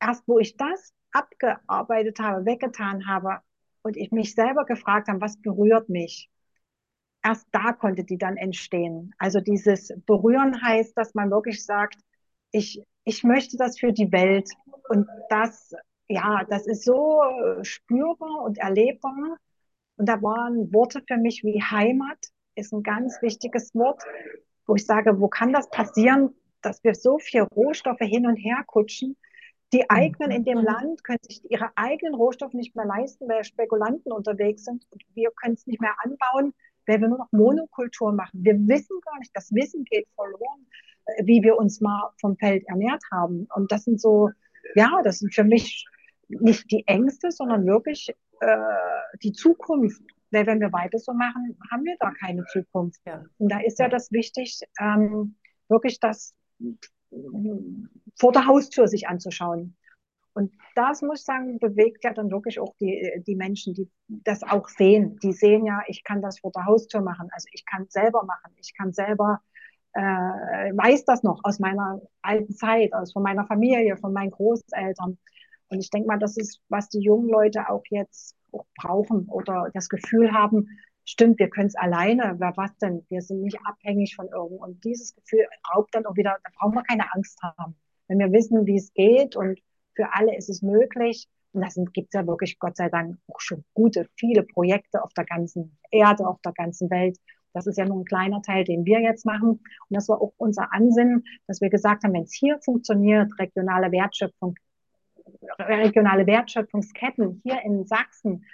Erst 0.00 0.26
wo 0.26 0.38
ich 0.38 0.56
das 0.56 0.92
abgearbeitet 1.12 2.18
habe, 2.20 2.46
weggetan 2.46 3.06
habe 3.06 3.40
und 3.82 3.96
ich 3.96 4.12
mich 4.12 4.34
selber 4.34 4.64
gefragt 4.64 5.08
habe, 5.08 5.20
was 5.20 5.36
berührt 5.40 5.88
mich, 5.88 6.30
erst 7.22 7.46
da 7.52 7.72
konnte 7.72 8.04
die 8.04 8.18
dann 8.18 8.36
entstehen. 8.36 9.14
Also 9.18 9.40
dieses 9.40 9.92
Berühren 10.06 10.62
heißt, 10.62 10.96
dass 10.96 11.14
man 11.14 11.30
wirklich 11.30 11.64
sagt, 11.64 11.96
ich, 12.52 12.82
ich 13.04 13.24
möchte 13.24 13.56
das 13.56 13.78
für 13.78 13.92
die 13.92 14.12
Welt 14.12 14.48
und 14.88 15.06
das 15.28 15.74
ja, 16.08 16.44
das 16.48 16.66
ist 16.66 16.84
so 16.84 17.22
äh, 17.22 17.64
spürbar 17.64 18.42
und 18.42 18.58
erlebbar. 18.58 19.38
Und 19.96 20.08
da 20.08 20.22
waren 20.22 20.72
Worte 20.72 21.02
für 21.06 21.16
mich 21.16 21.42
wie 21.44 21.62
Heimat, 21.62 22.18
ist 22.54 22.72
ein 22.72 22.82
ganz 22.82 23.20
wichtiges 23.20 23.74
Wort, 23.74 24.02
wo 24.66 24.74
ich 24.74 24.86
sage, 24.86 25.20
wo 25.20 25.28
kann 25.28 25.52
das 25.52 25.68
passieren, 25.70 26.34
dass 26.62 26.82
wir 26.82 26.94
so 26.94 27.18
viel 27.18 27.42
Rohstoffe 27.42 28.00
hin 28.00 28.26
und 28.26 28.36
her 28.36 28.62
kutschen? 28.66 29.16
Die 29.72 29.90
eigenen 29.90 30.30
in 30.30 30.44
dem 30.44 30.58
mhm. 30.58 30.64
Land 30.64 31.04
können 31.04 31.18
sich 31.22 31.42
ihre 31.50 31.70
eigenen 31.76 32.14
Rohstoffe 32.14 32.54
nicht 32.54 32.74
mehr 32.74 32.86
leisten, 32.86 33.28
weil 33.28 33.44
Spekulanten 33.44 34.12
unterwegs 34.12 34.64
sind. 34.64 34.86
Und 34.90 35.02
wir 35.14 35.30
können 35.42 35.54
es 35.54 35.66
nicht 35.66 35.80
mehr 35.80 35.94
anbauen, 36.02 36.54
weil 36.86 37.00
wir 37.00 37.08
nur 37.08 37.18
noch 37.18 37.32
Monokultur 37.32 38.12
machen. 38.12 38.42
Wir 38.42 38.54
wissen 38.54 38.98
gar 39.04 39.18
nicht, 39.18 39.30
das 39.34 39.52
Wissen 39.52 39.84
geht 39.84 40.08
verloren, 40.14 40.66
äh, 41.04 41.26
wie 41.26 41.42
wir 41.42 41.58
uns 41.58 41.80
mal 41.80 42.10
vom 42.18 42.36
Feld 42.38 42.64
ernährt 42.66 43.02
haben. 43.12 43.46
Und 43.54 43.70
das 43.70 43.84
sind 43.84 44.00
so, 44.00 44.30
ja, 44.74 45.02
das 45.04 45.18
sind 45.18 45.34
für 45.34 45.44
mich 45.44 45.86
nicht 46.28 46.70
die 46.70 46.86
Ängste, 46.86 47.30
sondern 47.30 47.66
wirklich 47.66 48.14
äh, 48.40 48.56
die 49.22 49.32
Zukunft. 49.32 50.02
Weil 50.30 50.46
wenn 50.46 50.60
wir 50.60 50.72
weiter 50.72 50.98
so 50.98 51.12
machen, 51.14 51.58
haben 51.70 51.84
wir 51.84 51.96
da 52.00 52.12
keine 52.12 52.44
Zukunft. 52.46 53.00
Ja. 53.06 53.24
Und 53.38 53.50
da 53.50 53.60
ist 53.60 53.78
ja 53.78 53.88
das 53.88 54.12
wichtig, 54.12 54.60
ähm, 54.78 55.36
wirklich 55.68 56.00
das 56.00 56.34
vor 58.18 58.32
der 58.32 58.46
Haustür 58.46 58.88
sich 58.88 59.08
anzuschauen. 59.08 59.76
Und 60.34 60.52
das 60.76 61.02
muss 61.02 61.20
ich 61.20 61.24
sagen, 61.24 61.58
bewegt 61.58 62.04
ja 62.04 62.12
dann 62.12 62.30
wirklich 62.30 62.60
auch 62.60 62.72
die, 62.80 63.22
die 63.26 63.34
Menschen, 63.34 63.74
die 63.74 63.90
das 64.06 64.44
auch 64.44 64.68
sehen. 64.68 65.18
Die 65.20 65.32
sehen 65.32 65.64
ja, 65.64 65.82
ich 65.88 66.04
kann 66.04 66.22
das 66.22 66.38
vor 66.38 66.52
der 66.52 66.66
Haustür 66.66 67.00
machen. 67.00 67.28
Also 67.32 67.48
ich 67.52 67.64
kann 67.66 67.86
selber 67.88 68.22
machen. 68.24 68.52
Ich 68.56 68.72
kann 68.76 68.92
selber, 68.92 69.40
äh, 69.94 70.00
weiß 70.00 71.04
das 71.06 71.24
noch 71.24 71.40
aus 71.42 71.58
meiner 71.58 72.00
alten 72.22 72.54
Zeit, 72.54 72.92
aus 72.92 73.12
von 73.12 73.24
meiner 73.24 73.46
Familie, 73.46 73.96
von 73.96 74.12
meinen 74.12 74.30
Großeltern. 74.30 75.18
Und 75.68 75.80
ich 75.80 75.90
denke 75.90 76.08
mal, 76.08 76.18
das 76.18 76.36
ist, 76.36 76.60
was 76.68 76.88
die 76.88 77.00
jungen 77.00 77.28
Leute 77.28 77.68
auch 77.68 77.82
jetzt 77.90 78.36
auch 78.52 78.66
brauchen 78.76 79.26
oder 79.28 79.70
das 79.74 79.88
Gefühl 79.88 80.32
haben, 80.32 80.68
stimmt, 81.04 81.38
wir 81.38 81.48
können 81.48 81.68
es 81.68 81.76
alleine, 81.76 82.36
wer 82.38 82.56
was 82.56 82.76
denn? 82.78 83.04
Wir 83.08 83.22
sind 83.22 83.42
nicht 83.42 83.58
abhängig 83.64 84.14
von 84.16 84.28
irgendwo. 84.28 84.64
Und 84.64 84.84
dieses 84.84 85.14
Gefühl 85.14 85.46
raubt 85.74 85.94
dann 85.94 86.06
auch 86.06 86.16
wieder, 86.16 86.36
da 86.42 86.50
brauchen 86.58 86.74
wir 86.74 86.82
keine 86.82 87.12
Angst 87.14 87.38
haben. 87.42 87.76
Wenn 88.08 88.18
wir 88.18 88.32
wissen, 88.32 88.66
wie 88.66 88.76
es 88.76 88.92
geht 88.94 89.36
und 89.36 89.60
für 89.94 90.12
alle 90.14 90.36
ist 90.36 90.48
es 90.48 90.62
möglich, 90.62 91.28
und 91.52 91.62
da 91.62 91.68
gibt 91.92 92.08
es 92.08 92.12
ja 92.12 92.26
wirklich, 92.26 92.58
Gott 92.58 92.76
sei 92.76 92.88
Dank, 92.88 93.18
auch 93.26 93.40
schon 93.40 93.64
gute, 93.74 94.06
viele 94.16 94.42
Projekte 94.42 95.02
auf 95.02 95.12
der 95.14 95.24
ganzen 95.24 95.78
Erde, 95.90 96.26
auf 96.26 96.40
der 96.42 96.52
ganzen 96.52 96.90
Welt. 96.90 97.18
Das 97.54 97.66
ist 97.66 97.78
ja 97.78 97.86
nur 97.86 98.00
ein 98.00 98.04
kleiner 98.04 98.42
Teil, 98.42 98.64
den 98.64 98.84
wir 98.84 99.00
jetzt 99.00 99.24
machen. 99.24 99.48
Und 99.48 99.60
das 99.88 100.08
war 100.08 100.20
auch 100.20 100.34
unser 100.36 100.72
Ansinnen, 100.72 101.24
dass 101.46 101.60
wir 101.60 101.70
gesagt 101.70 102.04
haben, 102.04 102.12
wenn 102.12 102.24
es 102.24 102.34
hier 102.34 102.58
funktioniert, 102.62 103.32
regionale 103.38 103.90
Wertschöpfung, 103.90 104.54
regionale 105.58 106.26
Wertschöpfungsketten 106.26 107.40
hier 107.44 107.62
in 107.62 107.86
Sachsen, 107.86 108.44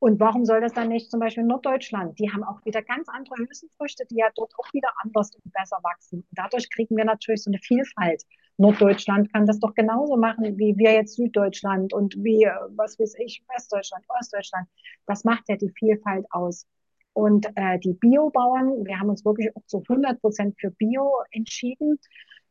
und 0.00 0.18
warum 0.18 0.46
soll 0.46 0.62
das 0.62 0.72
dann 0.72 0.88
nicht 0.88 1.10
zum 1.10 1.20
Beispiel 1.20 1.42
in 1.42 1.48
Norddeutschland? 1.48 2.18
Die 2.18 2.32
haben 2.32 2.42
auch 2.42 2.64
wieder 2.64 2.80
ganz 2.80 3.06
andere 3.10 3.36
Hülsenfrüchte, 3.36 4.06
die 4.10 4.16
ja 4.16 4.28
dort 4.34 4.50
auch 4.58 4.72
wieder 4.72 4.88
anders 5.04 5.30
und 5.34 5.52
besser 5.52 5.78
wachsen. 5.82 6.20
Und 6.20 6.26
dadurch 6.30 6.70
kriegen 6.70 6.96
wir 6.96 7.04
natürlich 7.04 7.42
so 7.42 7.50
eine 7.50 7.58
Vielfalt. 7.58 8.24
Norddeutschland 8.56 9.30
kann 9.30 9.44
das 9.44 9.60
doch 9.60 9.74
genauso 9.74 10.16
machen, 10.16 10.56
wie 10.58 10.74
wir 10.78 10.94
jetzt 10.94 11.16
Süddeutschland 11.16 11.92
und 11.92 12.14
wie, 12.16 12.48
was 12.76 12.98
weiß 12.98 13.14
ich, 13.18 13.44
Westdeutschland, 13.54 14.02
Ostdeutschland. 14.08 14.66
Das 15.06 15.24
macht 15.24 15.44
ja 15.50 15.56
die 15.56 15.70
Vielfalt 15.78 16.24
aus. 16.30 16.66
Und 17.12 17.48
äh, 17.56 17.78
die 17.78 17.92
Biobauern, 17.92 18.86
wir 18.86 18.98
haben 18.98 19.10
uns 19.10 19.22
wirklich 19.26 19.54
auch 19.54 19.66
zu 19.66 19.82
100 19.86 20.18
Prozent 20.22 20.58
für 20.58 20.70
Bio 20.70 21.12
entschieden. 21.30 21.98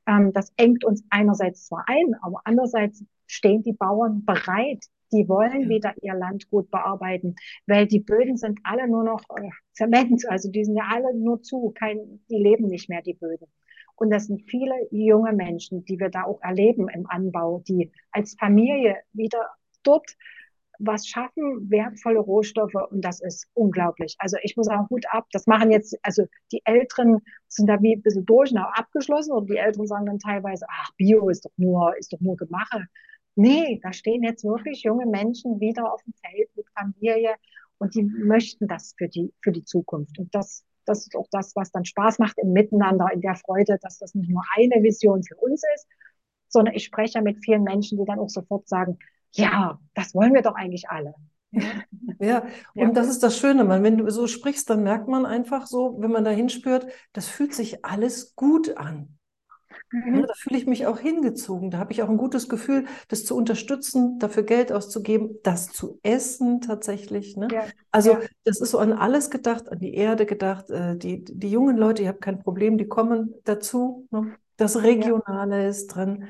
Ähm, 0.10 0.34
das 0.34 0.52
engt 0.58 0.84
uns 0.84 1.04
einerseits 1.12 1.68
zwar 1.68 1.86
ein, 1.88 2.16
aber 2.22 2.42
andererseits 2.44 3.04
stehen 3.28 3.62
die 3.62 3.74
Bauern 3.74 4.26
bereit, 4.26 4.84
die 5.12 5.28
wollen 5.30 5.70
wieder 5.70 5.94
ihr 6.02 6.14
Land 6.14 6.50
gut 6.50 6.70
bearbeiten, 6.72 7.36
weil 7.68 7.88
die 7.88 8.00
Böden 8.00 8.38
sind 8.38 8.60
alle 8.64 8.88
nur 8.88 9.04
noch 9.04 9.22
äh, 9.36 9.50
Zement, 9.74 10.28
also 10.28 10.50
die 10.52 10.66
sind 10.66 10.76
ja 10.76 10.86
alle 10.92 11.16
nur 11.16 11.42
zu, 11.42 11.72
kein, 11.78 12.22
die 12.30 12.38
leben 12.38 12.68
nicht 12.68 12.90
mehr, 12.90 13.02
die 13.02 13.14
Böden. 13.14 13.48
Und 13.96 14.12
das 14.12 14.28
sind 14.28 14.50
viele 14.50 14.76
junge 14.92 15.34
Menschen, 15.34 15.84
die 15.86 16.00
wir 16.00 16.10
da 16.10 16.24
auch 16.24 16.42
erleben 16.42 16.88
im 16.90 17.06
Anbau, 17.08 17.62
die 17.68 17.92
als 18.12 18.36
Familie 18.36 18.96
wieder 19.14 19.50
dort 19.84 20.16
was 20.80 21.08
schaffen, 21.08 21.70
wertvolle 21.70 22.20
Rohstoffe 22.20 22.76
und 22.90 23.02
das 23.04 23.22
ist 23.22 23.48
unglaublich. 23.54 24.16
Also 24.20 24.38
ich 24.44 24.56
muss 24.56 24.68
sagen, 24.68 24.88
Hut 24.90 25.06
ab. 25.12 25.28
Das 25.34 25.46
machen 25.46 25.72
jetzt, 25.72 25.98
also 26.04 26.24
die 26.52 26.62
Älteren 26.64 27.20
sind 27.48 27.68
da 27.68 27.82
wie 27.82 27.96
ein 27.96 28.02
bisschen 28.02 28.26
durch 28.26 28.52
und 28.52 28.58
abgeschlossen 28.58 29.34
und 29.34 29.50
die 29.50 29.58
Älteren 29.58 29.88
sagen 29.88 30.06
dann 30.06 30.20
teilweise, 30.20 30.66
ach, 30.70 30.92
Bio 30.98 31.30
ist 31.30 31.46
doch 31.46 31.52
nur, 31.58 31.96
ist 31.98 32.14
doch 32.14 32.22
nur 32.22 32.38
Gemache. 32.38 32.86
Nee, 33.36 33.80
da 33.84 33.94
stehen 33.94 34.24
jetzt 34.24 34.44
wirklich 34.44 34.84
junge 34.84 35.06
Menschen 35.06 35.60
wieder 35.60 35.94
auf 35.94 36.02
dem 36.04 36.14
Feld 36.14 36.50
mit 36.56 36.66
Familie 36.78 37.36
und 37.78 37.96
die 37.96 38.04
möchten 38.04 38.68
das 38.68 38.94
für 38.98 39.10
die, 39.10 39.34
für 39.42 39.52
die 39.52 39.64
Zukunft. 39.64 40.18
Und 40.18 40.34
das, 40.34 40.64
das 40.86 41.02
ist 41.02 41.16
auch 41.16 41.28
das, 41.32 41.56
was 41.56 41.72
dann 41.72 41.86
Spaß 41.86 42.20
macht 42.20 42.38
im 42.38 42.54
Miteinander, 42.54 43.08
in 43.14 43.22
der 43.22 43.36
Freude, 43.36 43.78
dass 43.82 44.00
das 44.00 44.16
nicht 44.16 44.30
nur 44.30 44.44
eine 44.56 44.82
Vision 44.84 45.24
für 45.24 45.36
uns 45.36 45.62
ist, 45.76 45.88
sondern 46.48 46.74
ich 46.74 46.86
spreche 46.86 47.22
mit 47.22 47.44
vielen 47.44 47.64
Menschen, 47.64 47.98
die 47.98 48.06
dann 48.06 48.20
auch 48.20 48.30
sofort 48.30 48.68
sagen, 48.68 48.98
ja, 49.34 49.80
das 49.94 50.14
wollen 50.14 50.34
wir 50.34 50.42
doch 50.42 50.56
eigentlich 50.56 50.90
alle. 50.90 51.14
Ja, 52.20 52.44
und 52.76 52.88
ja. 52.88 52.92
das 52.92 53.08
ist 53.10 53.24
das 53.24 53.38
Schöne, 53.38 53.64
man, 53.64 53.84
wenn 53.84 53.98
du 53.98 54.10
so 54.10 54.28
sprichst, 54.28 54.70
dann 54.70 54.84
merkt 54.84 55.08
man 55.08 55.26
einfach 55.26 55.66
so, 55.68 55.98
wenn 56.00 56.12
man 56.12 56.24
da 56.24 56.32
hinspürt, 56.32 56.88
das 57.14 57.28
fühlt 57.28 57.54
sich 57.54 57.86
alles 57.86 58.36
gut 58.36 58.78
an. 58.78 59.20
Mhm. 59.92 60.20
Ja, 60.20 60.26
da 60.28 60.34
fühle 60.36 60.58
ich 60.58 60.68
mich 60.68 60.86
auch 60.86 61.00
hingezogen. 61.00 61.72
Da 61.72 61.80
habe 61.80 61.92
ich 61.92 62.04
auch 62.04 62.10
ein 62.10 62.18
gutes 62.18 62.50
Gefühl, 62.50 62.86
das 63.08 63.26
zu 63.26 63.36
unterstützen, 63.36 64.20
dafür 64.20 64.44
Geld 64.44 64.72
auszugeben, 64.72 65.38
das 65.44 65.68
zu 65.68 66.00
essen 66.04 66.62
tatsächlich. 66.62 67.38
Ne? 67.38 67.48
Ja. 67.52 67.64
Also 67.92 68.14
ja. 68.14 68.20
das 68.44 68.62
ist 68.62 68.72
so 68.72 68.78
an 68.80 68.94
alles 68.94 69.30
gedacht, 69.30 69.70
an 69.70 69.80
die 69.80 69.94
Erde 69.96 70.26
gedacht. 70.26 70.70
Äh, 70.70 70.98
die, 70.98 71.24
die 71.24 71.50
jungen 71.50 71.78
Leute, 71.78 72.04
ihr 72.04 72.10
habt 72.10 72.22
kein 72.22 72.40
Problem, 72.40 72.78
die 72.78 72.88
kommen 72.88 73.34
dazu. 73.46 74.08
Ne? 74.12 74.36
Das 74.58 74.84
Regionale 74.84 75.68
ist 75.68 75.88
drin, 75.88 76.28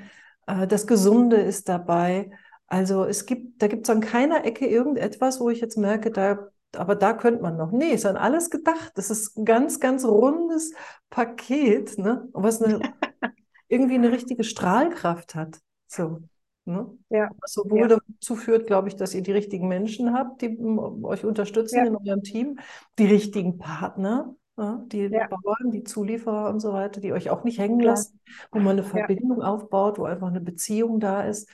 äh, 0.47 0.67
das 0.67 0.87
Gesunde 0.87 1.37
ist 1.37 1.67
dabei. 1.67 2.31
Also 2.69 3.03
es 3.03 3.25
gibt, 3.25 3.61
da 3.61 3.67
gibt 3.67 3.87
es 3.87 3.89
an 3.89 4.01
keiner 4.01 4.45
Ecke 4.45 4.67
irgendetwas, 4.67 5.39
wo 5.39 5.49
ich 5.49 5.59
jetzt 5.59 5.77
merke, 5.77 6.11
da 6.11 6.49
aber 6.75 6.95
da 6.95 7.13
könnte 7.13 7.41
man 7.41 7.57
noch. 7.57 7.71
Nee, 7.71 7.93
ist 7.93 8.05
an 8.05 8.17
alles 8.17 8.49
gedacht. 8.49 8.91
Das 8.95 9.09
ist 9.09 9.37
ein 9.37 9.45
ganz, 9.45 9.79
ganz 9.79 10.05
rundes 10.05 10.73
Paket, 11.09 11.97
ne? 11.97 12.29
was 12.33 12.61
eine 12.61 12.79
irgendwie 13.67 13.95
eine 13.95 14.11
richtige 14.11 14.43
Strahlkraft 14.43 15.35
hat. 15.35 15.59
So. 15.87 16.19
Ne? 16.65 16.95
Ja. 17.09 17.31
Was 17.41 17.53
sowohl 17.53 17.89
ja. 17.89 17.97
dazu 17.97 18.35
führt, 18.35 18.67
glaube 18.67 18.89
ich, 18.89 18.95
dass 18.95 19.15
ihr 19.15 19.23
die 19.23 19.31
richtigen 19.31 19.67
Menschen 19.67 20.13
habt, 20.13 20.41
die 20.43 20.59
euch 20.59 21.25
unterstützen 21.25 21.77
ja. 21.77 21.85
in 21.85 21.95
eurem 21.95 22.21
Team, 22.21 22.59
die 22.99 23.07
richtigen 23.07 23.57
Partner, 23.57 24.35
ja, 24.55 24.83
die 24.87 25.05
ja. 25.05 25.27
Bauern, 25.27 25.71
die 25.71 25.83
Zulieferer 25.83 26.49
und 26.49 26.59
so 26.59 26.73
weiter, 26.73 27.01
die 27.01 27.13
euch 27.13 27.31
auch 27.31 27.43
nicht 27.43 27.57
hängen 27.57 27.79
lassen, 27.79 28.19
wo 28.51 28.59
man 28.59 28.77
eine 28.77 28.83
Verbindung 28.83 29.41
aufbaut, 29.41 29.97
wo 29.97 30.03
einfach 30.03 30.27
eine 30.27 30.41
Beziehung 30.41 30.99
da 30.99 31.23
ist. 31.23 31.49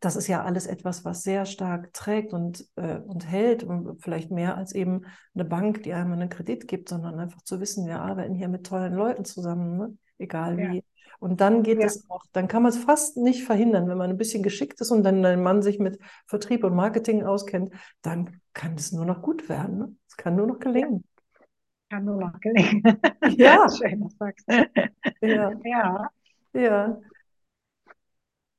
Das 0.00 0.16
ist 0.16 0.26
ja 0.26 0.42
alles 0.42 0.66
etwas, 0.66 1.04
was 1.04 1.22
sehr 1.22 1.44
stark 1.44 1.92
trägt 1.92 2.32
und, 2.32 2.66
äh, 2.76 2.98
und 2.98 3.28
hält 3.28 3.62
und 3.62 4.02
vielleicht 4.02 4.30
mehr 4.30 4.56
als 4.56 4.74
eben 4.74 5.02
eine 5.34 5.44
Bank, 5.44 5.82
die 5.82 5.92
einem 5.92 6.12
einen 6.12 6.28
Kredit 6.28 6.66
gibt, 6.66 6.88
sondern 6.88 7.18
einfach 7.18 7.42
zu 7.42 7.60
wissen, 7.60 7.86
wir 7.86 8.00
arbeiten 8.00 8.34
hier 8.34 8.48
mit 8.48 8.66
tollen 8.66 8.94
Leuten 8.94 9.24
zusammen, 9.24 9.76
ne? 9.76 9.96
egal 10.18 10.56
wie. 10.56 10.84
Und 11.20 11.40
dann 11.40 11.62
geht 11.62 11.78
ja. 11.78 11.86
es 11.86 12.10
auch, 12.10 12.24
dann 12.32 12.48
kann 12.48 12.64
man 12.64 12.70
es 12.70 12.78
fast 12.78 13.16
nicht 13.16 13.44
verhindern, 13.44 13.88
wenn 13.88 13.96
man 13.96 14.10
ein 14.10 14.18
bisschen 14.18 14.42
geschickt 14.42 14.80
ist 14.80 14.90
und 14.90 15.04
dann 15.04 15.24
ein 15.24 15.40
Mann 15.40 15.62
sich 15.62 15.78
mit 15.78 16.00
Vertrieb 16.26 16.64
und 16.64 16.74
Marketing 16.74 17.22
auskennt, 17.22 17.70
dann 18.02 18.40
kann 18.54 18.74
es 18.74 18.90
nur 18.90 19.04
noch 19.04 19.22
gut 19.22 19.48
werden. 19.48 19.78
Ne? 19.78 19.96
Es 20.08 20.16
kann 20.16 20.34
nur 20.34 20.48
noch 20.48 20.58
gelingen. 20.58 21.04
Kann 21.90 22.06
nur 22.06 22.16
noch 22.16 22.40
gelingen. 22.40 22.82
Ja. 23.36 23.66
Schön, 23.68 24.00
dass 24.00 24.12
du 24.12 24.16
sagst. 24.18 24.46
Ja. 25.20 25.52
ja. 25.64 26.10
Ja. 26.54 27.00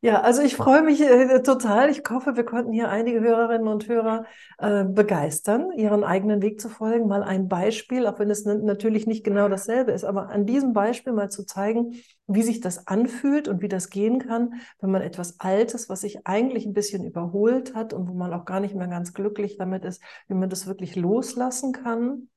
Ja, 0.03 0.19
also 0.19 0.41
ich 0.41 0.57
freue 0.57 0.81
mich 0.81 0.99
äh, 0.99 1.41
total. 1.43 1.89
Ich 1.89 2.01
hoffe, 2.09 2.35
wir 2.35 2.43
konnten 2.43 2.73
hier 2.73 2.89
einige 2.89 3.21
Hörerinnen 3.21 3.69
und 3.69 3.87
Hörer 3.87 4.25
äh, 4.57 4.83
begeistern, 4.83 5.71
ihren 5.71 6.03
eigenen 6.03 6.41
Weg 6.41 6.59
zu 6.59 6.67
folgen. 6.67 7.07
Mal 7.07 7.23
ein 7.23 7.47
Beispiel, 7.47 8.05
auch 8.05 8.19
wenn 8.19 8.29
es 8.29 8.43
natürlich 8.43 9.07
nicht 9.07 9.23
genau 9.23 9.47
dasselbe 9.47 9.93
ist, 9.93 10.03
aber 10.03 10.27
an 10.29 10.45
diesem 10.45 10.73
Beispiel 10.73 11.13
mal 11.13 11.31
zu 11.31 11.45
zeigen, 11.45 11.93
wie 12.27 12.43
sich 12.43 12.59
das 12.59 12.85
anfühlt 12.85 13.47
und 13.47 13.61
wie 13.61 13.69
das 13.69 13.89
gehen 13.89 14.19
kann, 14.19 14.55
wenn 14.81 14.91
man 14.91 15.01
etwas 15.01 15.39
Altes, 15.39 15.87
was 15.87 16.01
sich 16.01 16.27
eigentlich 16.27 16.65
ein 16.65 16.73
bisschen 16.73 17.05
überholt 17.05 17.73
hat 17.73 17.93
und 17.93 18.09
wo 18.09 18.13
man 18.13 18.33
auch 18.33 18.43
gar 18.43 18.59
nicht 18.59 18.75
mehr 18.75 18.87
ganz 18.89 19.13
glücklich 19.13 19.55
damit 19.55 19.85
ist, 19.85 20.03
wie 20.27 20.33
man 20.33 20.49
das 20.49 20.67
wirklich 20.67 20.97
loslassen 20.97 21.71
kann, 21.71 22.27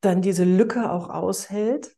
dann 0.00 0.22
diese 0.22 0.42
Lücke 0.44 0.90
auch 0.90 1.08
aushält 1.08 1.96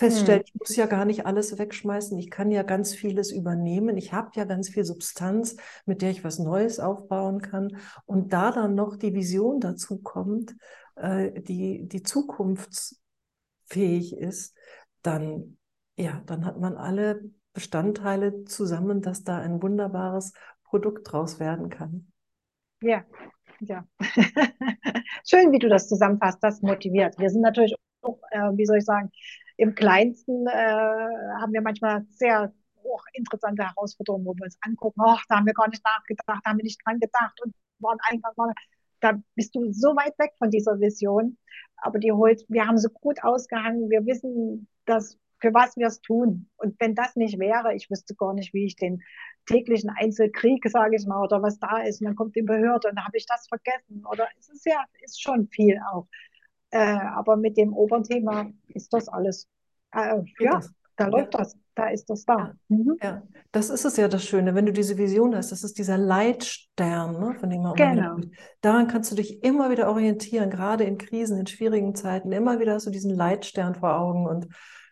feststellt, 0.00 0.40
hm. 0.40 0.46
ich 0.46 0.54
muss 0.58 0.74
ja 0.76 0.86
gar 0.86 1.04
nicht 1.04 1.26
alles 1.26 1.58
wegschmeißen, 1.58 2.16
ich 2.18 2.30
kann 2.30 2.50
ja 2.50 2.62
ganz 2.62 2.94
vieles 2.94 3.32
übernehmen, 3.32 3.98
ich 3.98 4.14
habe 4.14 4.30
ja 4.34 4.44
ganz 4.44 4.70
viel 4.70 4.84
Substanz, 4.84 5.56
mit 5.84 6.00
der 6.00 6.10
ich 6.10 6.24
was 6.24 6.38
Neues 6.38 6.80
aufbauen 6.80 7.42
kann. 7.42 7.76
Und 8.06 8.32
da 8.32 8.50
dann 8.50 8.74
noch 8.74 8.96
die 8.96 9.12
Vision 9.14 9.60
dazu 9.60 9.98
kommt, 9.98 10.56
äh, 10.96 11.42
die, 11.42 11.86
die 11.86 12.02
zukunftsfähig 12.02 14.16
ist, 14.16 14.56
dann, 15.02 15.58
ja, 15.96 16.22
dann 16.24 16.46
hat 16.46 16.58
man 16.58 16.78
alle 16.78 17.22
Bestandteile 17.52 18.44
zusammen, 18.44 19.02
dass 19.02 19.22
da 19.22 19.36
ein 19.38 19.62
wunderbares 19.62 20.32
Produkt 20.64 21.12
draus 21.12 21.38
werden 21.40 21.68
kann. 21.68 22.10
Ja, 22.80 23.04
ja. 23.60 23.84
Schön, 25.28 25.52
wie 25.52 25.58
du 25.58 25.68
das 25.68 25.88
zusammenfasst, 25.88 26.42
das 26.42 26.62
motiviert. 26.62 27.18
Wir 27.18 27.28
sind 27.28 27.42
natürlich 27.42 27.74
auch, 28.00 28.18
äh, 28.30 28.50
wie 28.54 28.64
soll 28.64 28.78
ich 28.78 28.86
sagen, 28.86 29.10
im 29.60 29.74
Kleinsten 29.74 30.46
äh, 30.46 30.50
haben 31.38 31.52
wir 31.52 31.60
manchmal 31.60 32.06
sehr 32.10 32.50
hoch 32.82 33.04
interessante 33.12 33.62
Herausforderungen, 33.62 34.24
wo 34.24 34.34
wir 34.34 34.44
uns 34.44 34.56
angucken, 34.62 35.02
ach, 35.04 35.22
da 35.28 35.36
haben 35.36 35.46
wir 35.46 35.52
gar 35.52 35.68
nicht 35.68 35.84
nachgedacht, 35.84 36.40
da 36.42 36.50
haben 36.50 36.58
wir 36.58 36.64
nicht 36.64 36.80
dran 36.84 36.98
gedacht 36.98 37.38
und 37.44 37.54
waren 37.78 37.98
einfach 38.08 38.34
mal, 38.36 38.54
da 39.00 39.20
bist 39.34 39.54
du 39.54 39.70
so 39.70 39.88
weit 39.96 40.18
weg 40.18 40.32
von 40.38 40.50
dieser 40.50 40.80
Vision. 40.80 41.36
Aber 41.76 41.98
die 41.98 42.10
holt, 42.10 42.42
wir 42.48 42.66
haben 42.66 42.78
so 42.78 42.88
gut 42.88 43.22
ausgehangen, 43.22 43.90
wir 43.90 44.06
wissen, 44.06 44.66
dass 44.86 45.18
für 45.40 45.52
was 45.52 45.76
wir 45.76 45.88
es 45.88 46.00
tun. 46.00 46.48
Und 46.56 46.80
wenn 46.80 46.94
das 46.94 47.16
nicht 47.16 47.38
wäre, 47.38 47.74
ich 47.74 47.90
wüsste 47.90 48.14
gar 48.14 48.32
nicht, 48.32 48.54
wie 48.54 48.64
ich 48.64 48.76
den 48.76 49.02
täglichen 49.46 49.90
Einzelkrieg, 49.90 50.64
sage 50.70 50.96
ich 50.96 51.06
mal, 51.06 51.22
oder 51.22 51.42
was 51.42 51.58
da 51.58 51.82
ist, 51.82 52.00
und 52.00 52.06
dann 52.06 52.16
kommt 52.16 52.36
die 52.36 52.42
Behörde 52.42 52.88
und 52.88 52.96
dann 52.96 53.04
habe 53.04 53.16
ich 53.16 53.26
das 53.26 53.46
vergessen. 53.48 54.04
Oder 54.10 54.28
es 54.38 54.48
ist 54.48 54.64
ja, 54.66 54.84
ist 55.02 55.20
schon 55.20 55.48
viel 55.48 55.78
auch. 55.92 56.06
Äh, 56.70 56.78
aber 56.78 57.36
mit 57.36 57.56
dem 57.56 57.72
Oberthema 57.72 58.50
ist 58.68 58.92
das 58.92 59.08
alles. 59.08 59.48
Äh, 59.92 60.22
ja, 60.38 60.52
das? 60.52 60.72
da 60.96 61.06
läuft 61.06 61.34
ja. 61.34 61.40
das. 61.40 61.56
Da 61.74 61.88
ist 61.88 62.10
das 62.10 62.24
da. 62.24 62.52
Mhm. 62.68 62.96
ja. 63.02 63.22
das 63.52 63.70
ist 63.70 63.84
es 63.84 63.96
ja 63.96 64.06
das 64.06 64.24
Schöne, 64.24 64.54
wenn 64.54 64.66
du 64.66 64.72
diese 64.72 64.98
Vision 64.98 65.34
hast. 65.34 65.50
Das 65.50 65.64
ist 65.64 65.78
dieser 65.78 65.96
Leitstern, 65.96 67.18
ne, 67.18 67.34
von 67.38 67.48
dem 67.48 67.62
man 67.62 67.74
genau. 67.74 68.16
Daran 68.60 68.86
kannst 68.86 69.10
du 69.10 69.16
dich 69.16 69.42
immer 69.42 69.70
wieder 69.70 69.88
orientieren, 69.88 70.50
gerade 70.50 70.84
in 70.84 70.98
Krisen, 70.98 71.38
in 71.38 71.46
schwierigen 71.46 71.94
Zeiten. 71.94 72.32
Immer 72.32 72.60
wieder 72.60 72.74
hast 72.74 72.86
du 72.86 72.90
diesen 72.90 73.14
Leitstern 73.14 73.76
vor 73.76 73.98
Augen 73.98 74.26
und 74.26 74.48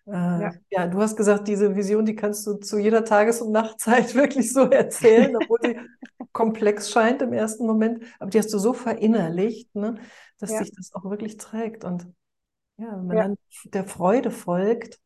äh, 0.06 0.12
ja. 0.12 0.52
ja. 0.70 0.86
du 0.86 0.98
hast 1.00 1.16
gesagt, 1.16 1.46
diese 1.48 1.76
Vision, 1.76 2.06
die 2.06 2.16
kannst 2.16 2.46
du 2.46 2.54
zu 2.54 2.78
jeder 2.78 3.04
Tages- 3.04 3.42
und 3.42 3.52
Nachtzeit 3.52 4.14
wirklich 4.14 4.52
so 4.52 4.62
erzählen, 4.62 5.36
obwohl 5.36 5.58
sie 5.62 5.76
komplex 6.32 6.90
scheint 6.90 7.20
im 7.20 7.32
ersten 7.32 7.66
Moment, 7.66 8.02
aber 8.18 8.30
die 8.30 8.38
hast 8.38 8.52
du 8.52 8.58
so 8.58 8.72
verinnerlicht, 8.72 9.74
ne? 9.74 9.96
Dass 10.38 10.50
ja. 10.50 10.58
sich 10.58 10.72
das 10.72 10.94
auch 10.94 11.04
wirklich 11.04 11.36
trägt. 11.36 11.84
Und 11.84 12.06
ja, 12.76 12.92
wenn 12.92 13.06
man 13.06 13.16
ja. 13.16 13.22
dann 13.24 13.38
der 13.64 13.84
Freude 13.84 14.30
folgt, 14.30 15.00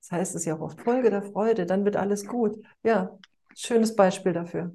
das 0.00 0.10
heißt 0.10 0.34
es 0.34 0.44
ja 0.44 0.56
auch 0.56 0.60
oft, 0.60 0.80
Folge 0.80 1.10
der 1.10 1.22
Freude, 1.22 1.66
dann 1.66 1.84
wird 1.84 1.96
alles 1.96 2.26
gut. 2.26 2.58
Ja, 2.82 3.18
schönes 3.54 3.94
Beispiel 3.94 4.32
dafür. 4.32 4.74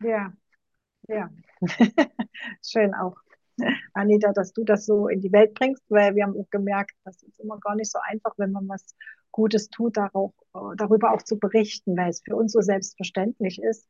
Ja, 0.00 0.32
ja. 1.08 1.30
Schön 2.62 2.94
auch. 2.94 3.16
Anita, 3.94 4.32
dass 4.32 4.52
du 4.52 4.64
das 4.64 4.84
so 4.84 5.08
in 5.08 5.20
die 5.20 5.32
Welt 5.32 5.54
bringst, 5.54 5.82
weil 5.88 6.14
wir 6.14 6.24
haben 6.24 6.38
auch 6.38 6.50
gemerkt, 6.50 6.92
das 7.04 7.22
ist 7.22 7.40
immer 7.40 7.58
gar 7.58 7.74
nicht 7.74 7.90
so 7.90 7.98
einfach, 8.02 8.32
wenn 8.36 8.52
man 8.52 8.68
was 8.68 8.94
Gutes 9.30 9.68
tut, 9.68 9.96
darauf, 9.96 10.32
äh, 10.54 10.76
darüber 10.76 11.12
auch 11.12 11.22
zu 11.22 11.38
berichten, 11.38 11.96
weil 11.96 12.10
es 12.10 12.22
für 12.22 12.36
uns 12.36 12.52
so 12.52 12.60
selbstverständlich 12.60 13.60
ist 13.62 13.86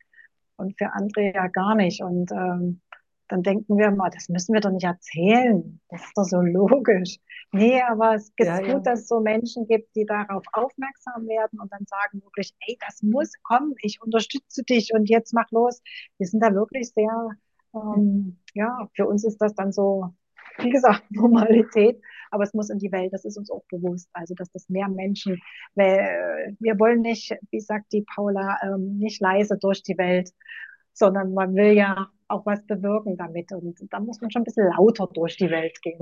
und 0.56 0.76
für 0.78 0.92
andere 0.92 1.32
ja 1.34 1.46
gar 1.48 1.74
nicht. 1.74 2.02
Und 2.02 2.30
ähm, 2.32 2.80
dann 3.28 3.42
denken 3.42 3.76
wir 3.76 3.88
immer, 3.88 4.08
das 4.10 4.28
müssen 4.28 4.54
wir 4.54 4.60
doch 4.60 4.70
nicht 4.70 4.84
erzählen. 4.84 5.80
Das 5.88 6.02
ist 6.02 6.16
doch 6.16 6.24
so 6.24 6.40
logisch. 6.40 7.18
Nee, 7.52 7.82
aber 7.82 8.14
es 8.14 8.28
ist 8.28 8.34
ja, 8.38 8.58
gut, 8.58 8.68
ja. 8.68 8.78
dass 8.80 9.00
es 9.00 9.08
so 9.08 9.20
Menschen 9.20 9.66
gibt, 9.66 9.94
die 9.96 10.04
darauf 10.04 10.44
aufmerksam 10.52 11.26
werden 11.26 11.60
und 11.60 11.72
dann 11.72 11.84
sagen 11.86 12.22
wirklich, 12.22 12.52
ey, 12.66 12.76
das 12.86 13.02
muss 13.02 13.32
kommen, 13.42 13.74
ich 13.82 14.00
unterstütze 14.02 14.62
dich 14.62 14.92
und 14.92 15.08
jetzt 15.08 15.32
mach 15.32 15.50
los. 15.50 15.82
Wir 16.18 16.26
sind 16.26 16.40
da 16.40 16.54
wirklich 16.54 16.92
sehr, 16.92 17.30
ähm, 17.74 18.38
ja, 18.54 18.88
für 18.94 19.06
uns 19.06 19.24
ist 19.24 19.38
das 19.38 19.54
dann 19.54 19.72
so, 19.72 20.10
wie 20.58 20.70
gesagt, 20.70 21.04
Normalität, 21.10 22.00
aber 22.30 22.44
es 22.44 22.54
muss 22.54 22.70
in 22.70 22.78
die 22.78 22.92
Welt, 22.92 23.12
das 23.12 23.24
ist 23.24 23.38
uns 23.38 23.50
auch 23.50 23.64
bewusst, 23.70 24.08
also 24.12 24.34
dass 24.34 24.50
das 24.52 24.68
mehr 24.68 24.88
Menschen, 24.88 25.40
weil 25.74 26.56
wir 26.60 26.78
wollen 26.78 27.00
nicht, 27.00 27.36
wie 27.50 27.60
sagt 27.60 27.92
die 27.92 28.04
Paula, 28.14 28.58
ähm, 28.62 28.98
nicht 28.98 29.20
leise 29.20 29.56
durch 29.58 29.82
die 29.82 29.98
Welt, 29.98 30.30
sondern 30.92 31.34
man 31.34 31.54
will 31.54 31.72
ja 31.72 32.10
auch 32.28 32.44
was 32.46 32.64
bewirken 32.66 33.16
damit. 33.16 33.52
Und 33.52 33.80
da 33.90 34.00
muss 34.00 34.20
man 34.20 34.30
schon 34.30 34.42
ein 34.42 34.44
bisschen 34.44 34.68
lauter 34.76 35.08
durch 35.12 35.36
die 35.36 35.50
Welt 35.50 35.80
gehen. 35.82 36.00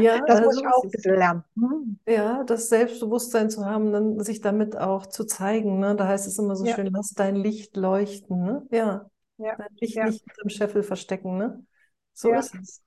Ja, 0.00 0.18
das 0.26 0.38
also 0.38 0.44
muss 0.44 0.60
ich 0.60 0.66
auch 0.66 0.84
ein 0.84 0.90
bisschen 0.90 1.14
lernen. 1.14 1.44
Hm. 1.54 1.98
Ja, 2.06 2.44
das 2.44 2.68
Selbstbewusstsein 2.68 3.50
zu 3.50 3.64
haben, 3.64 3.92
dann 3.92 4.20
sich 4.20 4.40
damit 4.40 4.76
auch 4.76 5.06
zu 5.06 5.24
zeigen. 5.24 5.78
Ne? 5.78 5.96
Da 5.96 6.08
heißt 6.08 6.26
es 6.26 6.38
immer 6.38 6.56
so 6.56 6.64
ja. 6.64 6.74
schön, 6.74 6.86
lass 6.86 7.12
dein 7.14 7.36
Licht 7.36 7.76
leuchten. 7.76 8.42
Ne? 8.42 8.66
Ja. 8.70 9.10
ja. 9.38 9.56
Dein 9.56 9.76
Licht 9.80 9.94
ja. 9.94 10.06
nicht 10.06 10.24
im 10.42 10.48
Scheffel 10.48 10.82
verstecken. 10.82 11.36
Ne? 11.36 11.64
So 12.12 12.32
ist 12.32 12.54
es. 12.54 12.82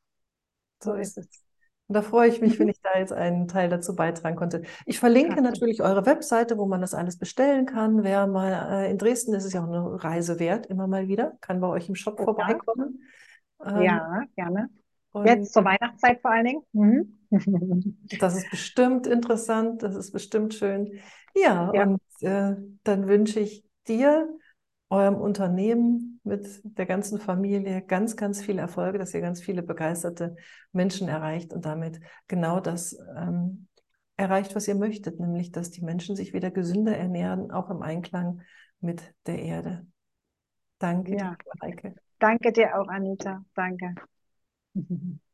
So, 0.82 0.92
so 0.92 0.98
ist 0.98 1.18
es. 1.18 1.44
Und 1.88 1.96
da 1.96 2.02
freue 2.02 2.30
ich 2.30 2.42
mich, 2.42 2.60
wenn 2.60 2.68
ich 2.70 2.82
da 2.82 2.98
jetzt 2.98 3.14
einen 3.14 3.48
Teil 3.48 3.70
dazu 3.70 3.96
beitragen 3.96 4.36
konnte. 4.36 4.64
Ich 4.86 5.00
verlinke 5.00 5.34
Klasse. 5.34 5.44
natürlich 5.44 5.82
eure 5.82 6.06
Webseite, 6.06 6.58
wo 6.58 6.66
man 6.66 6.82
das 6.82 6.94
alles 6.94 7.18
bestellen 7.18 7.66
kann. 7.66 8.04
Wer 8.04 8.28
mal 8.28 8.84
äh, 8.84 8.92
in 8.92 8.98
Dresden 8.98 9.34
ist, 9.34 9.46
ist 9.46 9.54
ja 9.54 9.64
auch 9.64 9.68
eine 9.68 10.04
Reise 10.04 10.40
wert, 10.40 10.66
immer 10.68 10.88
mal 10.88 11.08
wieder. 11.08 11.38
Kann 11.42 11.60
bei 11.60 11.68
euch 11.68 11.90
im 11.90 11.96
Shop 11.96 12.20
ja. 12.20 12.26
vorbeikommen. 12.26 13.04
Ähm, 13.66 13.82
ja, 13.82 14.22
gerne. 14.36 14.70
Jetzt 15.26 15.54
zur 15.54 15.64
Weihnachtszeit 15.64 16.22
vor 16.22 16.32
allen 16.32 16.46
Dingen. 16.46 16.62
Mhm. 16.72 17.20
das 18.20 18.36
ist 18.36 18.50
bestimmt 18.50 19.08
interessant, 19.08 19.84
das 19.84 19.96
ist 19.96 20.12
bestimmt 20.12 20.54
schön. 20.54 21.00
Ja, 21.36 21.72
ja. 21.74 21.84
und 21.84 22.02
äh, 22.22 22.56
dann 22.84 23.08
wünsche 23.08 23.40
ich 23.40 23.64
dir 23.88 24.28
eurem 24.94 25.16
Unternehmen 25.16 26.20
mit 26.24 26.62
der 26.64 26.86
ganzen 26.86 27.20
Familie 27.20 27.82
ganz, 27.82 28.16
ganz 28.16 28.44
viel 28.44 28.60
Erfolge, 28.60 29.00
dass 29.00 29.14
ihr 29.14 29.22
ganz 29.22 29.42
viele 29.42 29.64
begeisterte 29.64 30.36
Menschen 30.72 31.10
erreicht 31.10 31.52
und 31.52 31.66
damit 31.66 32.00
genau 32.28 32.60
das 32.60 32.96
ähm, 33.18 33.68
erreicht, 34.18 34.56
was 34.56 34.68
ihr 34.68 34.76
möchtet, 34.76 35.20
nämlich 35.20 35.52
dass 35.52 35.72
die 35.72 35.84
Menschen 35.84 36.16
sich 36.16 36.34
wieder 36.34 36.52
gesünder 36.52 36.96
ernähren, 36.96 37.50
auch 37.50 37.72
im 37.72 37.82
Einklang 37.82 38.44
mit 38.82 39.16
der 39.26 39.40
Erde. 39.40 39.88
Danke 40.78 41.18
ja. 41.18 41.18
dir, 41.18 41.38
Heike. 41.64 41.96
Danke 42.20 42.52
dir 42.52 42.80
auch, 42.80 42.88
Anita. 42.88 43.44
Danke. 43.56 43.96